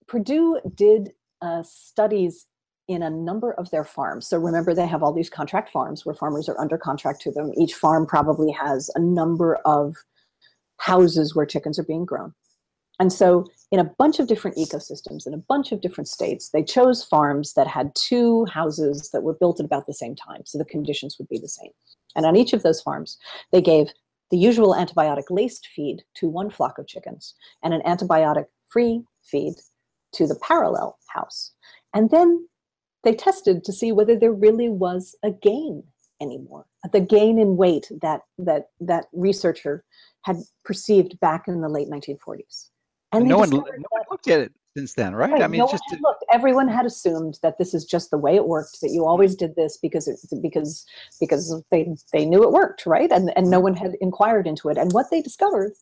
Perdue 0.07 0.59
did 0.73 1.11
uh, 1.41 1.63
studies 1.63 2.45
in 2.87 3.03
a 3.03 3.09
number 3.09 3.53
of 3.53 3.69
their 3.69 3.83
farms. 3.83 4.27
So 4.27 4.37
remember, 4.37 4.73
they 4.73 4.87
have 4.87 5.03
all 5.03 5.13
these 5.13 5.29
contract 5.29 5.69
farms 5.69 6.05
where 6.05 6.15
farmers 6.15 6.49
are 6.49 6.59
under 6.59 6.77
contract 6.77 7.21
to 7.21 7.31
them. 7.31 7.51
Each 7.55 7.75
farm 7.75 8.07
probably 8.07 8.51
has 8.51 8.89
a 8.95 8.99
number 8.99 9.57
of 9.63 9.95
houses 10.77 11.35
where 11.35 11.45
chickens 11.45 11.77
are 11.77 11.83
being 11.83 12.05
grown. 12.05 12.33
And 12.99 13.13
so, 13.13 13.45
in 13.71 13.79
a 13.79 13.85
bunch 13.85 14.19
of 14.19 14.27
different 14.27 14.57
ecosystems, 14.57 15.25
in 15.25 15.33
a 15.33 15.37
bunch 15.37 15.71
of 15.71 15.79
different 15.79 16.07
states, 16.07 16.49
they 16.49 16.63
chose 16.63 17.03
farms 17.03 17.53
that 17.53 17.67
had 17.67 17.93
two 17.95 18.45
houses 18.45 19.11
that 19.13 19.21
were 19.21 19.35
built 19.35 19.59
at 19.59 19.65
about 19.65 19.85
the 19.85 19.93
same 19.93 20.15
time. 20.15 20.41
So 20.45 20.57
the 20.57 20.65
conditions 20.65 21.17
would 21.17 21.29
be 21.29 21.37
the 21.37 21.47
same. 21.47 21.71
And 22.15 22.25
on 22.25 22.35
each 22.35 22.51
of 22.51 22.63
those 22.63 22.81
farms, 22.81 23.17
they 23.51 23.61
gave 23.61 23.87
the 24.31 24.37
usual 24.37 24.73
antibiotic 24.73 25.29
laced 25.29 25.67
feed 25.67 26.03
to 26.15 26.27
one 26.27 26.49
flock 26.49 26.77
of 26.77 26.87
chickens 26.87 27.35
and 27.63 27.73
an 27.73 27.81
antibiotic 27.85 28.45
free 28.67 29.03
feed 29.23 29.53
to 30.13 30.27
the 30.27 30.35
parallel 30.35 30.97
house. 31.07 31.51
And 31.93 32.09
then 32.09 32.47
they 33.03 33.15
tested 33.15 33.63
to 33.63 33.73
see 33.73 33.91
whether 33.91 34.17
there 34.17 34.33
really 34.33 34.69
was 34.69 35.15
a 35.23 35.31
gain 35.31 35.83
anymore 36.21 36.65
the 36.91 36.99
gain 36.99 37.39
in 37.39 37.55
weight 37.55 37.89
that 38.01 38.21
that 38.37 38.69
that 38.81 39.05
researcher 39.13 39.85
had 40.23 40.35
perceived 40.65 41.17
back 41.21 41.47
in 41.47 41.61
the 41.61 41.69
late 41.69 41.89
1940s 41.89 42.69
and 43.13 43.25
no 43.25 43.37
one, 43.37 43.49
no 43.49 43.57
one 43.57 44.01
looked 44.11 44.27
at 44.27 44.41
it 44.41 44.51
since 44.75 44.93
then 44.95 45.15
right, 45.15 45.31
right. 45.31 45.41
i 45.41 45.47
mean 45.47 45.59
no 45.59 45.67
just 45.67 45.83
looked. 46.01 46.19
Everyone 46.31 46.67
had 46.67 46.85
assumed 46.85 47.39
that 47.41 47.57
this 47.57 47.73
is 47.73 47.85
just 47.85 48.11
the 48.11 48.17
way 48.17 48.35
it 48.35 48.47
worked 48.47 48.81
that 48.81 48.91
you 48.91 49.05
always 49.05 49.35
did 49.35 49.55
this 49.55 49.77
because 49.77 50.07
it, 50.07 50.19
because 50.41 50.85
because 51.19 51.63
they 51.71 51.87
they 52.13 52.25
knew 52.25 52.43
it 52.43 52.51
worked 52.51 52.85
right? 52.85 53.11
And 53.11 53.35
and 53.35 53.49
no 53.49 53.59
one 53.59 53.75
had 53.75 53.95
inquired 53.99 54.45
into 54.45 54.69
it. 54.69 54.77
And 54.77 54.91
what 54.93 55.07
they 55.09 55.21
discovered 55.21 55.73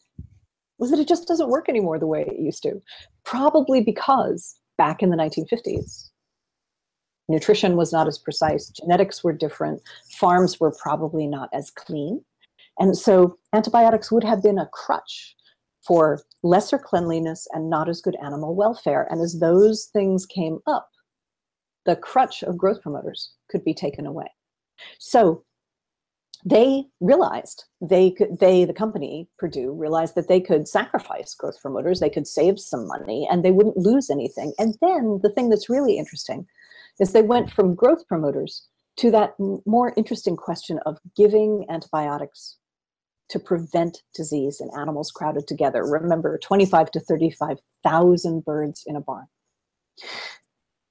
was 0.80 0.91
that 0.91 0.99
it 0.99 1.07
just 1.07 1.28
doesn't 1.28 1.49
work 1.49 1.69
anymore 1.69 1.99
the 1.99 2.07
way 2.07 2.21
it 2.21 2.39
used 2.39 2.63
to 2.63 2.82
probably 3.23 3.82
because 3.82 4.59
back 4.78 5.01
in 5.01 5.09
the 5.09 5.17
1950s 5.17 6.09
nutrition 7.30 7.75
was 7.75 7.91
not 7.91 8.07
as 8.07 8.17
precise, 8.17 8.69
genetics 8.69 9.23
were 9.23 9.34
different, 9.34 9.82
farms 10.11 10.59
were 10.59 10.71
probably 10.71 11.28
not 11.28 11.49
as 11.53 11.69
clean. 11.69 12.23
And 12.80 12.97
so 12.97 13.38
antibiotics 13.53 14.11
would 14.11 14.23
have 14.23 14.43
been 14.43 14.59
a 14.59 14.69
crutch 14.71 15.36
for 15.86 16.21
lesser 16.43 16.78
cleanliness 16.78 17.47
and 17.53 17.69
not 17.69 17.89
as 17.89 18.01
good 18.01 18.15
animal 18.23 18.55
welfare. 18.55 19.07
And 19.09 19.21
as 19.21 19.39
those 19.39 19.89
things 19.93 20.25
came 20.25 20.59
up, 20.67 20.89
the 21.86 21.95
crutch 21.95 22.43
of 22.43 22.57
growth 22.57 22.82
promoters 22.82 23.32
could 23.49 23.63
be 23.63 23.73
taken 23.73 24.05
away. 24.05 24.28
So 24.99 25.43
they 26.47 26.85
realized 26.99 27.65
they 27.81 28.11
could 28.11 28.39
they 28.39 28.63
the 28.63 28.73
company 28.73 29.27
perdue 29.37 29.71
realized 29.73 30.15
that 30.15 30.27
they 30.27 30.39
could 30.39 30.67
sacrifice 30.67 31.33
growth 31.33 31.59
promoters 31.61 31.99
they 31.99 32.09
could 32.09 32.27
save 32.27 32.59
some 32.59 32.87
money 32.87 33.27
and 33.29 33.43
they 33.43 33.51
wouldn't 33.51 33.77
lose 33.77 34.09
anything 34.09 34.53
and 34.57 34.75
then 34.81 35.19
the 35.23 35.31
thing 35.35 35.49
that's 35.49 35.69
really 35.69 35.97
interesting 35.97 36.45
is 36.99 37.11
they 37.11 37.21
went 37.21 37.51
from 37.51 37.75
growth 37.75 38.07
promoters 38.07 38.67
to 38.97 39.11
that 39.11 39.33
more 39.65 39.93
interesting 39.95 40.35
question 40.35 40.79
of 40.85 40.97
giving 41.15 41.65
antibiotics 41.69 42.57
to 43.29 43.39
prevent 43.39 44.01
disease 44.15 44.61
in 44.61 44.69
animals 44.79 45.11
crowded 45.11 45.47
together. 45.47 45.85
Remember, 45.85 46.37
25 46.37 46.91
to 46.91 46.99
35,000 46.99 48.45
birds 48.45 48.83
in 48.85 48.95
a 48.95 49.01
barn. 49.01 49.27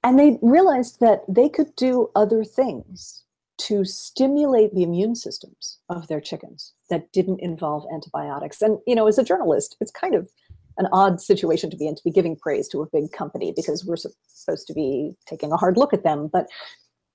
And 0.03 0.19
they 0.19 0.37
realized 0.41 0.99
that 0.99 1.21
they 1.27 1.49
could 1.49 1.75
do 1.75 2.09
other 2.15 2.43
things 2.43 3.23
to 3.57 3.83
stimulate 3.83 4.73
the 4.73 4.83
immune 4.83 5.15
systems 5.15 5.79
of 5.89 6.07
their 6.07 6.21
chickens 6.21 6.73
that 6.89 7.11
didn't 7.11 7.41
involve 7.41 7.85
antibiotics. 7.93 8.61
And, 8.61 8.79
you 8.85 8.95
know, 8.95 9.07
as 9.07 9.17
a 9.17 9.23
journalist, 9.23 9.75
it's 9.81 9.91
kind 9.91 10.15
of 10.15 10.29
an 10.77 10.87
odd 10.91 11.19
situation 11.19 11.69
to 11.69 11.77
be 11.77 11.87
in 11.87 11.95
to 11.95 12.03
be 12.03 12.11
giving 12.11 12.35
praise 12.35 12.67
to 12.69 12.81
a 12.81 12.87
big 12.91 13.11
company 13.11 13.53
because 13.55 13.85
we're 13.85 13.97
supposed 13.97 14.67
to 14.67 14.73
be 14.73 15.13
taking 15.25 15.51
a 15.51 15.57
hard 15.57 15.77
look 15.77 15.93
at 15.93 16.03
them 16.03 16.29
but 16.31 16.47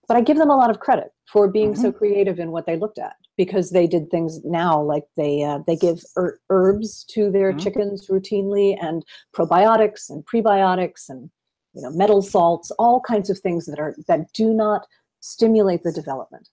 but 0.08 0.16
i 0.16 0.20
give 0.20 0.36
them 0.36 0.50
a 0.50 0.56
lot 0.56 0.70
of 0.70 0.80
credit 0.80 1.10
for 1.30 1.48
being 1.48 1.72
mm-hmm. 1.72 1.82
so 1.82 1.92
creative 1.92 2.38
in 2.38 2.50
what 2.50 2.66
they 2.66 2.76
looked 2.76 2.98
at 2.98 3.14
because 3.36 3.70
they 3.70 3.86
did 3.86 4.10
things 4.10 4.40
now 4.44 4.80
like 4.80 5.04
they 5.16 5.42
uh, 5.42 5.58
they 5.66 5.76
give 5.76 6.02
er- 6.16 6.40
herbs 6.50 7.04
to 7.04 7.30
their 7.30 7.50
mm-hmm. 7.50 7.60
chickens 7.60 8.08
routinely 8.08 8.76
and 8.80 9.04
probiotics 9.34 10.10
and 10.10 10.24
prebiotics 10.26 11.08
and 11.08 11.30
you 11.74 11.82
know 11.82 11.90
metal 11.90 12.20
salts 12.20 12.70
all 12.72 13.00
kinds 13.00 13.30
of 13.30 13.38
things 13.38 13.66
that 13.66 13.78
are 13.78 13.94
that 14.08 14.32
do 14.32 14.52
not 14.52 14.86
stimulate 15.22 15.82
the 15.82 15.92
development 15.92 16.48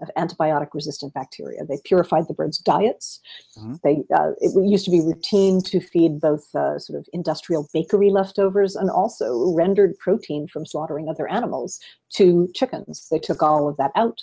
of 0.00 0.10
antibiotic 0.18 0.68
resistant 0.74 1.14
bacteria. 1.14 1.64
They 1.64 1.78
purified 1.84 2.26
the 2.26 2.34
birds' 2.34 2.58
diets. 2.58 3.20
Mm-hmm. 3.56 3.74
They, 3.84 4.02
uh, 4.14 4.32
it 4.38 4.52
used 4.68 4.84
to 4.86 4.90
be 4.90 5.00
routine 5.00 5.62
to 5.62 5.80
feed 5.80 6.20
both 6.20 6.52
uh, 6.54 6.78
sort 6.78 6.98
of 6.98 7.06
industrial 7.12 7.68
bakery 7.72 8.10
leftovers 8.10 8.74
and 8.74 8.90
also 8.90 9.52
rendered 9.54 9.96
protein 9.98 10.48
from 10.48 10.66
slaughtering 10.66 11.08
other 11.08 11.28
animals 11.28 11.78
to 12.14 12.48
chickens. 12.54 13.06
They 13.10 13.20
took 13.20 13.42
all 13.42 13.68
of 13.68 13.76
that 13.76 13.92
out. 13.94 14.20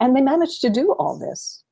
And 0.00 0.16
they 0.16 0.20
managed 0.20 0.60
to 0.62 0.70
do 0.70 0.92
all 0.98 1.18
this, 1.18 1.62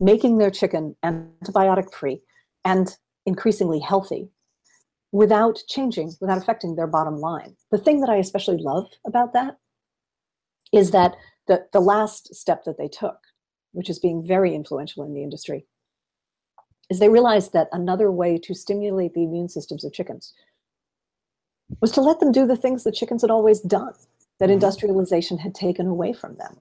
making 0.00 0.38
their 0.38 0.50
chicken 0.50 0.96
antibiotic 1.04 1.92
free 1.94 2.20
and 2.64 2.96
increasingly 3.24 3.78
healthy 3.78 4.30
without 5.12 5.58
changing, 5.68 6.12
without 6.20 6.38
affecting 6.38 6.74
their 6.74 6.86
bottom 6.88 7.16
line. 7.18 7.56
The 7.70 7.78
thing 7.78 8.00
that 8.00 8.10
I 8.10 8.16
especially 8.16 8.58
love 8.58 8.88
about 9.06 9.32
that 9.34 9.56
is 10.72 10.90
that 10.90 11.16
the, 11.46 11.66
the 11.72 11.80
last 11.80 12.34
step 12.34 12.64
that 12.64 12.78
they 12.78 12.88
took, 12.88 13.18
which 13.72 13.90
is 13.90 13.98
being 13.98 14.26
very 14.26 14.54
influential 14.54 15.04
in 15.04 15.14
the 15.14 15.22
industry, 15.22 15.66
is 16.90 16.98
they 16.98 17.08
realized 17.08 17.52
that 17.52 17.68
another 17.72 18.10
way 18.10 18.38
to 18.38 18.54
stimulate 18.54 19.14
the 19.14 19.24
immune 19.24 19.48
systems 19.48 19.84
of 19.84 19.92
chickens 19.92 20.32
was 21.80 21.90
to 21.92 22.00
let 22.00 22.20
them 22.20 22.32
do 22.32 22.46
the 22.46 22.56
things 22.56 22.84
that 22.84 22.94
chickens 22.94 23.22
had 23.22 23.30
always 23.30 23.60
done, 23.60 23.92
that 24.38 24.46
mm-hmm. 24.46 24.54
industrialization 24.54 25.38
had 25.38 25.54
taken 25.54 25.86
away 25.86 26.12
from 26.12 26.36
them. 26.36 26.58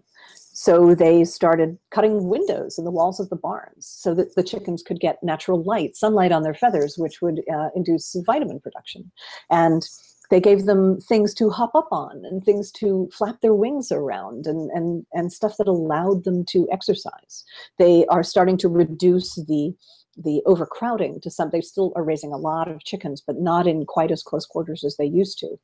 So 0.57 0.95
they 0.95 1.25
started 1.25 1.77
cutting 1.91 2.29
windows 2.29 2.77
in 2.79 2.85
the 2.85 2.91
walls 2.91 3.19
of 3.19 3.29
the 3.29 3.35
barns 3.35 3.85
so 3.85 4.13
that 4.15 4.35
the 4.35 4.43
chickens 4.43 4.81
could 4.81 5.01
get 5.01 5.21
natural 5.21 5.61
light, 5.63 5.97
sunlight 5.97 6.31
on 6.31 6.43
their 6.43 6.53
feathers, 6.53 6.97
which 6.97 7.21
would 7.21 7.41
uh, 7.53 7.69
induce 7.75 8.15
vitamin 8.25 8.61
production. 8.61 9.11
And 9.51 9.85
they 10.29 10.39
gave 10.39 10.65
them 10.65 10.99
things 10.99 11.33
to 11.35 11.49
hop 11.49 11.75
up 11.75 11.87
on 11.91 12.23
and 12.25 12.43
things 12.43 12.71
to 12.71 13.09
flap 13.11 13.41
their 13.41 13.53
wings 13.53 13.91
around 13.91 14.47
and, 14.47 14.71
and, 14.71 15.05
and 15.13 15.31
stuff 15.31 15.57
that 15.57 15.67
allowed 15.67 16.23
them 16.23 16.45
to 16.45 16.67
exercise. 16.71 17.43
They 17.77 18.05
are 18.07 18.23
starting 18.23 18.57
to 18.57 18.69
reduce 18.69 19.35
the 19.35 19.73
the 20.17 20.41
overcrowding 20.45 21.19
to 21.21 21.29
some 21.29 21.49
they 21.49 21.59
still 21.59 21.91
are 21.95 22.03
raising 22.03 22.31
a 22.31 22.37
lot 22.37 22.69
of 22.69 22.83
chickens 22.85 23.21
but 23.25 23.37
not 23.37 23.67
in 23.67 23.85
quite 23.85 24.11
as 24.11 24.23
close 24.23 24.45
quarters 24.45 24.83
as 24.85 24.95
they 24.95 25.05
used 25.05 25.37
to 25.37 25.59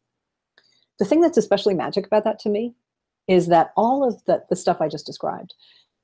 the 1.00 1.06
thing 1.06 1.22
that's 1.22 1.38
especially 1.38 1.74
magic 1.74 2.06
about 2.06 2.26
that 2.26 2.38
to 2.38 2.50
me 2.50 2.74
is 3.30 3.48
that 3.48 3.72
all 3.78 4.06
of 4.06 4.22
the, 4.26 4.44
the 4.50 4.56
stuff 4.58 4.82
i 4.82 4.90
just 4.90 5.06
described 5.06 5.54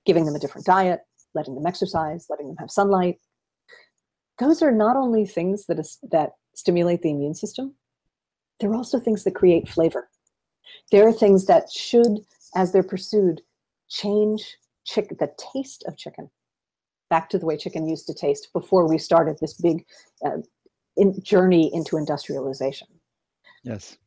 giving 0.05 0.25
them 0.25 0.33
a 0.33 0.39
different 0.39 0.65
diet 0.65 1.01
letting 1.35 1.55
them 1.55 1.65
exercise 1.65 2.27
letting 2.29 2.47
them 2.47 2.55
have 2.57 2.71
sunlight 2.71 3.19
those 4.39 4.61
are 4.61 4.71
not 4.71 4.95
only 4.95 5.25
things 5.25 5.65
that 5.65 5.79
is, 5.79 5.97
that 6.09 6.31
stimulate 6.55 7.01
the 7.01 7.09
immune 7.09 7.35
system 7.35 7.75
there 8.59 8.71
are 8.71 8.75
also 8.75 8.99
things 8.99 9.23
that 9.23 9.35
create 9.35 9.69
flavor. 9.69 10.09
There 10.91 11.07
are 11.07 11.13
things 11.13 11.45
that 11.45 11.71
should, 11.71 12.19
as 12.55 12.71
they're 12.71 12.83
pursued, 12.83 13.41
change 13.89 14.57
chick- 14.85 15.17
the 15.19 15.31
taste 15.53 15.83
of 15.87 15.97
chicken 15.97 16.29
back 17.09 17.29
to 17.29 17.37
the 17.37 17.45
way 17.45 17.57
chicken 17.57 17.87
used 17.87 18.07
to 18.07 18.13
taste 18.13 18.49
before 18.53 18.87
we 18.87 18.97
started 18.97 19.37
this 19.39 19.53
big 19.53 19.85
uh, 20.25 20.37
in, 20.97 21.21
journey 21.23 21.73
into 21.73 21.97
industrialization. 21.97 22.87
Yes. 23.63 23.97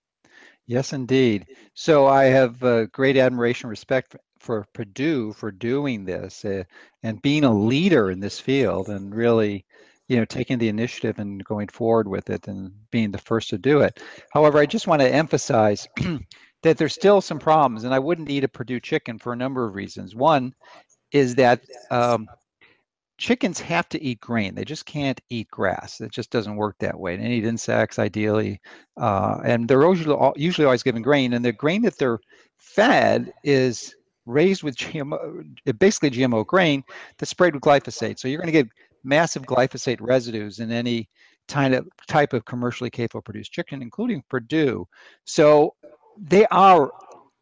Yes, 0.67 0.93
indeed. 0.93 1.47
So 1.75 2.07
I 2.07 2.25
have 2.25 2.63
uh, 2.63 2.87
great 2.87 3.17
admiration, 3.17 3.69
respect 3.69 4.17
for, 4.39 4.67
Perdue 4.73 5.33
for 5.33 5.51
doing 5.51 6.05
this 6.05 6.45
uh, 6.45 6.65
and 7.03 7.21
being 7.23 7.45
a 7.45 7.53
leader 7.53 8.11
in 8.11 8.21
this 8.21 8.39
field 8.39 8.89
and 8.89 9.15
really 9.15 9.65
you 10.11 10.17
know 10.17 10.25
taking 10.25 10.59
the 10.59 10.69
initiative 10.69 11.21
and 11.21 11.43
going 11.45 11.69
forward 11.69 12.09
with 12.09 12.31
it 12.31 12.49
and 12.49 12.73
being 12.91 13.13
the 13.13 13.19
first 13.19 13.49
to 13.49 13.57
do 13.57 13.81
it. 13.81 14.03
However 14.33 14.59
i 14.59 14.67
just 14.67 14.89
want 14.89 15.01
to 15.01 15.09
emphasize 15.09 15.87
that 16.63 16.77
there's 16.77 16.95
still 16.95 17.21
some 17.21 17.39
problems 17.39 17.85
and 17.85 17.95
i 17.95 17.99
wouldn't 17.99 18.29
eat 18.29 18.45
a 18.45 18.49
perdue 18.49 18.81
chicken 18.81 19.19
for 19.19 19.33
a 19.33 19.37
number 19.37 19.65
of 19.65 19.77
reasons. 19.77 20.17
One 20.17 20.53
is 21.13 21.37
that 21.37 21.63
um, 21.93 22.29
chickens 23.19 23.61
have 23.61 23.89
to 23.91 24.03
eat 24.03 24.21
grain. 24.21 24.55
They 24.57 24.65
just 24.65 24.85
can't 24.85 25.21
eat 25.31 25.49
grass. 25.49 26.01
It 26.01 26.11
just 26.11 26.31
doesn't 26.31 26.57
work 26.57 26.77
that 26.81 26.99
way. 26.99 27.17
They 27.17 27.29
need 27.29 27.45
insects 27.45 28.01
ideally 28.01 28.61
uh, 28.97 29.39
and 29.45 29.69
they're 29.69 29.89
usually, 29.89 30.33
usually 30.35 30.65
always 30.65 30.83
given 30.83 31.03
grain 31.03 31.35
and 31.35 31.45
the 31.45 31.53
grain 31.53 31.83
that 31.83 31.99
they're 31.99 32.19
fed 32.59 33.33
is 33.45 33.95
raised 34.27 34.63
with 34.63 34.77
gmo 34.77 35.45
basically 35.79 36.11
gmo 36.11 36.47
grain 36.47 36.85
that's 37.17 37.31
sprayed 37.31 37.55
with 37.55 37.63
glyphosate. 37.63 38.19
So 38.19 38.27
you're 38.27 38.41
going 38.41 38.53
to 38.53 38.63
get 38.65 38.69
massive 39.05 39.43
glyphosate 39.43 39.99
residues 40.01 40.61
in 40.61 40.71
any 40.71 41.09
kind 41.49 41.75
of 41.75 41.89
type 42.07 42.33
of 42.33 42.45
commercially 42.45 42.91
capable 42.91 43.23
produced 43.23 43.53
chicken, 43.53 43.83
including 43.83 44.23
Perdue. 44.29 44.87
So 45.25 45.75
they 46.17 46.47
are 46.47 46.91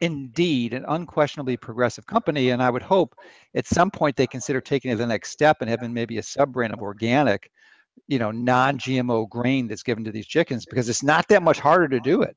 indeed 0.01 0.73
an 0.73 0.85
unquestionably 0.89 1.57
progressive 1.57 2.07
company. 2.07 2.51
And 2.51 2.63
I 2.63 2.71
would 2.71 2.83
hope 2.83 3.15
at 3.55 3.67
some 3.67 3.91
point 3.91 4.17
they 4.17 4.27
consider 4.27 4.61
taking 4.61 4.91
it 4.91 4.97
the 4.97 5.07
next 5.07 5.31
step 5.31 5.59
and 5.61 5.69
having 5.69 5.93
maybe 5.93 6.19
a 6.19 6.23
sub 6.23 6.53
brand 6.53 6.73
of 6.73 6.81
organic, 6.81 7.51
you 8.07 8.19
know, 8.19 8.31
non 8.31 8.79
GMO 8.79 9.29
grain 9.29 9.67
that's 9.67 9.83
given 9.83 10.05
to 10.05 10.13
these 10.13 10.27
chickens 10.27 10.65
because 10.65 10.89
it's 10.89 11.03
not 11.03 11.29
that 11.29 11.43
much 11.43 11.59
harder 11.59 11.89
to 11.89 12.01
do 12.01 12.23
it. 12.23 12.37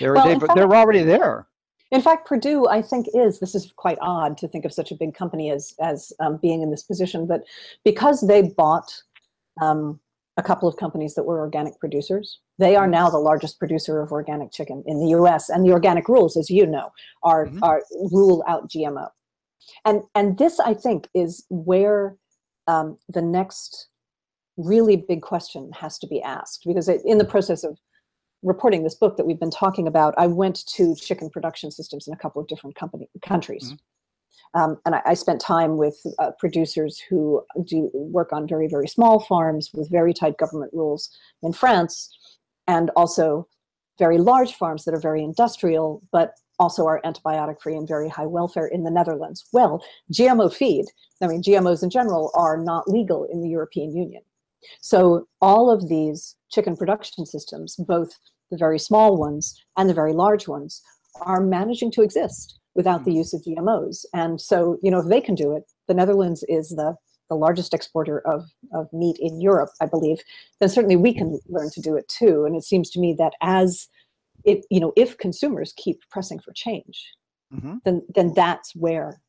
They're, 0.00 0.14
well, 0.14 0.40
fact, 0.40 0.54
they're 0.54 0.74
already 0.74 1.02
there. 1.02 1.46
In 1.94 2.02
fact, 2.02 2.26
Perdue, 2.26 2.66
I 2.66 2.82
think, 2.82 3.06
is 3.14 3.38
this 3.38 3.54
is 3.54 3.72
quite 3.76 3.98
odd 4.00 4.36
to 4.38 4.48
think 4.48 4.64
of 4.64 4.72
such 4.72 4.90
a 4.90 4.96
big 4.96 5.14
company 5.14 5.52
as 5.52 5.74
as 5.80 6.12
um, 6.18 6.38
being 6.42 6.60
in 6.60 6.72
this 6.72 6.82
position, 6.82 7.24
but 7.24 7.44
because 7.84 8.26
they 8.26 8.42
bought 8.42 8.92
um, 9.62 10.00
a 10.36 10.42
couple 10.42 10.68
of 10.68 10.76
companies 10.76 11.14
that 11.14 11.22
were 11.22 11.38
organic 11.38 11.78
producers, 11.78 12.40
they 12.58 12.74
are 12.74 12.88
now 12.88 13.08
the 13.08 13.18
largest 13.18 13.60
producer 13.60 14.00
of 14.00 14.10
organic 14.10 14.50
chicken 14.50 14.82
in 14.88 14.98
the 14.98 15.10
U.S. 15.10 15.48
And 15.48 15.64
the 15.64 15.70
organic 15.70 16.08
rules, 16.08 16.36
as 16.36 16.50
you 16.50 16.66
know, 16.66 16.90
are 17.22 17.46
mm-hmm. 17.46 17.62
are 17.62 17.80
rule 18.10 18.42
out 18.48 18.68
GMO, 18.68 19.08
and 19.84 20.02
and 20.16 20.36
this 20.36 20.58
I 20.58 20.74
think 20.74 21.06
is 21.14 21.46
where 21.48 22.16
um, 22.66 22.98
the 23.08 23.22
next 23.22 23.86
really 24.56 24.96
big 24.96 25.22
question 25.22 25.70
has 25.70 25.96
to 26.00 26.08
be 26.08 26.20
asked 26.20 26.64
because 26.66 26.88
it, 26.88 27.02
in 27.04 27.18
the 27.18 27.24
process 27.24 27.62
of 27.62 27.78
reporting 28.44 28.84
this 28.84 28.94
book 28.94 29.16
that 29.16 29.26
we've 29.26 29.40
been 29.40 29.50
talking 29.50 29.88
about, 29.88 30.14
I 30.16 30.26
went 30.26 30.66
to 30.66 30.94
chicken 30.94 31.30
production 31.30 31.70
systems 31.70 32.06
in 32.06 32.14
a 32.14 32.16
couple 32.16 32.40
of 32.40 32.46
different 32.46 32.76
company 32.76 33.08
countries. 33.22 33.64
Mm-hmm. 33.64 34.60
Um, 34.60 34.76
and 34.86 34.94
I, 34.94 35.02
I, 35.06 35.14
spent 35.14 35.40
time 35.40 35.78
with 35.78 35.96
uh, 36.20 36.30
producers 36.38 37.02
who 37.08 37.42
do 37.64 37.90
work 37.92 38.32
on 38.32 38.46
very, 38.46 38.68
very 38.68 38.86
small 38.86 39.18
farms 39.18 39.70
with 39.74 39.90
very 39.90 40.14
tight 40.14 40.38
government 40.38 40.72
rules 40.72 41.10
in 41.42 41.52
France, 41.52 42.16
and 42.68 42.90
also 42.94 43.48
very 43.98 44.18
large 44.18 44.54
farms 44.54 44.84
that 44.84 44.94
are 44.94 45.00
very 45.00 45.24
industrial, 45.24 46.02
but 46.12 46.34
also 46.60 46.86
are 46.86 47.00
antibiotic 47.04 47.60
free 47.60 47.74
and 47.74 47.88
very 47.88 48.08
high 48.08 48.26
welfare 48.26 48.66
in 48.66 48.84
the 48.84 48.90
Netherlands. 48.90 49.44
Well, 49.52 49.84
GMO 50.12 50.52
feed, 50.54 50.84
I 51.20 51.26
mean, 51.26 51.42
GMOs 51.42 51.82
in 51.82 51.90
general 51.90 52.30
are 52.34 52.56
not 52.56 52.88
legal 52.88 53.24
in 53.24 53.42
the 53.42 53.48
European 53.48 53.96
Union. 53.96 54.22
So 54.80 55.26
all 55.40 55.70
of 55.70 55.88
these 55.88 56.36
chicken 56.50 56.76
production 56.76 57.26
systems, 57.26 57.76
both 57.76 58.18
the 58.54 58.58
very 58.58 58.78
small 58.78 59.16
ones 59.16 59.60
and 59.76 59.88
the 59.88 59.94
very 59.94 60.12
large 60.12 60.48
ones, 60.48 60.82
are 61.20 61.40
managing 61.40 61.90
to 61.92 62.02
exist 62.02 62.58
without 62.74 63.04
the 63.04 63.10
hmm. 63.10 63.18
use 63.18 63.34
of 63.34 63.42
GMOs. 63.42 64.04
And 64.12 64.40
so, 64.40 64.78
you 64.82 64.90
know, 64.90 65.00
if 65.00 65.08
they 65.08 65.20
can 65.20 65.34
do 65.34 65.54
it, 65.54 65.64
the 65.86 65.94
Netherlands 65.94 66.44
is 66.48 66.70
the, 66.70 66.96
the 67.28 67.36
largest 67.36 67.72
exporter 67.72 68.20
of, 68.26 68.44
of 68.72 68.92
meat 68.92 69.16
in 69.20 69.40
Europe, 69.40 69.70
I 69.80 69.86
believe, 69.86 70.18
then 70.60 70.68
certainly 70.68 70.96
we 70.96 71.14
can 71.14 71.38
learn 71.48 71.70
to 71.70 71.80
do 71.80 71.96
it 71.96 72.08
too. 72.08 72.44
And 72.44 72.56
it 72.56 72.64
seems 72.64 72.90
to 72.90 73.00
me 73.00 73.14
that 73.18 73.34
as 73.40 73.88
it, 74.44 74.64
you 74.70 74.80
know, 74.80 74.92
if 74.96 75.18
consumers 75.18 75.72
keep 75.76 76.00
pressing 76.10 76.38
for 76.38 76.52
change, 76.52 77.12
mm-hmm. 77.52 77.76
then 77.84 78.02
then 78.14 78.32
that's 78.34 78.74
where 78.74 79.20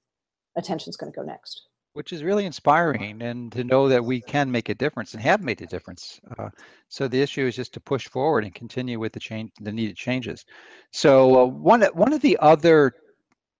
attention's 0.57 0.97
going 0.97 1.11
to 1.11 1.15
go 1.15 1.23
next 1.23 1.67
which 1.95 2.11
is 2.11 2.23
really 2.23 2.45
inspiring 2.45 3.21
and 3.21 3.53
to 3.53 3.63
know 3.63 3.87
that 3.87 4.03
we 4.03 4.19
can 4.19 4.51
make 4.51 4.67
a 4.67 4.75
difference 4.75 5.13
and 5.13 5.23
have 5.23 5.41
made 5.41 5.61
a 5.61 5.65
difference 5.65 6.19
uh, 6.37 6.49
so 6.89 7.07
the 7.07 7.21
issue 7.21 7.45
is 7.45 7.55
just 7.55 7.73
to 7.73 7.79
push 7.79 8.07
forward 8.07 8.43
and 8.43 8.53
continue 8.53 8.99
with 8.99 9.13
the 9.13 9.19
change 9.19 9.51
the 9.61 9.71
needed 9.71 9.95
changes. 9.95 10.45
So 10.91 11.43
uh, 11.43 11.45
one 11.45 11.81
one 11.93 12.13
of 12.13 12.21
the 12.21 12.37
other 12.41 12.93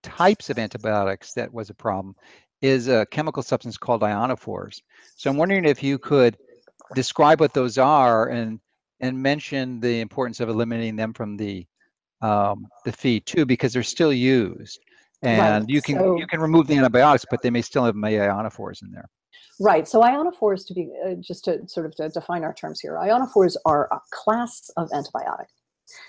types 0.02 0.50
of 0.50 0.58
antibiotics 0.58 1.32
that 1.34 1.52
was 1.52 1.70
a 1.70 1.74
problem 1.74 2.14
is 2.62 2.88
a 2.88 3.06
chemical 3.06 3.42
substance 3.42 3.76
called 3.76 4.02
ionophores. 4.02 4.80
So 5.16 5.30
i'm 5.30 5.36
wondering 5.36 5.64
if 5.64 5.82
you 5.82 5.98
could 5.98 6.36
describe 6.94 7.40
what 7.40 7.54
those 7.54 7.78
are 7.78 8.28
and 8.28 8.60
and 9.00 9.20
mention 9.20 9.80
the 9.80 10.00
importance 10.00 10.40
of 10.40 10.48
eliminating 10.48 10.96
them 10.96 11.12
from 11.12 11.36
the 11.36 11.66
um, 12.22 12.66
the 12.84 12.92
feed 12.92 13.26
too 13.26 13.44
because 13.44 13.72
they're 13.72 13.82
still 13.82 14.12
used 14.12 14.80
and 15.22 15.62
right. 15.62 15.68
you 15.68 15.82
can 15.82 15.96
so, 15.96 16.16
you 16.18 16.26
can 16.26 16.40
remove 16.40 16.66
the 16.66 16.76
antibiotics, 16.76 17.24
but 17.30 17.42
they 17.42 17.50
may 17.50 17.62
still 17.62 17.84
have 17.84 17.94
ionophores 17.94 18.82
in 18.82 18.90
there. 18.90 19.08
Right. 19.58 19.88
So 19.88 20.02
ionophores, 20.02 20.66
to 20.66 20.74
be 20.74 20.90
uh, 21.04 21.14
just 21.20 21.44
to 21.44 21.66
sort 21.66 21.86
of 21.86 21.94
to 21.96 22.08
define 22.10 22.44
our 22.44 22.52
terms 22.52 22.80
here, 22.80 22.94
ionophores 22.94 23.56
are 23.64 23.88
a 23.92 24.00
class 24.12 24.70
of 24.76 24.90
antibiotic 24.90 25.46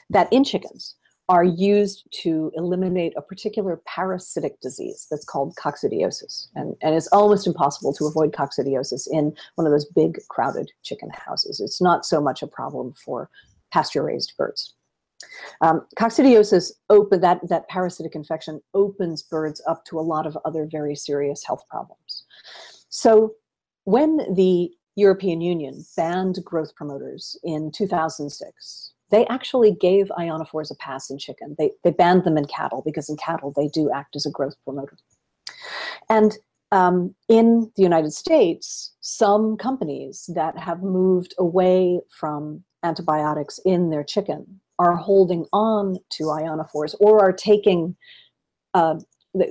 that 0.10 0.32
in 0.32 0.44
chickens 0.44 0.96
are 1.30 1.44
used 1.44 2.08
to 2.12 2.52
eliminate 2.56 3.14
a 3.18 3.22
particular 3.22 3.82
parasitic 3.86 4.60
disease 4.62 5.08
that's 5.12 5.26
called 5.26 5.54
coccidiosis. 5.56 6.48
And, 6.56 6.76
and 6.82 6.96
it's 6.96 7.08
almost 7.08 7.48
impossible 7.48 7.94
to 7.96 8.06
avoid 8.06 8.32
coccidiosis 8.32 9.08
in 9.12 9.36
one 9.56 9.68
of 9.68 9.74
those 9.74 9.86
big 9.86 10.20
crowded 10.30 10.72
chicken 10.84 11.10
houses. 11.14 11.60
It's 11.60 11.82
not 11.82 12.06
so 12.06 12.22
much 12.22 12.42
a 12.42 12.48
problem 12.48 12.94
for 13.04 13.30
pasture 13.74 14.04
raised 14.04 14.34
birds. 14.38 14.74
Um, 15.62 15.86
coccidiosis 15.98 16.72
open 16.90 17.22
that 17.22 17.40
that 17.50 17.68
parasitic 17.70 18.16
infection 18.16 18.62
opens 18.74 19.24
birds 19.24 19.62
up 19.68 19.84
to 19.86 20.00
a 20.00 20.02
lot 20.02 20.28
of 20.28 20.38
other 20.46 20.68
very 20.70 20.96
serious 20.96 21.44
health 21.46 21.64
problems. 21.70 22.26
So 22.90 23.34
when 23.86 24.34
the 24.34 24.72
European 24.96 25.42
Union 25.42 25.86
banned 25.96 26.40
growth 26.44 26.76
promoters 26.76 27.38
in 27.44 27.72
2006, 27.72 28.94
they 29.10 29.26
actually 29.28 29.72
gave 29.72 30.08
ionophores 30.18 30.72
a 30.72 30.76
pass 30.76 31.10
in 31.10 31.18
chicken. 31.18 31.56
They, 31.58 31.72
they 31.84 31.92
banned 31.92 32.24
them 32.24 32.38
in 32.38 32.46
cattle 32.46 32.82
because 32.86 33.10
in 33.10 33.16
cattle 33.18 33.54
they 33.56 33.70
do 33.70 33.90
act 33.94 34.16
as 34.16 34.26
a 34.26 34.32
growth 34.32 34.56
promoter. 34.64 34.98
And 36.10 36.38
um, 36.72 37.16
in 37.30 37.72
the 37.76 37.84
United 37.84 38.12
States, 38.12 38.94
some 39.00 39.56
companies 39.56 40.30
that 40.34 40.58
have 40.58 40.82
moved 40.82 41.34
away 41.38 42.02
from 42.10 42.64
antibiotics 42.84 43.60
in 43.66 43.90
their 43.90 44.04
chicken 44.04 44.60
are 44.80 44.96
holding 44.96 45.46
on 45.54 45.98
to 46.10 46.24
ionophores 46.26 46.96
or 47.00 47.20
are 47.20 47.34
taking 47.34 47.96
uh, 48.74 48.96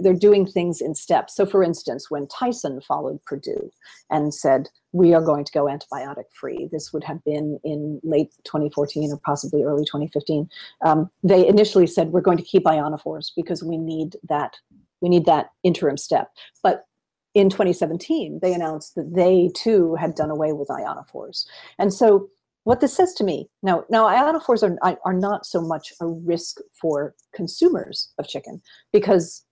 they're 0.00 0.14
doing 0.14 0.46
things 0.46 0.80
in 0.80 0.94
steps. 0.94 1.34
So, 1.34 1.46
for 1.46 1.62
instance, 1.62 2.10
when 2.10 2.26
Tyson 2.26 2.80
followed 2.80 3.24
Perdue 3.24 3.70
and 4.10 4.34
said, 4.34 4.68
We 4.92 5.14
are 5.14 5.20
going 5.20 5.44
to 5.44 5.52
go 5.52 5.64
antibiotic 5.64 6.24
free, 6.32 6.68
this 6.72 6.92
would 6.92 7.04
have 7.04 7.22
been 7.24 7.58
in 7.64 8.00
late 8.02 8.32
2014 8.44 9.12
or 9.12 9.20
possibly 9.24 9.62
early 9.62 9.84
2015. 9.84 10.48
Um, 10.84 11.10
they 11.22 11.46
initially 11.46 11.86
said, 11.86 12.08
We're 12.08 12.20
going 12.20 12.38
to 12.38 12.44
keep 12.44 12.64
ionophores 12.64 13.30
because 13.36 13.62
we 13.62 13.76
need 13.76 14.16
that. 14.28 14.56
We 15.00 15.08
need 15.08 15.26
that 15.26 15.50
interim 15.62 15.98
step. 15.98 16.30
But 16.62 16.86
in 17.34 17.50
2017, 17.50 18.40
they 18.40 18.54
announced 18.54 18.94
that 18.94 19.14
they 19.14 19.50
too 19.54 19.94
had 19.96 20.14
done 20.14 20.30
away 20.30 20.52
with 20.52 20.68
ionophores. 20.68 21.46
And 21.78 21.92
so 21.92 22.30
what 22.66 22.80
this 22.80 22.92
says 22.92 23.14
to 23.14 23.22
me. 23.22 23.48
Now 23.62 23.84
now 23.90 24.06
ionophores 24.06 24.64
are, 24.64 24.98
are 25.04 25.14
not 25.14 25.46
so 25.46 25.60
much 25.60 25.92
a 26.00 26.06
risk 26.06 26.58
for 26.80 27.14
consumers 27.32 28.12
of 28.18 28.26
chicken 28.26 28.60
because 28.92 29.44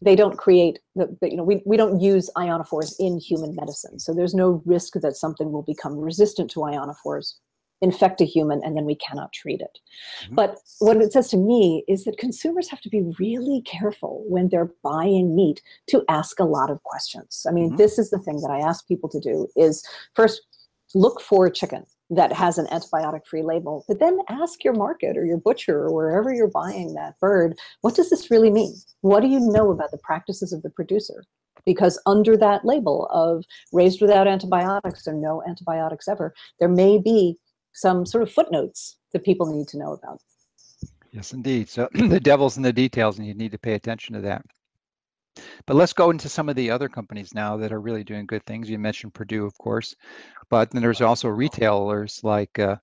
they 0.00 0.16
don't 0.16 0.38
create 0.38 0.78
the, 0.96 1.14
you 1.20 1.36
know 1.36 1.44
we, 1.44 1.62
we 1.66 1.76
don't 1.76 2.00
use 2.00 2.30
ionophores 2.38 2.94
in 2.98 3.18
human 3.18 3.54
medicine. 3.54 4.00
So 4.00 4.14
there's 4.14 4.34
no 4.34 4.62
risk 4.64 4.94
that 4.94 5.14
something 5.14 5.52
will 5.52 5.62
become 5.62 5.98
resistant 5.98 6.50
to 6.52 6.60
ionophores 6.60 7.34
infect 7.82 8.22
a 8.22 8.24
human 8.24 8.62
and 8.64 8.74
then 8.74 8.86
we 8.86 8.94
cannot 8.94 9.30
treat 9.34 9.60
it. 9.60 9.78
Mm-hmm. 10.24 10.34
but 10.34 10.56
what 10.78 10.96
it 10.96 11.12
says 11.12 11.28
to 11.28 11.36
me 11.36 11.84
is 11.86 12.04
that 12.04 12.16
consumers 12.16 12.70
have 12.70 12.80
to 12.80 12.88
be 12.88 13.12
really 13.18 13.60
careful 13.66 14.24
when 14.26 14.48
they're 14.48 14.72
buying 14.82 15.36
meat 15.36 15.60
to 15.88 16.02
ask 16.08 16.40
a 16.40 16.44
lot 16.44 16.70
of 16.70 16.82
questions. 16.82 17.44
I 17.46 17.52
mean 17.52 17.68
mm-hmm. 17.68 17.76
this 17.76 17.98
is 17.98 18.08
the 18.08 18.18
thing 18.18 18.40
that 18.40 18.50
i 18.50 18.58
ask 18.58 18.88
people 18.88 19.10
to 19.10 19.20
do 19.20 19.48
is 19.54 19.84
first 20.14 20.40
look 20.94 21.20
for 21.20 21.50
chicken 21.50 21.84
that 22.10 22.32
has 22.32 22.58
an 22.58 22.66
antibiotic 22.66 23.26
free 23.26 23.42
label, 23.42 23.84
but 23.86 24.00
then 24.00 24.18
ask 24.28 24.64
your 24.64 24.72
market 24.72 25.16
or 25.16 25.24
your 25.24 25.38
butcher 25.38 25.84
or 25.84 25.92
wherever 25.92 26.32
you're 26.32 26.48
buying 26.48 26.94
that 26.94 27.18
bird, 27.20 27.58
what 27.82 27.94
does 27.94 28.10
this 28.10 28.30
really 28.30 28.50
mean? 28.50 28.74
What 29.02 29.20
do 29.20 29.28
you 29.28 29.40
know 29.40 29.70
about 29.70 29.90
the 29.90 29.98
practices 29.98 30.52
of 30.52 30.62
the 30.62 30.70
producer? 30.70 31.24
Because 31.66 32.00
under 32.06 32.36
that 32.36 32.64
label 32.64 33.06
of 33.12 33.44
raised 33.72 34.00
without 34.00 34.26
antibiotics 34.26 35.06
or 35.06 35.12
no 35.12 35.42
antibiotics 35.46 36.08
ever, 36.08 36.32
there 36.60 36.68
may 36.68 36.98
be 36.98 37.36
some 37.74 38.06
sort 38.06 38.22
of 38.22 38.32
footnotes 38.32 38.96
that 39.12 39.24
people 39.24 39.46
need 39.46 39.68
to 39.68 39.78
know 39.78 39.92
about. 39.92 40.20
Yes, 41.12 41.32
indeed. 41.32 41.68
So 41.68 41.88
the 41.94 42.20
devil's 42.20 42.56
in 42.56 42.62
the 42.62 42.72
details, 42.72 43.18
and 43.18 43.26
you 43.26 43.34
need 43.34 43.52
to 43.52 43.58
pay 43.58 43.74
attention 43.74 44.14
to 44.14 44.20
that. 44.22 44.44
But 45.66 45.76
let's 45.76 45.92
go 45.92 46.10
into 46.10 46.28
some 46.28 46.48
of 46.48 46.56
the 46.56 46.70
other 46.70 46.88
companies 46.88 47.34
now 47.34 47.56
that 47.56 47.72
are 47.72 47.80
really 47.80 48.04
doing 48.04 48.26
good 48.26 48.44
things. 48.46 48.68
You 48.68 48.78
mentioned 48.78 49.14
Perdue, 49.14 49.44
of 49.44 49.56
course, 49.58 49.94
but 50.50 50.70
then 50.70 50.82
there's 50.82 51.00
also 51.00 51.28
retailers 51.28 52.20
like 52.22 52.58
uh, 52.58 52.76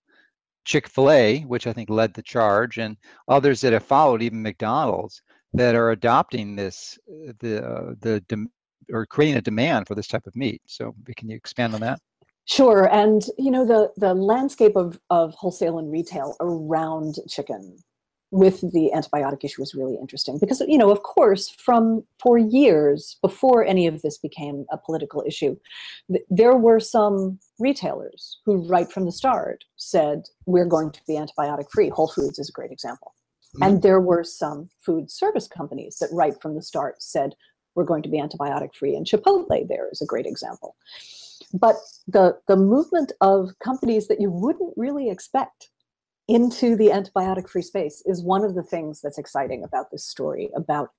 Chick 0.66 0.88
fil 0.88 1.12
A, 1.12 1.42
which 1.42 1.68
I 1.68 1.74
think 1.74 1.90
led 1.90 2.14
the 2.14 2.24
charge, 2.24 2.78
and 2.78 2.98
others 3.28 3.62
that 3.62 3.74
have 3.74 3.84
followed, 3.84 4.22
even 4.22 4.42
McDonald's, 4.42 5.22
that 5.54 5.76
are 5.76 5.92
adopting 5.92 6.56
this, 6.56 6.98
uh, 7.10 7.34
the, 7.40 7.66
uh, 7.66 7.94
the, 8.02 8.48
or 8.92 9.06
creating 9.06 9.38
a 9.38 9.42
demand 9.42 9.88
for 9.88 9.96
this 9.96 10.08
type 10.08 10.26
of 10.28 10.36
meat. 10.36 10.62
So 10.68 10.94
can 11.16 11.30
you 11.30 11.36
expand 11.36 11.74
on 11.76 11.82
that? 11.82 12.00
Sure, 12.46 12.88
and 12.94 13.26
you 13.40 13.50
know 13.50 13.66
the 13.66 13.92
the 13.98 14.14
landscape 14.14 14.76
of 14.76 15.00
of 15.10 15.34
wholesale 15.34 15.80
and 15.80 15.92
retail 15.92 16.36
around 16.40 17.16
chicken 17.28 17.76
with 18.36 18.60
the 18.74 18.92
antibiotic 18.94 19.44
issue 19.44 19.62
was 19.62 19.74
really 19.74 19.96
interesting 19.96 20.38
because 20.40 20.62
you 20.68 20.78
know 20.78 20.92
of 20.92 21.04
course 21.04 21.50
from 21.50 22.04
for 22.20 22.38
years 22.38 23.18
before 23.22 23.64
any 23.66 23.88
of 23.88 24.02
this 24.02 24.18
became 24.18 24.66
a 24.72 24.78
political 24.78 25.24
issue 25.26 25.56
th- 26.12 26.26
there 26.30 26.56
were 26.56 26.80
some 26.80 27.40
retailers 27.60 28.40
who 28.46 28.68
right 28.68 28.92
from 28.92 29.06
the 29.06 29.12
start 29.12 29.64
said 29.78 30.24
we're 30.46 30.66
going 30.66 30.92
to 30.92 31.02
be 31.08 31.14
antibiotic 31.14 31.66
free 31.72 31.90
whole 31.90 32.10
foods 32.10 32.38
is 32.38 32.50
a 32.50 32.52
great 32.52 32.72
example 32.72 33.14
Mm-hmm. 33.56 33.64
And 33.64 33.82
there 33.82 34.02
were 34.02 34.24
some 34.24 34.70
food 34.86 35.10
service 35.10 35.48
companies 35.48 35.98
that, 36.00 36.10
right 36.12 36.34
from 36.42 36.56
the 36.56 36.62
start, 36.62 37.02
said, 37.02 37.36
we're 37.76 37.86
going 37.86 38.04
to 38.04 38.10
be 38.10 38.20
antibiotic 38.20 38.74
free. 38.76 38.96
And 38.96 39.06
Chipotle 39.06 39.48
there 39.68 39.90
is 39.92 40.02
a 40.02 40.06
great 40.06 40.26
example. 40.26 40.76
But 41.54 41.76
the, 42.08 42.38
the 42.48 42.56
movement 42.56 43.12
of 43.22 43.52
companies 43.64 44.08
that 44.08 44.22
you 44.22 44.30
wouldn't 44.30 44.74
really 44.78 45.10
expect 45.10 45.70
into 46.28 46.76
the 46.76 46.90
antibiotic 46.90 47.50
free 47.50 47.62
space 47.62 48.02
is 48.06 48.24
one 48.24 48.44
of 48.44 48.56
the 48.56 48.64
things 48.64 49.02
that's 49.02 49.18
exciting 49.18 49.64
about 49.64 49.92
this 49.92 50.06
story 50.06 50.50
about 50.56 50.90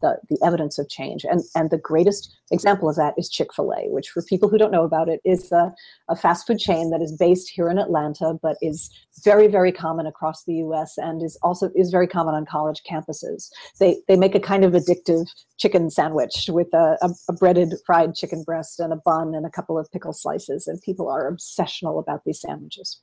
the, 0.00 0.18
the 0.28 0.38
evidence 0.44 0.78
of 0.78 0.88
change. 0.88 1.24
And, 1.24 1.40
and 1.54 1.70
the 1.70 1.78
greatest 1.78 2.36
example 2.50 2.88
of 2.88 2.96
that 2.96 3.14
is 3.16 3.28
Chick-fil-A, 3.30 3.88
which 3.90 4.10
for 4.10 4.22
people 4.22 4.48
who 4.48 4.58
don't 4.58 4.72
know 4.72 4.84
about 4.84 5.08
it 5.08 5.20
is 5.24 5.50
a, 5.52 5.72
a 6.08 6.16
fast 6.16 6.46
food 6.46 6.58
chain 6.58 6.90
that 6.90 7.00
is 7.00 7.16
based 7.16 7.50
here 7.50 7.70
in 7.70 7.78
Atlanta, 7.78 8.34
but 8.42 8.56
is 8.60 8.90
very, 9.24 9.46
very 9.46 9.72
common 9.72 10.06
across 10.06 10.44
the 10.44 10.54
US 10.56 10.98
and 10.98 11.22
is 11.22 11.38
also 11.42 11.70
is 11.74 11.90
very 11.90 12.06
common 12.06 12.34
on 12.34 12.44
college 12.44 12.82
campuses. 12.90 13.48
They, 13.80 13.96
they 14.08 14.16
make 14.16 14.34
a 14.34 14.40
kind 14.40 14.64
of 14.64 14.72
addictive 14.72 15.26
chicken 15.56 15.90
sandwich 15.90 16.50
with 16.50 16.68
a, 16.74 16.98
a, 17.00 17.10
a 17.28 17.32
breaded 17.32 17.74
fried 17.86 18.14
chicken 18.14 18.42
breast 18.42 18.80
and 18.80 18.92
a 18.92 18.96
bun 18.96 19.34
and 19.34 19.46
a 19.46 19.50
couple 19.50 19.78
of 19.78 19.90
pickle 19.92 20.12
slices. 20.12 20.66
And 20.66 20.82
people 20.82 21.08
are 21.08 21.30
obsessional 21.30 22.00
about 22.00 22.22
these 22.26 22.40
sandwiches. 22.40 23.00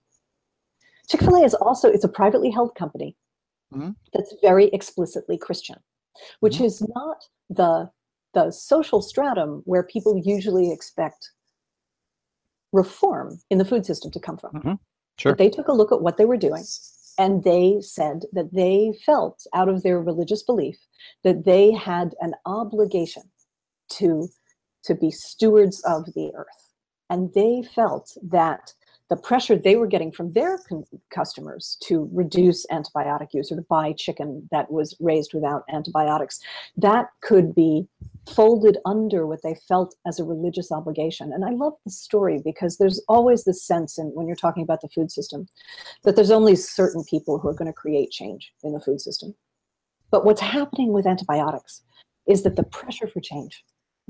Chick-fil-A 1.11 1.43
is 1.43 1.53
also, 1.53 1.89
it's 1.89 2.03
a 2.03 2.09
privately 2.09 2.49
held 2.49 2.75
company 2.75 3.15
mm-hmm. 3.73 3.91
that's 4.13 4.33
very 4.41 4.67
explicitly 4.67 5.37
Christian 5.37 5.77
which 6.39 6.55
mm-hmm. 6.55 6.65
is 6.65 6.87
not 6.95 7.23
the 7.49 7.89
the 8.33 8.49
social 8.51 9.01
stratum 9.01 9.61
where 9.65 9.83
people 9.83 10.21
usually 10.23 10.71
expect 10.71 11.31
reform 12.71 13.41
in 13.49 13.57
the 13.57 13.65
food 13.65 13.85
system 13.85 14.09
to 14.09 14.21
come 14.21 14.37
from. 14.37 14.53
Mm-hmm. 14.53 14.73
Sure. 15.17 15.33
But 15.33 15.39
they 15.39 15.49
took 15.49 15.67
a 15.67 15.73
look 15.73 15.91
at 15.91 16.01
what 16.01 16.15
they 16.15 16.23
were 16.23 16.37
doing 16.37 16.63
and 17.17 17.43
they 17.43 17.79
said 17.81 18.21
that 18.31 18.53
they 18.53 18.93
felt 19.05 19.45
out 19.53 19.67
of 19.67 19.83
their 19.83 19.99
religious 19.99 20.43
belief 20.43 20.77
that 21.25 21.43
they 21.43 21.73
had 21.73 22.15
an 22.21 22.33
obligation 22.45 23.23
to 23.89 24.29
to 24.83 24.95
be 24.95 25.11
stewards 25.11 25.83
of 25.83 26.05
the 26.15 26.31
earth 26.33 26.73
and 27.09 27.33
they 27.33 27.61
felt 27.75 28.17
that 28.23 28.73
the 29.11 29.17
pressure 29.17 29.57
they 29.57 29.75
were 29.75 29.87
getting 29.87 30.09
from 30.09 30.31
their 30.31 30.57
customers 31.13 31.77
to 31.83 32.09
reduce 32.13 32.65
antibiotic 32.67 33.33
use 33.33 33.51
or 33.51 33.57
to 33.57 33.61
buy 33.63 33.91
chicken 33.91 34.47
that 34.51 34.71
was 34.71 34.95
raised 35.01 35.33
without 35.33 35.65
antibiotics, 35.69 36.39
that 36.77 37.07
could 37.19 37.53
be 37.53 37.85
folded 38.33 38.77
under 38.85 39.27
what 39.27 39.43
they 39.43 39.53
felt 39.67 39.95
as 40.07 40.17
a 40.17 40.23
religious 40.23 40.71
obligation. 40.71 41.33
And 41.33 41.43
I 41.43 41.49
love 41.49 41.73
the 41.83 41.91
story 41.91 42.39
because 42.41 42.77
there's 42.77 43.03
always 43.09 43.43
this 43.43 43.61
sense 43.61 43.97
in 43.97 44.05
when 44.13 44.27
you're 44.27 44.35
talking 44.37 44.63
about 44.63 44.79
the 44.79 44.87
food 44.87 45.11
system 45.11 45.45
that 46.05 46.15
there's 46.15 46.31
only 46.31 46.55
certain 46.55 47.03
people 47.03 47.37
who 47.37 47.49
are 47.49 47.53
going 47.53 47.67
to 47.67 47.73
create 47.73 48.11
change 48.11 48.53
in 48.63 48.71
the 48.71 48.79
food 48.79 49.01
system. 49.01 49.35
But 50.09 50.23
what's 50.23 50.39
happening 50.39 50.93
with 50.93 51.05
antibiotics 51.05 51.81
is 52.29 52.43
that 52.43 52.55
the 52.55 52.63
pressure 52.63 53.07
for 53.07 53.19
change 53.19 53.61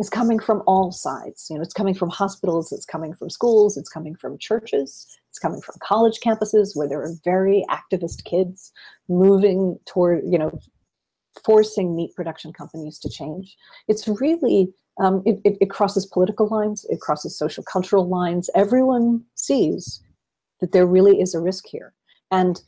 is 0.02 0.10
coming 0.10 0.40
from 0.40 0.64
all 0.66 0.92
sides. 0.92 1.48
You 1.50 1.56
know, 1.56 1.62
it's 1.62 1.76
coming 1.76 1.94
from 1.94 2.10
hospitals, 2.10 2.72
it's 2.72 2.86
coming 2.86 3.14
from 3.14 3.30
schools, 3.30 3.78
it's 3.78 3.88
coming 3.88 4.16
from 4.16 4.38
churches, 4.40 5.08
it's 5.30 5.38
coming 5.38 5.62
from 5.62 5.76
college 5.82 6.20
campuses 6.26 6.76
where 6.76 6.90
there 6.90 7.02
are 7.02 7.14
very 7.24 7.64
activist 7.70 8.24
kids 8.26 8.74
moving 9.08 9.78
toward, 9.86 10.24
you 10.28 10.40
know, 10.40 10.60
forcing 11.46 11.96
meat 11.96 12.16
production 12.16 12.52
companies 12.52 12.98
to 12.98 13.10
change. 13.10 13.56
It's 13.88 14.08
really, 14.08 14.74
um, 15.00 15.22
it, 15.24 15.40
it, 15.46 15.58
it 15.62 15.70
crosses 15.70 16.08
political 16.08 16.48
lines, 16.48 16.84
it 16.90 17.00
crosses 17.00 17.38
social 17.38 17.64
cultural 17.64 18.10
lines. 18.10 18.50
Everyone 18.56 19.24
sees 19.36 20.04
that 20.62 20.72
there 20.72 20.88
really 20.88 21.22
is 21.22 21.36
a 21.36 21.40
risk 21.40 21.68
here. 21.68 21.94
And 22.32 22.60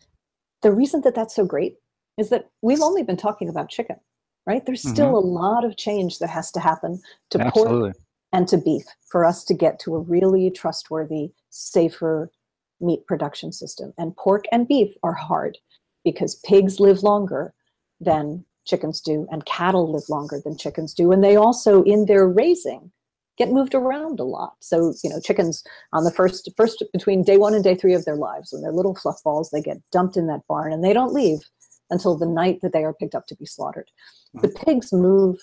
the 0.61 0.71
reason 0.71 1.01
that 1.01 1.15
that's 1.15 1.35
so 1.35 1.45
great 1.45 1.77
is 2.19 2.29
that 2.29 2.51
we've 2.61 2.81
only 2.81 3.01
been 3.01 3.17
talking 3.17 3.49
about 3.49 3.69
chicken 3.69 3.97
right? 4.45 4.65
There's 4.65 4.81
still 4.81 5.13
mm-hmm. 5.13 5.27
a 5.27 5.31
lot 5.31 5.63
of 5.63 5.77
change 5.77 6.19
that 6.19 6.29
has 6.29 6.51
to 6.51 6.59
happen 6.59 7.01
to 7.31 7.39
Absolutely. 7.39 7.91
pork 7.91 7.97
and 8.31 8.47
to 8.47 8.57
beef 8.57 8.83
for 9.09 9.25
us 9.25 9.43
to 9.45 9.53
get 9.53 9.79
to 9.79 9.95
a 9.95 9.99
really 9.99 10.49
trustworthy, 10.49 11.31
safer 11.49 12.31
meat 12.81 13.05
production 13.07 13.51
system. 13.51 13.93
And 13.97 14.15
pork 14.17 14.45
and 14.51 14.67
beef 14.67 14.93
are 15.03 15.13
hard 15.13 15.57
because 16.03 16.35
pigs 16.37 16.79
live 16.79 17.03
longer 17.03 17.53
than 17.99 18.45
chickens 18.65 19.01
do, 19.01 19.27
and 19.31 19.45
cattle 19.45 19.91
live 19.91 20.09
longer 20.09 20.41
than 20.43 20.57
chickens 20.57 20.93
do. 20.93 21.11
And 21.11 21.23
they 21.23 21.35
also, 21.35 21.83
in 21.83 22.05
their 22.05 22.27
raising, 22.27 22.91
get 23.37 23.51
moved 23.51 23.75
around 23.75 24.19
a 24.19 24.23
lot. 24.23 24.53
So, 24.59 24.93
you 25.03 25.09
know, 25.09 25.19
chickens 25.19 25.63
on 25.91 26.03
the 26.03 26.11
first 26.11 26.49
first 26.55 26.83
between 26.93 27.23
day 27.23 27.37
one 27.37 27.53
and 27.53 27.63
day 27.63 27.75
three 27.75 27.93
of 27.93 28.05
their 28.05 28.15
lives, 28.15 28.51
when 28.51 28.61
they're 28.61 28.71
little 28.71 28.95
fluff 28.95 29.21
balls, 29.23 29.49
they 29.49 29.61
get 29.61 29.81
dumped 29.91 30.17
in 30.17 30.27
that 30.27 30.47
barn 30.47 30.71
and 30.71 30.83
they 30.83 30.93
don't 30.93 31.13
leave 31.13 31.39
until 31.93 32.17
the 32.17 32.25
night 32.25 32.59
that 32.61 32.73
they 32.73 32.83
are 32.83 32.93
picked 32.93 33.15
up 33.15 33.27
to 33.27 33.35
be 33.35 33.45
slaughtered. 33.45 33.89
Hmm. 34.33 34.41
The 34.41 34.49
pigs 34.49 34.91
move 34.91 35.39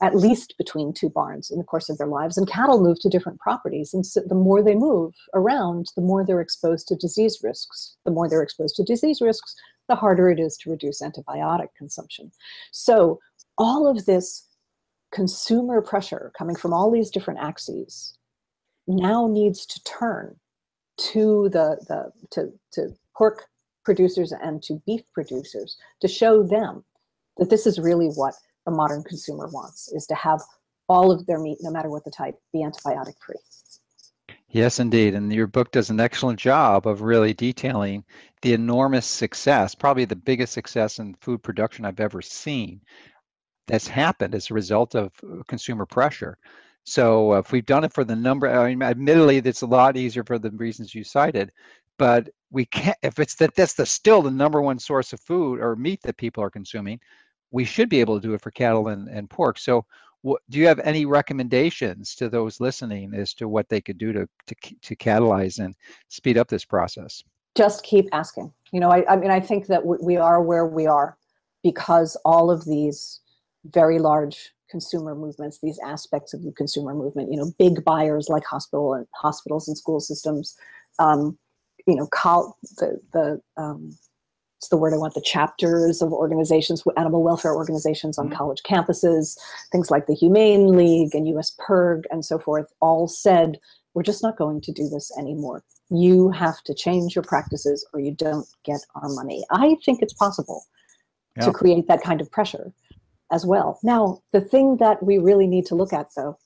at 0.00 0.14
least 0.14 0.54
between 0.56 0.92
two 0.92 1.10
barns 1.10 1.50
in 1.50 1.58
the 1.58 1.64
course 1.64 1.88
of 1.88 1.98
their 1.98 2.06
lives, 2.06 2.38
and 2.38 2.48
cattle 2.48 2.80
move 2.80 3.00
to 3.00 3.08
different 3.08 3.40
properties. 3.40 3.92
And 3.92 4.06
so 4.06 4.20
the 4.24 4.34
more 4.34 4.62
they 4.62 4.76
move 4.76 5.14
around, 5.34 5.90
the 5.96 6.02
more 6.02 6.24
they're 6.24 6.40
exposed 6.40 6.86
to 6.88 6.96
disease 6.96 7.40
risks. 7.42 7.96
The 8.04 8.12
more 8.12 8.28
they're 8.28 8.42
exposed 8.42 8.76
to 8.76 8.84
disease 8.84 9.20
risks, 9.20 9.56
the 9.88 9.96
harder 9.96 10.30
it 10.30 10.38
is 10.38 10.56
to 10.58 10.70
reduce 10.70 11.02
antibiotic 11.02 11.68
consumption. 11.76 12.30
So 12.70 13.18
all 13.56 13.88
of 13.88 14.06
this 14.06 14.46
consumer 15.10 15.82
pressure 15.82 16.30
coming 16.38 16.54
from 16.54 16.72
all 16.72 16.90
these 16.90 17.10
different 17.10 17.40
axes 17.40 18.16
now 18.86 19.26
needs 19.26 19.66
to 19.66 19.82
turn 19.82 20.36
to 20.98 21.48
the, 21.50 21.76
the 21.88 22.12
to, 22.30 22.52
to 22.72 22.94
pork 23.16 23.46
producers 23.88 24.32
and 24.32 24.62
to 24.62 24.82
beef 24.84 25.00
producers 25.14 25.78
to 25.98 26.06
show 26.06 26.42
them 26.42 26.84
that 27.38 27.48
this 27.48 27.66
is 27.66 27.78
really 27.78 28.08
what 28.08 28.34
the 28.66 28.70
modern 28.70 29.02
consumer 29.02 29.48
wants 29.50 29.90
is 29.92 30.06
to 30.06 30.14
have 30.14 30.42
all 30.90 31.10
of 31.10 31.24
their 31.24 31.38
meat, 31.38 31.56
no 31.62 31.70
matter 31.70 31.88
what 31.88 32.04
the 32.04 32.10
type, 32.10 32.34
be 32.52 32.58
antibiotic 32.58 33.14
free. 33.24 33.40
Yes, 34.50 34.78
indeed. 34.78 35.14
And 35.14 35.32
your 35.32 35.46
book 35.46 35.72
does 35.72 35.88
an 35.88 36.00
excellent 36.00 36.38
job 36.38 36.86
of 36.86 37.00
really 37.00 37.32
detailing 37.32 38.04
the 38.42 38.52
enormous 38.52 39.06
success, 39.06 39.74
probably 39.74 40.04
the 40.04 40.16
biggest 40.16 40.52
success 40.52 40.98
in 40.98 41.14
food 41.22 41.42
production 41.42 41.86
I've 41.86 42.00
ever 42.00 42.20
seen 42.20 42.82
that's 43.68 43.88
happened 43.88 44.34
as 44.34 44.50
a 44.50 44.54
result 44.54 44.94
of 44.94 45.12
uh, 45.22 45.42
consumer 45.48 45.86
pressure. 45.86 46.36
So 46.84 47.32
uh, 47.32 47.38
if 47.38 47.52
we've 47.52 47.64
done 47.64 47.84
it 47.84 47.94
for 47.94 48.04
the 48.04 48.16
number, 48.16 48.50
I 48.50 48.68
mean, 48.68 48.82
admittedly, 48.82 49.38
it's 49.38 49.62
a 49.62 49.66
lot 49.66 49.96
easier 49.96 50.24
for 50.24 50.38
the 50.38 50.50
reasons 50.50 50.94
you 50.94 51.04
cited, 51.04 51.52
but 51.96 52.28
we 52.50 52.66
can't, 52.66 52.96
if 53.02 53.18
it's 53.18 53.34
that 53.36 53.54
that's 53.54 53.74
the 53.74 53.86
still 53.86 54.22
the 54.22 54.30
number 54.30 54.62
one 54.62 54.78
source 54.78 55.12
of 55.12 55.20
food 55.20 55.60
or 55.60 55.76
meat 55.76 56.00
that 56.02 56.16
people 56.16 56.42
are 56.42 56.50
consuming, 56.50 57.00
we 57.50 57.64
should 57.64 57.88
be 57.88 58.00
able 58.00 58.20
to 58.20 58.26
do 58.26 58.34
it 58.34 58.40
for 58.40 58.50
cattle 58.50 58.88
and, 58.88 59.08
and 59.08 59.28
pork. 59.28 59.58
So 59.58 59.84
what, 60.22 60.42
do 60.50 60.58
you 60.58 60.66
have 60.66 60.80
any 60.80 61.06
recommendations 61.06 62.14
to 62.16 62.28
those 62.28 62.60
listening 62.60 63.14
as 63.14 63.34
to 63.34 63.48
what 63.48 63.68
they 63.68 63.80
could 63.80 63.98
do 63.98 64.12
to, 64.12 64.28
to, 64.46 64.54
to 64.82 64.96
catalyze 64.96 65.62
and 65.62 65.74
speed 66.08 66.38
up 66.38 66.48
this 66.48 66.64
process? 66.64 67.22
Just 67.56 67.84
keep 67.84 68.08
asking. 68.12 68.52
You 68.72 68.80
know, 68.80 68.90
I, 68.90 69.04
I 69.12 69.16
mean, 69.16 69.30
I 69.30 69.40
think 69.40 69.66
that 69.66 69.84
we 69.84 70.16
are 70.16 70.42
where 70.42 70.66
we 70.66 70.86
are 70.86 71.16
because 71.62 72.16
all 72.24 72.50
of 72.50 72.64
these 72.64 73.20
very 73.64 73.98
large 73.98 74.50
consumer 74.70 75.14
movements, 75.14 75.58
these 75.62 75.78
aspects 75.84 76.34
of 76.34 76.42
the 76.42 76.52
consumer 76.52 76.94
movement, 76.94 77.32
you 77.32 77.38
know, 77.38 77.50
big 77.58 77.84
buyers 77.84 78.28
like 78.28 78.44
hospital 78.44 78.94
and 78.94 79.06
hospitals 79.14 79.68
and 79.68 79.76
school 79.76 80.00
systems, 80.00 80.56
um, 80.98 81.38
you 81.88 81.96
know, 81.96 82.06
col- 82.06 82.56
the, 82.76 83.00
the 83.12 83.40
um, 83.60 83.98
it's 84.58 84.68
the 84.68 84.76
word 84.76 84.92
I 84.92 84.96
want, 84.96 85.14
the 85.14 85.20
chapters 85.20 86.02
of 86.02 86.12
organizations, 86.12 86.82
animal 86.96 87.22
welfare 87.22 87.54
organizations 87.54 88.18
on 88.18 88.26
mm-hmm. 88.26 88.36
college 88.36 88.62
campuses, 88.64 89.38
things 89.70 89.90
like 89.90 90.06
the 90.06 90.14
Humane 90.14 90.76
League 90.76 91.14
and 91.14 91.28
US 91.28 91.56
PIRG 91.64 92.04
and 92.10 92.24
so 92.24 92.38
forth, 92.38 92.66
all 92.80 93.06
said, 93.06 93.58
we're 93.94 94.02
just 94.02 94.22
not 94.22 94.36
going 94.36 94.60
to 94.62 94.72
do 94.72 94.88
this 94.88 95.16
anymore. 95.16 95.62
You 95.90 96.30
have 96.30 96.62
to 96.64 96.74
change 96.74 97.14
your 97.14 97.22
practices 97.22 97.86
or 97.94 98.00
you 98.00 98.12
don't 98.12 98.46
get 98.64 98.80
our 98.96 99.08
money. 99.08 99.44
I 99.50 99.76
think 99.84 100.02
it's 100.02 100.12
possible 100.12 100.64
yeah. 101.36 101.44
to 101.44 101.52
create 101.52 101.86
that 101.86 102.02
kind 102.02 102.20
of 102.20 102.30
pressure 102.30 102.72
as 103.30 103.46
well. 103.46 103.78
Now, 103.84 104.22
the 104.32 104.40
thing 104.40 104.78
that 104.78 105.02
we 105.02 105.18
really 105.18 105.46
need 105.46 105.66
to 105.66 105.76
look 105.76 105.92
at, 105.92 106.08
though, 106.16 106.36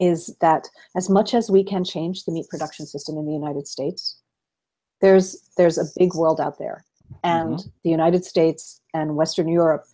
is 0.00 0.34
that 0.40 0.68
as 0.96 1.08
much 1.08 1.32
as 1.32 1.50
we 1.50 1.64
can 1.64 1.84
change 1.84 2.24
the 2.24 2.32
meat 2.32 2.48
production 2.48 2.86
system 2.86 3.16
in 3.16 3.26
the 3.26 3.32
United 3.32 3.66
States, 3.66 4.18
there's 5.00 5.48
there's 5.56 5.78
a 5.78 5.84
big 5.96 6.14
world 6.14 6.40
out 6.40 6.58
there 6.58 6.84
and 7.22 7.56
mm-hmm. 7.56 7.68
the 7.82 7.90
United 7.90 8.24
States 8.24 8.80
and 8.94 9.16
Western 9.16 9.48
Europe, 9.48 9.84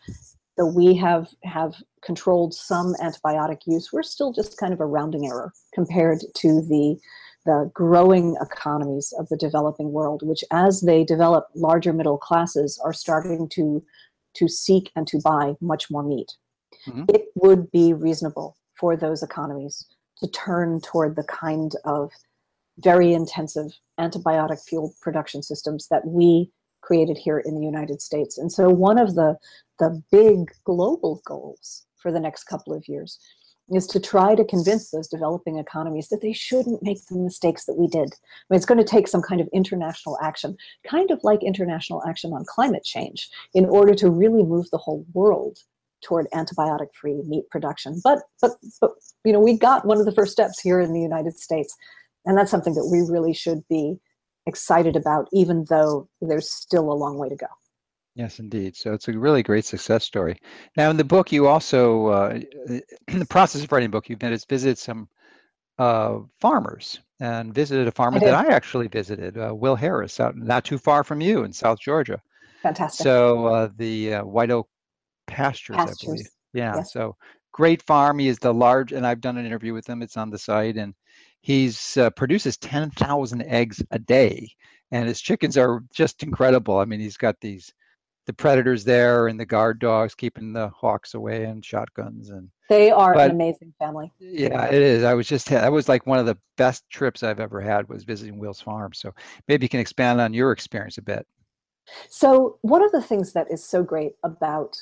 though 0.57 0.67
we 0.67 0.95
have 0.97 1.29
have 1.45 1.75
controlled 2.03 2.55
some 2.55 2.95
antibiotic 3.01 3.61
use, 3.67 3.93
we're 3.93 4.03
still 4.03 4.33
just 4.33 4.59
kind 4.59 4.73
of 4.73 4.81
a 4.81 4.87
rounding 4.87 5.27
error 5.27 5.53
compared 5.75 6.21
to 6.37 6.61
the 6.63 6.99
the 7.45 7.71
growing 7.75 8.37
economies 8.41 9.13
of 9.19 9.29
the 9.29 9.37
developing 9.37 9.91
world, 9.91 10.23
which 10.25 10.45
as 10.53 10.83
they 10.83 11.03
develop, 11.03 11.49
larger 11.57 11.93
middle 11.93 12.19
classes 12.19 12.81
are 12.85 12.93
starting 12.93 13.49
to 13.51 13.85
to 14.35 14.49
seek 14.49 14.91
and 14.97 15.07
to 15.07 15.21
buy 15.23 15.55
much 15.61 15.91
more 15.91 16.03
meat. 16.03 16.33
Mm-hmm. 16.87 17.05
It 17.09 17.27
would 17.35 17.71
be 17.71 17.93
reasonable 17.93 18.57
for 18.79 18.97
those 18.97 19.23
economies 19.23 19.87
to 20.19 20.29
turn 20.31 20.81
toward 20.81 21.17
the 21.17 21.25
kind 21.25 21.73
of 21.85 22.11
very 22.79 23.13
intensive 23.13 23.73
antibiotic 24.01 24.63
fueled 24.67 24.95
production 25.01 25.43
systems 25.43 25.89
that 25.89 26.07
we 26.07 26.51
created 26.81 27.17
here 27.17 27.39
in 27.39 27.55
the 27.55 27.65
United 27.65 28.03
States. 28.03 28.39
And 28.39 28.51
so 28.51 28.69
one 28.69 28.99
of 28.99 29.15
the, 29.15 29.37
the 29.79 30.03
big 30.11 30.51
global 30.65 31.23
goals 31.25 31.87
for 31.97 32.11
the 32.11 32.21
next 32.21 32.45
couple 32.45 32.75
of 32.75 32.89
years 32.89 33.19
is 33.71 33.87
to 33.87 34.01
try 34.01 34.35
to 34.35 34.45
convince 34.45 34.91
those 34.91 35.07
developing 35.07 35.57
economies 35.57 36.09
that 36.09 36.21
they 36.21 36.33
shouldn't 36.33 36.83
make 36.83 36.99
the 37.07 37.17
mistakes 37.17 37.65
that 37.65 37.79
we 37.79 37.87
did. 37.87 38.09
I 38.13 38.45
mean, 38.51 38.57
it's 38.57 38.67
going 38.67 38.79
to 38.79 38.85
take 38.85 39.07
some 39.07 39.23
kind 39.23 39.41
of 39.41 39.49
international 39.53 40.19
action, 40.21 40.57
kind 40.87 41.11
of 41.11 41.21
like 41.23 41.43
international 41.43 42.03
action 42.07 42.33
on 42.33 42.45
climate 42.45 42.85
change, 42.85 43.31
in 43.55 43.65
order 43.67 43.95
to 43.95 44.11
really 44.11 44.43
move 44.43 44.69
the 44.71 44.79
whole 44.79 45.07
world 45.15 45.59
toward 46.03 46.27
antibiotic-free 46.35 47.23
meat 47.27 47.49
production. 47.51 48.01
But, 48.03 48.19
but, 48.41 48.51
but, 48.81 48.91
you 49.25 49.33
know, 49.33 49.41
we 49.41 49.57
got 49.57 49.87
one 49.87 49.99
of 49.99 50.05
the 50.05 50.13
first 50.13 50.33
steps 50.33 50.61
here 50.61 50.81
in 50.81 50.93
the 50.93 51.01
United 51.01 51.39
States, 51.39 51.75
and 52.25 52.37
that's 52.37 52.51
something 52.51 52.75
that 52.75 52.89
we 52.91 53.01
really 53.01 53.35
should 53.35 53.67
be 53.69 53.97
excited 54.47 54.97
about, 54.97 55.29
even 55.33 55.65
though 55.69 56.09
there's 56.21 56.53
still 56.53 56.93
a 56.93 56.95
long 56.95 57.19
way 57.19 57.29
to 57.29 57.37
go. 57.37 57.47
Yes, 58.15 58.39
indeed. 58.39 58.77
So 58.77 58.93
it's 58.93 59.09
a 59.09 59.19
really 59.19 59.43
great 59.43 59.65
success 59.65 60.05
story. 60.05 60.39
Now, 60.77 60.91
in 60.91 60.97
the 60.97 61.05
book, 61.05 61.33
you 61.33 61.47
also, 61.47 62.07
uh, 62.09 62.41
in 63.09 63.19
the 63.19 63.27
process 63.27 63.65
of 63.65 63.73
writing 63.73 63.91
the 63.91 63.97
book, 63.97 64.09
you've 64.11 64.21
visited 64.21 64.79
some 64.79 65.09
uh, 65.79 66.19
farmers 66.41 67.01
and 67.21 67.55
visited 67.55 67.89
a 67.89 67.93
farmer 67.93 68.19
I 68.19 68.25
that 68.25 68.35
I 68.35 68.53
actually 68.53 68.89
visited, 68.89 69.39
uh, 69.39 69.55
Will 69.55 69.77
Harris, 69.77 70.21
out 70.21 70.37
not 70.37 70.65
too 70.65 70.79
far 70.79 71.05
from 71.05 71.21
you 71.21 71.45
in 71.45 71.53
South 71.53 71.81
Georgia. 71.81 72.21
Fantastic. 72.63 73.05
So 73.05 73.47
uh, 73.47 73.69
the 73.77 74.15
uh, 74.15 74.25
White 74.25 74.51
Oak 74.51 74.69
Pastures, 75.27 75.77
Pastures. 75.77 76.03
I 76.03 76.07
believe. 76.07 76.31
Yeah. 76.53 76.77
Yes. 76.77 76.93
So 76.93 77.17
great 77.53 77.83
farm. 77.83 78.19
He 78.19 78.29
is 78.29 78.39
the 78.39 78.53
large, 78.53 78.93
and 78.93 79.07
I've 79.07 79.21
done 79.21 79.39
an 79.39 79.47
interview 79.47 79.73
with 79.73 79.89
him. 79.89 80.03
It's 80.03 80.17
on 80.17 80.31
the 80.31 80.39
site, 80.39 80.77
and 80.77 80.95
he's 81.43 81.97
uh, 81.99 82.11
produces 82.11 82.57
10,000 82.57 83.43
eggs 83.43 83.83
a 83.91 83.99
day, 83.99 84.49
and 84.91 85.07
his 85.07 85.21
chickens 85.21 85.59
are 85.59 85.85
just 85.95 86.23
incredible. 86.23 86.79
I 86.79 86.87
mean, 86.87 87.01
he's 87.01 87.19
got 87.19 87.37
these 87.41 87.73
the 88.27 88.33
predators 88.33 88.85
there 88.85 89.27
and 89.27 89.39
the 89.39 89.45
guard 89.45 89.81
dogs 89.81 90.15
keeping 90.15 90.53
the 90.53 90.69
hawks 90.69 91.15
away 91.15 91.45
and 91.45 91.65
shotguns 91.65 92.31
and 92.31 92.49
they 92.69 92.89
are 92.89 93.15
but, 93.15 93.31
an 93.31 93.37
amazing 93.37 93.75
family. 93.81 94.13
Yeah 94.21 94.67
it 94.67 94.81
is. 94.81 95.03
I 95.03 95.15
was 95.15 95.27
just 95.27 95.49
that 95.49 95.73
was 95.73 95.89
like 95.89 96.07
one 96.07 96.21
of 96.21 96.27
the 96.27 96.39
best 96.57 96.89
trips 96.89 97.25
i've 97.25 97.41
ever 97.41 97.61
had 97.61 97.89
was 97.89 98.05
visiting 98.05 98.39
will's 98.39 98.61
farm 98.61 98.93
so 98.93 99.13
maybe 99.49 99.65
you 99.65 99.69
can 99.69 99.81
expand 99.81 100.21
on 100.21 100.33
your 100.33 100.53
experience 100.53 100.99
a 100.99 101.03
bit. 101.03 101.27
So 102.09 102.59
one 102.63 102.85
of 102.85 102.93
the 102.93 103.03
things 103.03 103.33
that 103.33 103.51
is 103.51 103.65
so 103.65 103.83
great 103.83 104.13
about 104.23 104.77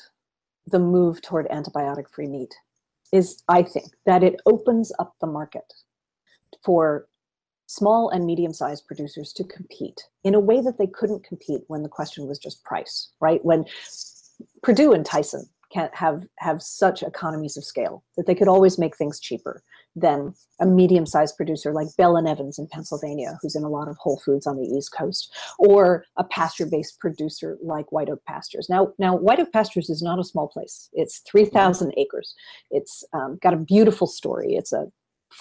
the 0.67 0.79
move 0.79 1.23
toward 1.23 1.49
antibiotic 1.49 2.11
free 2.11 2.29
meat 2.29 2.55
is 3.13 3.43
i 3.49 3.63
think 3.63 3.87
that 4.05 4.23
it 4.23 4.41
opens 4.47 4.93
up 4.99 5.15
the 5.21 5.27
market 5.27 5.65
for 6.65 7.09
small 7.67 8.11
and 8.11 8.27
medium-sized 8.27 8.87
producers 8.87 9.33
to 9.33 9.45
compete 9.45 10.03
in 10.25 10.35
a 10.35 10.41
way 10.41 10.61
that 10.61 10.77
they 10.77 10.89
couldn't 10.89 11.25
compete 11.25 11.63
when 11.69 11.83
the 11.83 11.89
question 11.89 12.27
was 12.27 12.39
just 12.39 12.65
price, 12.65 13.13
right? 13.21 13.45
When 13.45 13.65
Perdue 14.63 14.93
and 14.93 15.07
Tyson 15.07 15.49
can't 15.73 15.95
have 15.95 16.25
have 16.39 16.61
such 16.61 17.03
economies 17.03 17.57
of 17.57 17.65
scale 17.65 18.03
that 18.17 18.27
they 18.27 18.35
could 18.35 18.49
always 18.49 18.79
make 18.79 18.97
things 18.97 19.21
cheaper 19.21 19.63
than 19.97 20.35
a 20.61 20.67
medium-sized 20.67 21.37
producer 21.37 21.73
like 21.73 21.89
Bell 21.97 22.17
and 22.17 22.29
Evans 22.29 22.59
in 22.59 22.67
Pennsylvania, 22.69 23.39
who's 23.41 23.57
in 23.57 23.65
a 23.65 23.69
lot 23.69 23.89
of 23.89 23.97
Whole 23.99 24.21
Foods 24.25 24.47
on 24.47 24.57
the 24.57 24.67
East 24.67 24.93
Coast, 24.97 25.33
or 25.59 26.05
a 26.17 26.25
pasture-based 26.25 26.99
producer 27.01 27.59
like 27.63 27.91
White 27.91 28.09
Oak 28.09 28.25
Pastures. 28.25 28.69
Now, 28.69 28.93
now 28.99 29.17
White 29.17 29.41
Oak 29.41 29.53
Pastures 29.53 29.91
is 29.91 30.03
not 30.03 30.21
a 30.21 30.25
small 30.25 30.49
place. 30.49 30.89
It's 30.93 31.21
3,000 31.31 31.93
acres. 31.97 32.35
It's 32.71 33.05
um, 33.13 33.39
got 33.43 33.55
a 33.55 33.59
beautiful 33.59 34.07
story. 34.07 34.55
It's 34.55 34.73
a 34.73 34.87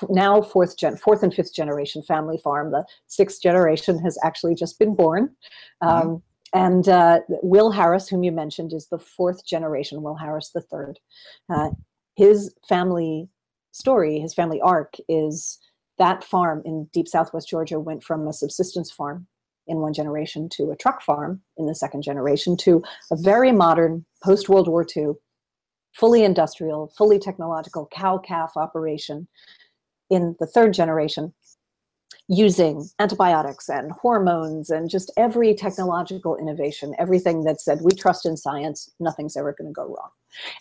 now 0.09 0.41
fourth 0.41 0.77
gen, 0.77 0.97
fourth 0.97 1.23
and 1.23 1.33
fifth 1.33 1.53
generation 1.53 2.01
family 2.03 2.37
farm. 2.37 2.71
The 2.71 2.85
sixth 3.07 3.41
generation 3.41 3.99
has 3.99 4.17
actually 4.23 4.55
just 4.55 4.79
been 4.79 4.95
born. 4.95 5.35
Mm-hmm. 5.83 6.09
Um, 6.09 6.23
and 6.53 6.89
uh, 6.89 7.19
Will 7.27 7.71
Harris, 7.71 8.07
whom 8.07 8.23
you 8.23 8.31
mentioned, 8.31 8.73
is 8.73 8.87
the 8.87 8.99
fourth 8.99 9.45
generation, 9.45 10.01
Will 10.01 10.15
Harris 10.15 10.49
the 10.49 10.61
third. 10.61 10.99
Uh, 11.47 11.69
his 12.15 12.53
family 12.67 13.29
story, 13.71 14.19
his 14.19 14.33
family 14.33 14.59
arc 14.61 14.95
is 15.07 15.59
that 15.97 16.23
farm 16.23 16.61
in 16.65 16.89
deep 16.91 17.07
southwest 17.07 17.49
Georgia 17.49 17.79
went 17.79 18.03
from 18.03 18.27
a 18.27 18.33
subsistence 18.33 18.89
farm 18.89 19.27
in 19.67 19.79
one 19.79 19.93
generation 19.93 20.49
to 20.49 20.71
a 20.71 20.75
truck 20.75 21.01
farm 21.03 21.41
in 21.57 21.67
the 21.67 21.75
second 21.75 22.01
generation 22.01 22.57
to 22.57 22.81
a 23.11 23.15
very 23.15 23.51
modern 23.51 24.03
post 24.23 24.49
World 24.49 24.67
War 24.67 24.85
II, 24.95 25.11
fully 25.93 26.23
industrial, 26.23 26.91
fully 26.97 27.19
technological 27.19 27.87
cow 27.93 28.17
calf 28.17 28.53
operation 28.55 29.27
in 30.10 30.36
the 30.39 30.47
third 30.47 30.74
generation 30.74 31.34
using 32.28 32.88
antibiotics 32.99 33.70
and 33.70 33.91
hormones 33.91 34.70
and 34.70 34.89
just 34.89 35.12
every 35.18 35.55
technological 35.55 36.38
innovation, 36.38 36.93
everything 36.99 37.43
that 37.43 37.60
said, 37.60 37.80
we 37.82 37.91
trust 37.91 38.26
in 38.26 38.38
science, 38.38 38.89
nothing's 38.99 39.36
ever 39.36 39.55
going 39.57 39.68
to 39.68 39.74
go 39.74 39.88
wrong. 39.88 40.10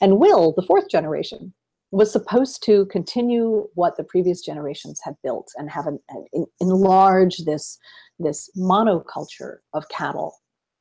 And 0.01 0.19
Will, 0.19 0.55
the 0.57 0.63
fourth 0.63 0.89
generation, 0.89 1.53
was 1.91 2.11
supposed 2.11 2.63
to 2.65 2.87
continue 2.87 3.69
what 3.75 3.97
the 3.97 4.05
previous 4.05 4.43
generations 4.43 5.01
had 5.05 5.15
built 5.23 5.51
and 5.57 5.71
have 5.71 5.87
an, 5.87 5.99
an, 6.33 6.47
enlarge 6.61 7.39
this, 7.39 7.79
this 8.19 8.51
monoculture 8.57 9.57
of 9.75 9.89
cattle 9.91 10.37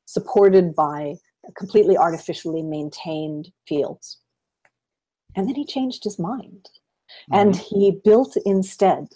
supported 0.06 0.74
by 0.74 1.14
completely 1.56 1.96
artificially 1.96 2.62
maintained 2.62 3.50
fields. 3.66 4.20
And 5.36 5.46
then 5.46 5.54
he 5.54 5.66
changed 5.66 6.04
his 6.04 6.18
mind 6.18 6.68
and 7.32 7.54
mm-hmm. 7.54 7.78
he 7.78 8.00
built 8.04 8.36
instead, 8.44 9.08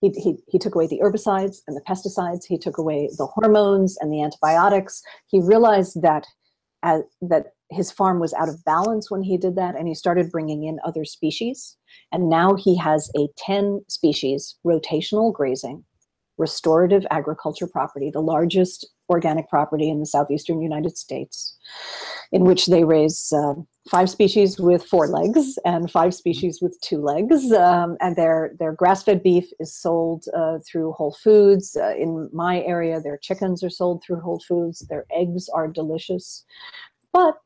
he, 0.00 0.10
he, 0.10 0.36
he 0.48 0.58
took 0.58 0.74
away 0.74 0.86
the 0.86 1.00
herbicides 1.02 1.58
and 1.66 1.76
the 1.76 1.82
pesticides, 1.82 2.44
he 2.46 2.58
took 2.58 2.78
away 2.78 3.10
the 3.18 3.26
hormones 3.26 3.98
and 4.00 4.12
the 4.12 4.22
antibiotics. 4.22 5.02
He 5.26 5.40
realized 5.40 6.00
that, 6.02 6.26
uh, 6.82 7.00
that 7.20 7.48
his 7.70 7.90
farm 7.90 8.18
was 8.18 8.32
out 8.34 8.48
of 8.48 8.64
balance 8.64 9.10
when 9.10 9.22
he 9.22 9.36
did 9.36 9.56
that, 9.56 9.76
and 9.76 9.86
he 9.86 9.94
started 9.94 10.30
bringing 10.30 10.64
in 10.64 10.78
other 10.84 11.04
species. 11.04 11.76
And 12.10 12.28
now 12.28 12.54
he 12.54 12.76
has 12.78 13.10
a 13.16 13.28
10 13.36 13.82
species 13.88 14.56
rotational 14.66 15.32
grazing 15.32 15.84
restorative 16.40 17.06
agriculture 17.10 17.68
property, 17.68 18.10
the 18.10 18.22
largest 18.22 18.88
organic 19.10 19.48
property 19.48 19.90
in 19.90 20.00
the 20.00 20.06
southeastern 20.06 20.60
United 20.60 20.96
States, 20.96 21.56
in 22.32 22.44
which 22.44 22.66
they 22.66 22.82
raise 22.82 23.32
uh, 23.32 23.54
five 23.88 24.10
species 24.10 24.58
with 24.58 24.84
four 24.84 25.08
legs 25.08 25.58
and 25.64 25.90
five 25.90 26.14
species 26.14 26.60
with 26.60 26.78
two 26.82 26.98
legs. 26.98 27.50
Um, 27.52 27.96
and 28.00 28.14
their, 28.14 28.54
their 28.58 28.72
grass-fed 28.72 29.22
beef 29.22 29.50
is 29.58 29.74
sold 29.74 30.24
uh, 30.36 30.58
through 30.66 30.92
Whole 30.92 31.16
Foods. 31.22 31.76
Uh, 31.76 31.94
in 31.96 32.28
my 32.32 32.60
area, 32.62 33.00
their 33.00 33.16
chickens 33.16 33.64
are 33.64 33.70
sold 33.70 34.02
through 34.02 34.20
Whole 34.20 34.42
Foods. 34.46 34.80
Their 34.80 35.06
eggs 35.12 35.48
are 35.48 35.66
delicious. 35.66 36.44
But 37.12 37.38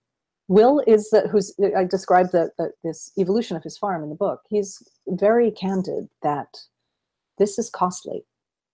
Will 0.49 0.83
is 0.87 1.09
the, 1.11 1.29
who's 1.29 1.55
I 1.77 1.85
described 1.85 2.33
the, 2.33 2.51
the, 2.59 2.73
this 2.83 3.13
evolution 3.17 3.57
of 3.57 3.63
his 3.63 3.79
farm 3.79 4.03
in 4.03 4.11
the 4.11 4.15
book. 4.15 4.43
He's 4.51 4.83
very 5.07 5.51
candid 5.51 6.09
that 6.23 6.59
this 7.39 7.59
is 7.59 7.71
costly. 7.71 8.25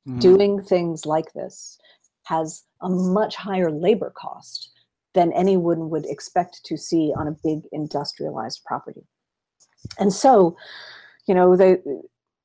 Mm-hmm. 0.09 0.19
Doing 0.19 0.63
things 0.63 1.05
like 1.05 1.33
this 1.35 1.79
has 2.25 2.65
a 2.81 2.89
much 2.89 3.37
higher 3.37 3.71
labor 3.71 4.13
cost 4.17 4.71
than 5.15 5.33
anyone 5.33 5.91
would 5.91 6.07
expect 6.07 6.61
to 6.65 6.77
see 6.77 7.13
on 7.17 7.27
a 7.27 7.37
big 7.45 7.63
industrialized 7.73 8.63
property. 8.65 9.03
And 9.99 10.13
so, 10.13 10.57
you 11.27 11.35
know, 11.35 11.57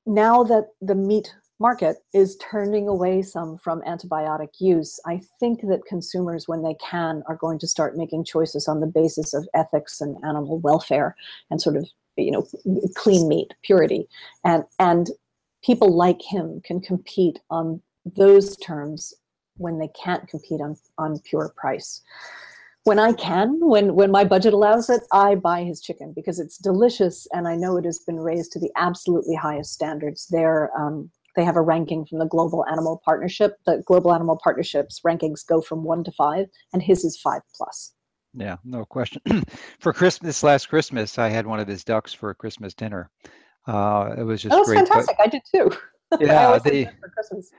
now 0.05 0.43
that 0.43 0.69
the 0.81 0.95
meat 0.95 1.33
market 1.59 1.97
is 2.13 2.37
turning 2.37 2.87
away 2.87 3.21
some 3.21 3.57
from 3.57 3.81
antibiotic 3.81 4.49
use, 4.59 4.99
I 5.05 5.21
think 5.39 5.61
that 5.61 5.85
consumers, 5.87 6.47
when 6.47 6.63
they 6.63 6.75
can, 6.75 7.23
are 7.27 7.37
going 7.37 7.59
to 7.59 7.67
start 7.67 7.97
making 7.97 8.25
choices 8.25 8.67
on 8.67 8.79
the 8.79 8.87
basis 8.87 9.33
of 9.33 9.47
ethics 9.53 10.01
and 10.01 10.17
animal 10.25 10.59
welfare 10.59 11.15
and 11.49 11.61
sort 11.61 11.77
of, 11.77 11.87
you 12.17 12.31
know, 12.31 12.47
clean 12.95 13.27
meat, 13.27 13.53
purity. 13.63 14.07
And, 14.43 14.63
and 14.79 15.09
people 15.63 15.95
like 15.95 16.21
him 16.21 16.61
can 16.65 16.81
compete 16.81 17.39
on 17.49 17.81
those 18.15 18.57
terms 18.57 19.13
when 19.57 19.79
they 19.79 19.89
can't 19.89 20.27
compete 20.27 20.61
on, 20.61 20.75
on 20.97 21.19
pure 21.19 21.53
price. 21.55 22.01
When 22.85 22.99
I 22.99 23.13
can, 23.13 23.59
when, 23.61 23.95
when 23.95 24.11
my 24.11 24.23
budget 24.23 24.53
allows 24.53 24.91
it, 24.91 25.01
I 25.11 25.33
buy 25.33 25.63
his 25.63 25.81
chicken 25.81 26.13
because 26.15 26.39
it's 26.39 26.59
delicious 26.59 27.27
and 27.33 27.47
I 27.47 27.55
know 27.55 27.77
it 27.77 27.85
has 27.85 27.97
been 27.97 28.19
raised 28.19 28.51
to 28.51 28.59
the 28.59 28.71
absolutely 28.75 29.33
highest 29.33 29.73
standards. 29.73 30.27
They're, 30.29 30.69
um, 30.79 31.09
they 31.35 31.43
have 31.43 31.55
a 31.55 31.61
ranking 31.61 32.05
from 32.05 32.19
the 32.19 32.27
Global 32.27 32.63
Animal 32.67 33.01
Partnership. 33.03 33.53
The 33.65 33.81
Global 33.87 34.13
Animal 34.13 34.39
Partnerships 34.41 35.01
rankings 35.01 35.45
go 35.45 35.61
from 35.61 35.83
one 35.83 36.03
to 36.03 36.11
five, 36.11 36.45
and 36.73 36.83
his 36.83 37.03
is 37.03 37.17
five 37.17 37.41
plus. 37.55 37.93
Yeah, 38.35 38.57
no 38.63 38.85
question. 38.85 39.21
for 39.79 39.91
Christmas, 39.91 40.43
last 40.43 40.69
Christmas, 40.69 41.17
I 41.17 41.29
had 41.29 41.47
one 41.47 41.59
of 41.59 41.67
his 41.67 41.83
ducks 41.83 42.13
for 42.13 42.29
a 42.29 42.35
Christmas 42.35 42.75
dinner. 42.75 43.09
Uh, 43.67 44.13
it 44.15 44.23
was 44.23 44.43
just 44.43 44.51
that 44.51 44.59
was 44.59 44.67
great. 44.67 44.87
fantastic. 44.87 45.17
But, 45.17 45.27
I 45.27 45.29
did 45.29 45.41
too. 45.53 45.71
Yeah, 46.19 46.59
the, 46.59 46.85
for 47.01 47.09
Christmas. 47.09 47.49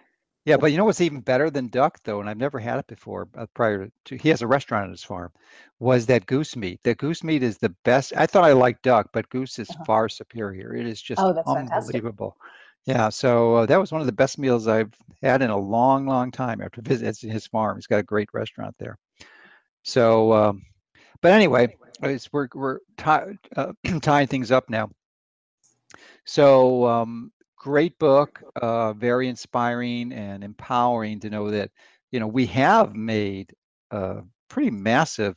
Yeah, 0.46 0.56
but 0.56 0.70
you 0.70 0.78
know 0.78 0.84
what's 0.84 1.00
even 1.00 1.20
better 1.20 1.50
than 1.50 1.66
duck 1.66 1.98
though, 2.04 2.20
and 2.20 2.30
I've 2.30 2.36
never 2.38 2.60
had 2.60 2.78
it 2.78 2.86
before. 2.86 3.28
Uh, 3.36 3.46
prior 3.52 3.90
to 4.04 4.16
he 4.16 4.28
has 4.28 4.42
a 4.42 4.46
restaurant 4.46 4.84
on 4.84 4.90
his 4.92 5.02
farm, 5.02 5.32
was 5.80 6.06
that 6.06 6.26
goose 6.26 6.54
meat. 6.54 6.80
That 6.84 6.98
goose 6.98 7.24
meat 7.24 7.42
is 7.42 7.58
the 7.58 7.70
best. 7.84 8.12
I 8.16 8.26
thought 8.26 8.44
I 8.44 8.52
liked 8.52 8.82
duck, 8.84 9.10
but 9.12 9.28
goose 9.28 9.58
is 9.58 9.68
uh-huh. 9.68 9.84
far 9.84 10.08
superior. 10.08 10.72
It 10.72 10.86
is 10.86 11.02
just 11.02 11.20
oh, 11.20 11.30
unbelievable. 11.46 12.36
Fantastic. 12.40 12.94
Yeah, 12.94 13.08
so 13.08 13.56
uh, 13.56 13.66
that 13.66 13.80
was 13.80 13.90
one 13.90 14.00
of 14.00 14.06
the 14.06 14.12
best 14.12 14.38
meals 14.38 14.68
I've 14.68 14.94
had 15.20 15.42
in 15.42 15.50
a 15.50 15.58
long, 15.58 16.06
long 16.06 16.30
time 16.30 16.60
after 16.60 16.80
visiting 16.80 17.30
his 17.30 17.48
farm. 17.48 17.76
He's 17.76 17.88
got 17.88 17.98
a 17.98 18.04
great 18.04 18.28
restaurant 18.32 18.76
there. 18.78 18.96
So, 19.82 20.32
um, 20.32 20.62
but 21.22 21.32
anyway, 21.32 21.74
we're 22.32 22.48
we're 22.54 22.78
tie, 22.96 23.36
uh, 23.56 23.72
tying 24.00 24.28
things 24.28 24.52
up 24.52 24.70
now. 24.70 24.90
So, 26.24 26.86
um, 26.86 27.32
great 27.66 27.98
book, 27.98 28.40
uh, 28.62 28.92
very 28.92 29.26
inspiring 29.28 30.12
and 30.12 30.44
empowering 30.44 31.18
to 31.18 31.28
know 31.28 31.50
that 31.50 31.68
you 32.12 32.20
know 32.20 32.28
we 32.28 32.46
have 32.46 32.94
made 32.94 33.52
a 33.90 34.22
pretty 34.48 34.70
massive 34.70 35.36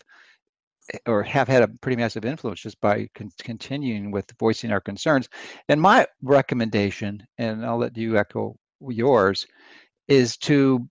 or 1.08 1.24
have 1.24 1.48
had 1.48 1.64
a 1.64 1.68
pretty 1.82 1.96
massive 1.96 2.26
influence 2.26 2.60
just 2.60 2.80
by 2.82 3.08
con- 3.16 3.32
continuing 3.42 4.12
with 4.12 4.32
voicing 4.40 4.72
our 4.72 4.80
concerns. 4.80 5.28
And 5.70 5.82
my 5.82 6.06
recommendation, 6.22 7.26
and 7.40 7.66
I'll 7.66 7.80
let 7.80 7.98
you 7.98 8.16
echo 8.16 8.56
yours, 8.80 9.48
is 10.08 10.38
to 10.38 10.88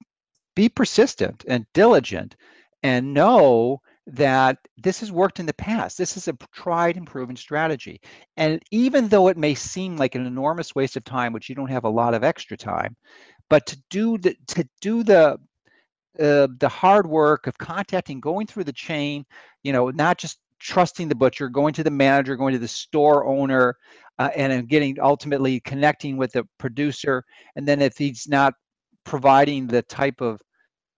be 0.56 0.68
persistent 0.68 1.44
and 1.46 1.66
diligent 1.72 2.34
and 2.82 3.14
know 3.14 3.80
that 4.08 4.56
this 4.78 5.00
has 5.00 5.12
worked 5.12 5.38
in 5.38 5.46
the 5.46 5.54
past. 5.54 5.98
This 5.98 6.16
is 6.16 6.28
a 6.28 6.36
tried 6.52 6.96
and 6.96 7.06
proven 7.06 7.36
strategy. 7.36 8.00
And 8.36 8.60
even 8.70 9.08
though 9.08 9.28
it 9.28 9.36
may 9.36 9.54
seem 9.54 9.96
like 9.96 10.14
an 10.14 10.26
enormous 10.26 10.74
waste 10.74 10.96
of 10.96 11.04
time, 11.04 11.32
which 11.32 11.48
you 11.48 11.54
don't 11.54 11.70
have 11.70 11.84
a 11.84 11.90
lot 11.90 12.14
of 12.14 12.24
extra 12.24 12.56
time, 12.56 12.96
but 13.50 13.66
to 13.66 13.78
do 13.90 14.16
the 14.18 14.34
to 14.48 14.66
do 14.80 15.02
the 15.02 15.38
uh, 16.18 16.48
the 16.58 16.68
hard 16.68 17.06
work 17.06 17.46
of 17.46 17.58
contacting, 17.58 18.18
going 18.18 18.46
through 18.46 18.64
the 18.64 18.72
chain, 18.72 19.24
you 19.62 19.72
know, 19.72 19.90
not 19.90 20.18
just 20.18 20.38
trusting 20.58 21.08
the 21.08 21.14
butcher, 21.14 21.48
going 21.48 21.74
to 21.74 21.84
the 21.84 21.90
manager, 21.90 22.34
going 22.34 22.52
to 22.52 22.58
the 22.58 22.66
store 22.66 23.26
owner, 23.26 23.76
uh, 24.18 24.30
and 24.34 24.68
getting 24.68 24.96
ultimately 25.00 25.60
connecting 25.60 26.16
with 26.16 26.32
the 26.32 26.44
producer. 26.58 27.24
And 27.56 27.68
then 27.68 27.80
if 27.82 27.96
he's 27.98 28.26
not 28.26 28.54
providing 29.04 29.66
the 29.66 29.82
type 29.82 30.20
of 30.20 30.40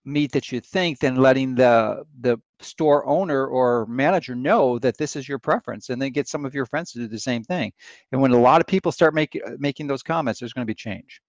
meat 0.05 0.33
that 0.33 0.51
you 0.53 0.61
think, 0.61 1.01
then 1.01 1.17
letting 1.17 1.57
the 1.57 2.05
the 2.21 2.39
store 2.61 3.07
owner 3.07 3.47
or 3.47 3.87
manager 3.87 4.35
know 4.35 4.79
that 4.79 4.97
this 4.99 5.17
is 5.17 5.29
your 5.29 5.39
preference, 5.39 5.89
and 5.89 6.01
then 6.01 6.13
get 6.13 6.29
some 6.29 6.45
of 6.45 6.55
your 6.55 6.67
friends 6.67 6.93
to 6.93 6.99
do 6.99 7.09
the 7.09 7.19
same 7.19 7.43
thing. 7.43 7.73
And 8.13 8.21
when 8.21 8.33
a 8.33 8.41
lot 8.41 8.61
of 8.61 8.67
people 8.67 8.93
start 8.93 9.15
making 9.15 9.43
uh, 9.47 9.57
making 9.59 9.87
those 9.87 10.03
comments, 10.03 10.41
there's 10.41 10.53
going 10.53 10.67
to 10.67 10.71
be 10.71 10.75
change. 10.75 11.21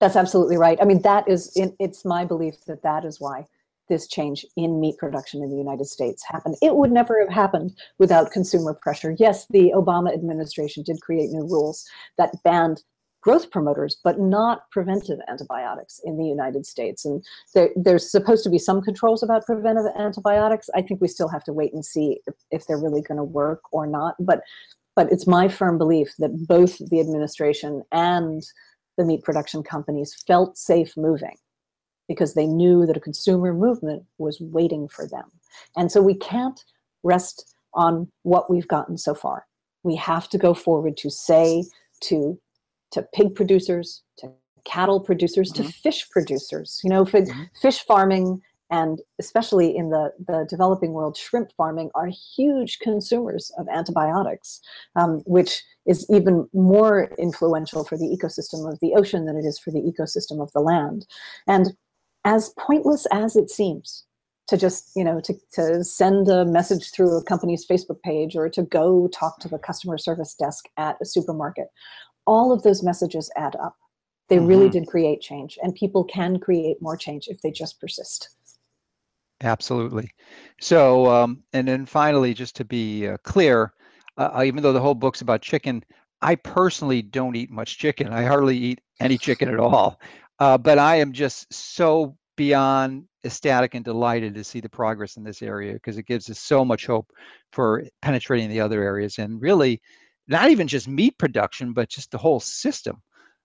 That's 0.00 0.16
absolutely 0.16 0.58
right. 0.58 0.78
I 0.80 0.84
mean, 0.84 1.00
that 1.02 1.26
is, 1.26 1.56
it's 1.80 2.04
my 2.04 2.24
belief 2.26 2.56
that 2.66 2.82
that 2.82 3.06
is 3.06 3.18
why 3.18 3.46
this 3.88 4.08
change 4.08 4.44
in 4.56 4.78
meat 4.78 4.98
production 4.98 5.42
in 5.42 5.48
the 5.48 5.56
United 5.56 5.86
States 5.86 6.22
happened. 6.22 6.56
It 6.60 6.76
would 6.76 6.92
never 6.92 7.18
have 7.20 7.32
happened 7.32 7.78
without 7.98 8.30
consumer 8.30 8.74
pressure. 8.74 9.16
Yes, 9.18 9.46
the 9.48 9.72
Obama 9.74 10.12
administration 10.12 10.82
did 10.82 11.00
create 11.00 11.30
new 11.30 11.48
rules 11.48 11.86
that 12.18 12.34
banned 12.44 12.82
growth 13.26 13.50
promoters, 13.50 13.98
but 14.04 14.20
not 14.20 14.70
preventive 14.70 15.18
antibiotics 15.26 16.00
in 16.04 16.16
the 16.16 16.24
United 16.24 16.64
States. 16.64 17.04
And 17.04 17.24
there, 17.54 17.70
there's 17.74 18.08
supposed 18.08 18.44
to 18.44 18.50
be 18.50 18.56
some 18.58 18.80
controls 18.80 19.20
about 19.20 19.44
preventive 19.44 19.86
antibiotics. 19.98 20.70
I 20.76 20.82
think 20.82 21.00
we 21.00 21.08
still 21.08 21.26
have 21.26 21.42
to 21.44 21.52
wait 21.52 21.74
and 21.74 21.84
see 21.84 22.20
if, 22.28 22.34
if 22.52 22.66
they're 22.66 22.78
really 22.78 23.02
going 23.02 23.18
to 23.18 23.24
work 23.24 23.62
or 23.72 23.84
not. 23.84 24.14
But, 24.20 24.42
but 24.94 25.10
it's 25.10 25.26
my 25.26 25.48
firm 25.48 25.76
belief 25.76 26.14
that 26.20 26.46
both 26.46 26.78
the 26.78 27.00
administration 27.00 27.82
and 27.90 28.44
the 28.96 29.04
meat 29.04 29.24
production 29.24 29.64
companies 29.64 30.14
felt 30.24 30.56
safe 30.56 30.96
moving 30.96 31.34
because 32.06 32.34
they 32.34 32.46
knew 32.46 32.86
that 32.86 32.96
a 32.96 33.00
consumer 33.00 33.52
movement 33.52 34.04
was 34.18 34.40
waiting 34.40 34.86
for 34.86 35.04
them. 35.08 35.24
And 35.76 35.90
so 35.90 36.00
we 36.00 36.14
can't 36.14 36.62
rest 37.02 37.56
on 37.74 38.08
what 38.22 38.48
we've 38.48 38.68
gotten 38.68 38.96
so 38.96 39.14
far. 39.14 39.46
We 39.82 39.96
have 39.96 40.28
to 40.28 40.38
go 40.38 40.54
forward 40.54 40.96
to 40.98 41.10
say 41.10 41.64
to, 42.02 42.38
to 42.92 43.06
pig 43.14 43.34
producers, 43.34 44.02
to 44.18 44.32
cattle 44.64 45.00
producers, 45.00 45.52
mm-hmm. 45.52 45.64
to 45.64 45.72
fish 45.72 46.08
producers. 46.10 46.80
You 46.82 46.90
know, 46.90 47.04
mm-hmm. 47.04 47.42
fish 47.60 47.84
farming 47.84 48.42
and 48.70 49.00
especially 49.20 49.76
in 49.76 49.90
the, 49.90 50.12
the 50.26 50.46
developing 50.48 50.92
world, 50.92 51.16
shrimp 51.16 51.52
farming 51.56 51.90
are 51.94 52.08
huge 52.36 52.80
consumers 52.80 53.52
of 53.58 53.68
antibiotics, 53.68 54.60
um, 54.96 55.22
which 55.24 55.62
is 55.86 56.04
even 56.10 56.48
more 56.52 57.12
influential 57.18 57.84
for 57.84 57.96
the 57.96 58.06
ecosystem 58.06 58.70
of 58.70 58.78
the 58.80 58.94
ocean 58.96 59.24
than 59.26 59.36
it 59.36 59.44
is 59.44 59.58
for 59.58 59.70
the 59.70 59.80
ecosystem 59.80 60.42
of 60.42 60.50
the 60.52 60.60
land. 60.60 61.06
And 61.46 61.76
as 62.24 62.52
pointless 62.58 63.06
as 63.12 63.36
it 63.36 63.50
seems, 63.50 64.04
to 64.48 64.56
just 64.56 64.92
you 64.94 65.02
know 65.02 65.20
to, 65.20 65.34
to 65.52 65.82
send 65.82 66.28
a 66.28 66.44
message 66.44 66.92
through 66.92 67.16
a 67.16 67.24
company's 67.24 67.66
facebook 67.66 68.00
page 68.02 68.36
or 68.36 68.48
to 68.48 68.62
go 68.62 69.08
talk 69.08 69.40
to 69.40 69.48
the 69.48 69.58
customer 69.58 69.98
service 69.98 70.34
desk 70.34 70.66
at 70.76 70.96
a 71.00 71.04
supermarket 71.04 71.66
all 72.26 72.52
of 72.52 72.62
those 72.62 72.82
messages 72.82 73.30
add 73.36 73.56
up 73.56 73.76
they 74.28 74.36
mm-hmm. 74.36 74.46
really 74.46 74.68
did 74.68 74.86
create 74.86 75.20
change 75.20 75.58
and 75.62 75.74
people 75.74 76.04
can 76.04 76.38
create 76.38 76.80
more 76.80 76.96
change 76.96 77.28
if 77.28 77.40
they 77.42 77.50
just 77.50 77.80
persist 77.80 78.36
Absolutely. 79.42 80.10
So, 80.60 81.06
um, 81.10 81.42
and 81.52 81.68
then 81.68 81.84
finally, 81.84 82.32
just 82.32 82.56
to 82.56 82.64
be 82.64 83.06
uh, 83.06 83.18
clear, 83.22 83.72
uh, 84.16 84.30
uh, 84.38 84.42
even 84.44 84.62
though 84.62 84.72
the 84.72 84.80
whole 84.80 84.94
book's 84.94 85.20
about 85.20 85.42
chicken, 85.42 85.84
I 86.22 86.36
personally 86.36 87.02
don't 87.02 87.36
eat 87.36 87.50
much 87.50 87.78
chicken. 87.78 88.08
I 88.12 88.24
hardly 88.24 88.56
eat 88.56 88.80
any 89.00 89.18
chicken 89.18 89.48
at 89.48 89.60
all. 89.60 90.00
Uh, 90.38 90.58
but 90.58 90.78
I 90.78 90.96
am 90.96 91.12
just 91.12 91.52
so 91.52 92.16
beyond 92.36 93.04
ecstatic 93.24 93.74
and 93.74 93.84
delighted 93.84 94.34
to 94.34 94.44
see 94.44 94.60
the 94.60 94.68
progress 94.68 95.16
in 95.16 95.24
this 95.24 95.42
area 95.42 95.74
because 95.74 95.98
it 95.98 96.06
gives 96.06 96.30
us 96.30 96.38
so 96.38 96.64
much 96.64 96.86
hope 96.86 97.10
for 97.52 97.84
penetrating 98.02 98.48
the 98.50 98.60
other 98.60 98.82
areas 98.82 99.18
and 99.18 99.40
really 99.40 99.80
not 100.28 100.50
even 100.50 100.66
just 100.66 100.88
meat 100.88 101.16
production, 101.18 101.72
but 101.72 101.88
just 101.88 102.10
the 102.10 102.18
whole 102.18 102.40
system. 102.40 103.02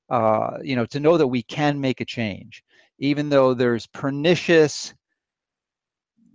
Uh, 0.09 0.57
you 0.61 0.75
know, 0.75 0.86
to 0.86 0.99
know 0.99 1.17
that 1.17 1.27
we 1.27 1.41
can 1.43 1.79
make 1.79 2.01
a 2.01 2.05
change, 2.05 2.63
even 2.99 3.29
though 3.29 3.53
there's 3.53 3.88
pernicious 3.88 4.93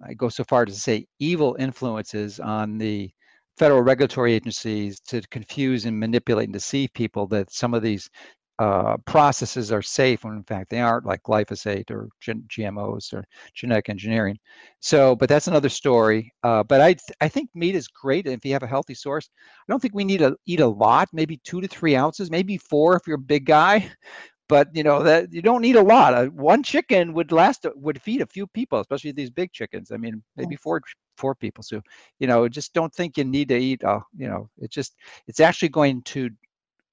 I 0.04 0.14
go 0.14 0.28
so 0.28 0.44
far 0.44 0.64
as 0.64 0.74
to 0.74 0.80
say 0.80 1.06
evil 1.18 1.56
influences 1.58 2.40
on 2.40 2.78
the 2.78 3.10
federal 3.56 3.82
regulatory 3.82 4.34
agencies 4.34 5.00
to 5.00 5.22
confuse 5.30 5.86
and 5.86 5.98
manipulate 5.98 6.44
and 6.44 6.52
deceive 6.52 6.92
people 6.92 7.26
that 7.28 7.50
some 7.50 7.72
of 7.72 7.82
these 7.82 8.10
uh, 8.58 8.96
processes 9.06 9.70
are 9.70 9.82
safe 9.82 10.24
when 10.24 10.34
in 10.34 10.42
fact 10.44 10.70
they 10.70 10.80
aren't, 10.80 11.04
like 11.04 11.22
glyphosate 11.22 11.90
or 11.90 12.08
GMOs 12.22 13.12
or 13.12 13.24
genetic 13.54 13.88
engineering. 13.88 14.38
So, 14.80 15.14
but 15.14 15.28
that's 15.28 15.48
another 15.48 15.68
story. 15.68 16.32
Uh, 16.42 16.62
but 16.62 16.80
I, 16.80 16.96
I 17.20 17.28
think 17.28 17.50
meat 17.54 17.74
is 17.74 17.88
great 17.88 18.26
if 18.26 18.44
you 18.44 18.52
have 18.52 18.62
a 18.62 18.66
healthy 18.68 18.94
source. 18.94 19.28
I 19.36 19.72
don't 19.72 19.80
think 19.80 19.94
we 19.94 20.04
need 20.04 20.18
to 20.18 20.36
eat 20.46 20.60
a 20.60 20.66
lot, 20.66 21.08
maybe 21.12 21.38
two 21.44 21.60
to 21.60 21.68
three 21.68 21.96
ounces, 21.96 22.30
maybe 22.30 22.56
four 22.56 22.96
if 22.96 23.02
you're 23.06 23.16
a 23.16 23.20
big 23.20 23.44
guy 23.44 23.90
but 24.48 24.68
you 24.72 24.82
know 24.82 25.02
that 25.02 25.32
you 25.32 25.42
don't 25.42 25.62
need 25.62 25.76
a 25.76 25.82
lot. 25.82 26.14
Uh, 26.14 26.26
one 26.26 26.62
chicken 26.62 27.12
would 27.12 27.32
last 27.32 27.66
would 27.74 28.00
feed 28.00 28.20
a 28.20 28.26
few 28.26 28.46
people, 28.46 28.80
especially 28.80 29.12
these 29.12 29.30
big 29.30 29.52
chickens. 29.52 29.90
I 29.90 29.96
mean, 29.96 30.22
maybe 30.36 30.56
four 30.56 30.80
four 31.16 31.34
people. 31.34 31.62
So 31.64 31.80
you 32.18 32.26
know, 32.26 32.48
just 32.48 32.72
don't 32.72 32.94
think 32.94 33.16
you 33.16 33.24
need 33.24 33.48
to 33.48 33.56
eat. 33.56 33.82
Uh, 33.82 34.00
you 34.16 34.28
know, 34.28 34.48
it's 34.58 34.74
just 34.74 34.94
it's 35.26 35.40
actually 35.40 35.70
going 35.70 36.02
to 36.02 36.30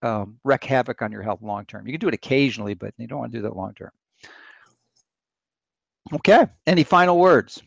um, 0.03 0.37
wreak 0.43 0.63
havoc 0.63 1.01
on 1.01 1.11
your 1.11 1.23
health 1.23 1.41
long 1.41 1.65
term. 1.65 1.87
You 1.87 1.93
can 1.93 1.99
do 1.99 2.07
it 2.09 2.13
occasionally, 2.13 2.73
but 2.73 2.93
you 2.97 3.07
don't 3.07 3.19
want 3.19 3.31
to 3.31 3.37
do 3.37 3.41
that 3.43 3.55
long 3.55 3.73
term. 3.73 3.91
Okay. 6.13 6.45
Any 6.67 6.83
final 6.83 7.17
words? 7.17 7.61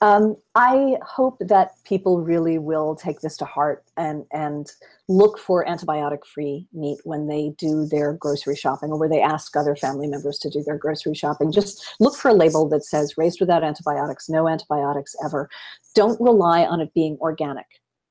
Um, 0.00 0.36
I 0.54 0.96
hope 1.02 1.38
that 1.40 1.72
people 1.84 2.20
really 2.20 2.58
will 2.58 2.94
take 2.94 3.20
this 3.20 3.36
to 3.38 3.44
heart 3.44 3.84
and 3.96 4.24
and 4.32 4.70
look 5.08 5.38
for 5.38 5.64
antibiotic-free 5.64 6.68
meat 6.72 6.98
when 7.02 7.26
they 7.26 7.54
do 7.58 7.86
their 7.86 8.12
grocery 8.12 8.54
shopping 8.54 8.90
or 8.90 8.98
where 8.98 9.08
they 9.08 9.20
ask 9.20 9.56
other 9.56 9.74
family 9.74 10.06
members 10.06 10.38
to 10.38 10.50
do 10.50 10.62
their 10.62 10.78
grocery 10.78 11.14
shopping. 11.14 11.50
Just 11.50 11.96
look 11.98 12.14
for 12.14 12.28
a 12.28 12.34
label 12.34 12.68
that 12.68 12.84
says 12.84 13.18
raised 13.18 13.40
without 13.40 13.64
antibiotics, 13.64 14.28
no 14.28 14.48
antibiotics 14.48 15.16
ever. 15.24 15.48
Don't 15.94 16.20
rely 16.20 16.64
on 16.64 16.80
it 16.80 16.94
being 16.94 17.16
organic 17.20 17.66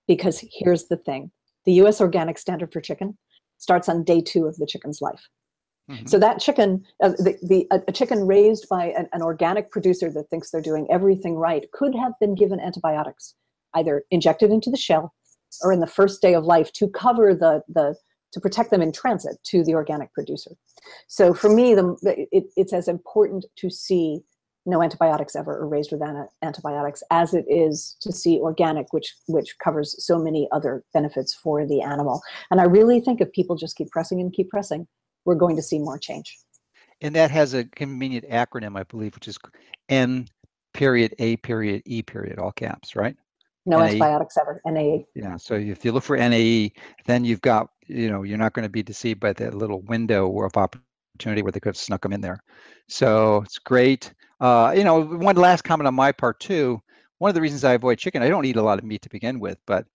because 0.08 0.44
here's 0.52 0.86
the 0.86 0.98
thing. 0.98 1.32
The 1.68 1.74
US 1.74 2.02
organic 2.02 2.40
standard 2.40 2.74
for 2.74 2.82
chicken 2.82 3.18
starts 3.60 3.88
on 3.88 4.04
day 4.04 4.22
two 4.22 4.46
of 4.46 4.56
the 4.56 4.66
chicken's 4.66 5.02
life. 5.02 5.22
Mm-hmm. 5.92 6.08
So 6.08 6.18
that 6.18 6.40
chicken, 6.40 6.84
uh, 7.04 7.10
the, 7.10 7.38
the 7.44 7.68
a, 7.72 7.82
a, 7.88 7.92
chicken 7.92 8.26
raised 8.26 8.68
by 8.68 8.88
an, 8.88 9.08
an, 9.14 9.22
organic 9.22 9.72
producer 9.72 10.12
that 10.12 10.30
thinks 10.30 10.52
they're 10.52 10.62
doing 10.62 10.88
everything 10.92 11.36
right, 11.36 11.66
could 11.72 11.96
have 11.96 12.14
been 12.20 12.36
given 12.36 12.60
antibiotics, 12.60 13.36
either 13.74 14.04
injected 14.12 14.52
into 14.52 14.70
the 14.70 14.78
shell 14.78 15.14
or 15.62 15.72
in 15.72 15.80
the 15.80 15.88
first 15.88 16.22
day 16.22 16.34
of 16.34 16.44
life 16.44 16.74
to 16.74 16.90
cover 16.90 17.34
the 17.34 17.62
the 17.70 17.96
to 18.34 18.42
protect 18.42 18.72
them 18.72 18.82
in 18.82 18.92
transit 18.92 19.38
to 19.46 19.64
the 19.64 19.74
organic 19.74 20.14
producer. 20.14 20.52
So 21.08 21.34
for 21.34 21.50
me, 21.50 21.74
the, 21.74 21.96
it, 22.32 22.46
it's 22.58 22.74
as 22.74 22.90
important 22.90 23.46
to 23.58 23.70
see 23.70 24.22
no 24.68 24.84
antibiotics 24.84 25.36
ever 25.36 25.58
or 25.58 25.68
raised 25.68 25.92
with 25.92 26.02
antibiotics 26.44 27.02
as 27.10 27.34
it 27.34 27.46
is 27.48 27.96
to 28.02 28.12
see 28.12 28.38
organic, 28.40 28.92
which 28.92 29.16
which 29.28 29.56
covers 29.64 29.96
so 30.06 30.20
many 30.20 30.48
other 30.52 30.84
benefits 30.94 31.34
for 31.34 31.66
the 31.66 31.82
animal. 31.82 32.22
And 32.52 32.60
I 32.60 32.66
really 32.66 33.00
think 33.00 33.22
if 33.22 33.32
people 33.32 33.56
just 33.56 33.76
keep 33.76 33.90
pressing 33.90 34.20
and 34.20 34.32
keep 34.32 34.50
pressing, 34.50 34.88
we're 35.26 35.36
going 35.36 35.56
to 35.56 35.62
see 35.62 35.80
more 35.80 35.98
change. 35.98 36.38
And 37.02 37.16
that 37.16 37.32
has 37.32 37.54
a 37.54 37.64
convenient 37.64 38.30
acronym, 38.30 38.78
I 38.78 38.84
believe, 38.84 39.16
which 39.16 39.28
is 39.28 39.38
N 39.90 40.28
period 40.74 41.16
A 41.20 41.38
period 41.38 41.82
E 41.86 42.02
period, 42.02 42.38
all 42.38 42.52
caps, 42.52 42.96
right? 42.96 43.16
No 43.66 43.80
NAE. 43.80 43.88
antibiotics 43.88 44.38
ever. 44.38 44.62
NAE. 44.66 45.06
Yeah. 45.16 45.38
So 45.38 45.56
if 45.56 45.84
you 45.84 45.92
look 45.92 46.04
for 46.04 46.18
NAE, 46.18 46.72
then 47.06 47.26
you've 47.26 47.42
got, 47.42 47.68
you 47.86 48.10
know, 48.10 48.24
you're 48.24 48.38
not 48.38 48.54
going 48.54 48.64
to 48.64 48.70
be 48.70 48.84
deceived 48.84 49.20
by 49.20 49.34
that 49.34 49.54
little 49.54 49.82
window 49.82 50.26
of 50.42 50.56
opportunity 50.56 50.84
opportunity 51.18 51.42
where 51.42 51.52
they 51.52 51.60
could 51.60 51.70
have 51.70 51.78
snuck 51.78 52.04
them 52.04 52.14
in 52.14 52.22
there. 52.22 52.44
So 52.88 53.42
it's 53.44 53.58
great. 53.58 54.14
Uh, 54.40 54.74
you 54.76 54.84
know, 54.84 55.02
one 55.02 55.36
last 55.36 55.64
comment 55.64 55.88
on 55.88 55.96
my 55.96 56.12
part 56.12 56.40
too. 56.40 56.82
One 57.18 57.30
of 57.30 57.36
the 57.36 57.42
reasons 57.42 57.64
I 57.64 57.74
avoid 57.74 57.98
chicken, 57.98 58.22
I 58.22 58.30
don't 58.30 58.46
eat 58.46 58.58
a 58.58 58.62
lot 58.62 58.78
of 58.78 58.86
meat 58.86 59.02
to 59.02 59.10
begin 59.10 59.40
with, 59.40 59.58
but 59.66 59.86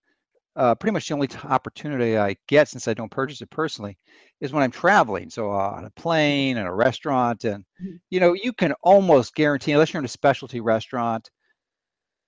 uh, 0.56 0.74
pretty 0.74 0.92
much 0.92 1.08
the 1.08 1.14
only 1.14 1.28
opportunity 1.44 2.18
I 2.18 2.36
get 2.48 2.68
since 2.68 2.88
I 2.88 2.94
don't 2.94 3.10
purchase 3.10 3.40
it 3.40 3.50
personally 3.50 3.96
is 4.40 4.52
when 4.52 4.62
I'm 4.62 4.70
traveling. 4.70 5.30
So 5.30 5.50
uh, 5.50 5.74
on 5.76 5.84
a 5.84 5.90
plane 5.90 6.58
and 6.58 6.68
a 6.68 6.72
restaurant, 6.72 7.44
and 7.44 7.64
mm-hmm. 7.82 7.96
you 8.10 8.20
know, 8.20 8.34
you 8.34 8.52
can 8.52 8.72
almost 8.82 9.34
guarantee, 9.34 9.72
unless 9.72 9.92
you're 9.92 10.00
in 10.00 10.04
a 10.04 10.08
specialty 10.08 10.60
restaurant, 10.60 11.30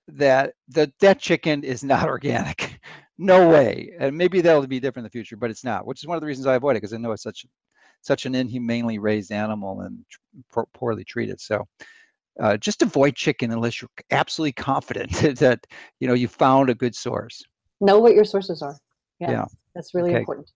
that 0.09 0.55
the 0.69 0.93
that 1.01 1.19
chicken 1.19 1.65
is 1.65 1.85
not 1.85 2.09
organic. 2.09 2.81
no 3.19 3.49
way. 3.49 3.93
And 3.99 4.17
maybe 4.17 4.41
that'll 4.41 4.67
be 4.67 4.81
different 4.81 5.05
in 5.05 5.09
the 5.09 5.19
future, 5.19 5.37
but 5.37 5.51
it's 5.51 5.65
not. 5.65 5.87
Which 5.87 6.03
is 6.03 6.07
one 6.07 6.17
of 6.17 6.21
the 6.21 6.27
reasons 6.27 6.47
I 6.47 6.55
avoid 6.55 6.73
it 6.73 6.81
because 6.81 6.95
I 6.95 6.99
know 6.99 7.13
it's 7.13 7.23
such 7.23 7.45
such 8.01 8.27
an 8.27 8.35
inhumanely 8.35 8.99
raised 8.99 9.33
animal 9.33 9.81
and 9.81 10.05
poorly 10.75 11.05
treated. 11.05 11.41
So 11.41 11.67
uh, 12.41 12.57
just 12.57 12.83
avoid 12.83 13.15
chicken 13.15 13.51
unless 13.53 13.81
you're 13.81 13.91
absolutely 14.11 14.53
confident 14.53 15.13
that 15.39 15.67
you 16.01 16.09
know 16.09 16.15
you 16.15 16.29
found 16.29 16.71
a 16.71 16.75
good 16.75 16.95
source 16.95 17.45
know 17.85 18.01
what 18.01 18.15
your 18.15 18.25
sources 18.25 18.63
are. 18.63 18.77
Yeah, 19.21 19.31
yeah. 19.31 19.45
that's 19.75 19.95
really 19.95 20.11
okay. 20.11 20.21
important. 20.21 20.51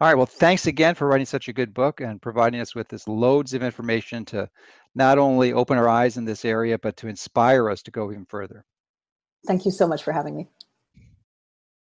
All 0.00 0.08
right. 0.08 0.14
Well, 0.14 0.26
thanks 0.26 0.66
again 0.66 0.94
for 0.94 1.08
writing 1.08 1.26
such 1.26 1.48
a 1.48 1.52
good 1.52 1.74
book 1.74 2.00
and 2.00 2.20
providing 2.20 2.60
us 2.60 2.74
with 2.74 2.88
this 2.88 3.08
loads 3.08 3.54
of 3.54 3.62
information 3.62 4.24
to 4.26 4.48
not 4.94 5.18
only 5.18 5.52
open 5.52 5.78
our 5.78 5.88
eyes 5.88 6.16
in 6.16 6.24
this 6.24 6.44
area, 6.44 6.78
but 6.78 6.96
to 6.98 7.08
inspire 7.08 7.70
us 7.70 7.82
to 7.82 7.90
go 7.90 8.10
even 8.10 8.26
further. 8.26 8.64
Thank 9.46 9.64
you 9.64 9.70
so 9.70 9.86
much 9.86 10.02
for 10.02 10.12
having 10.12 10.36
me. 10.36 10.48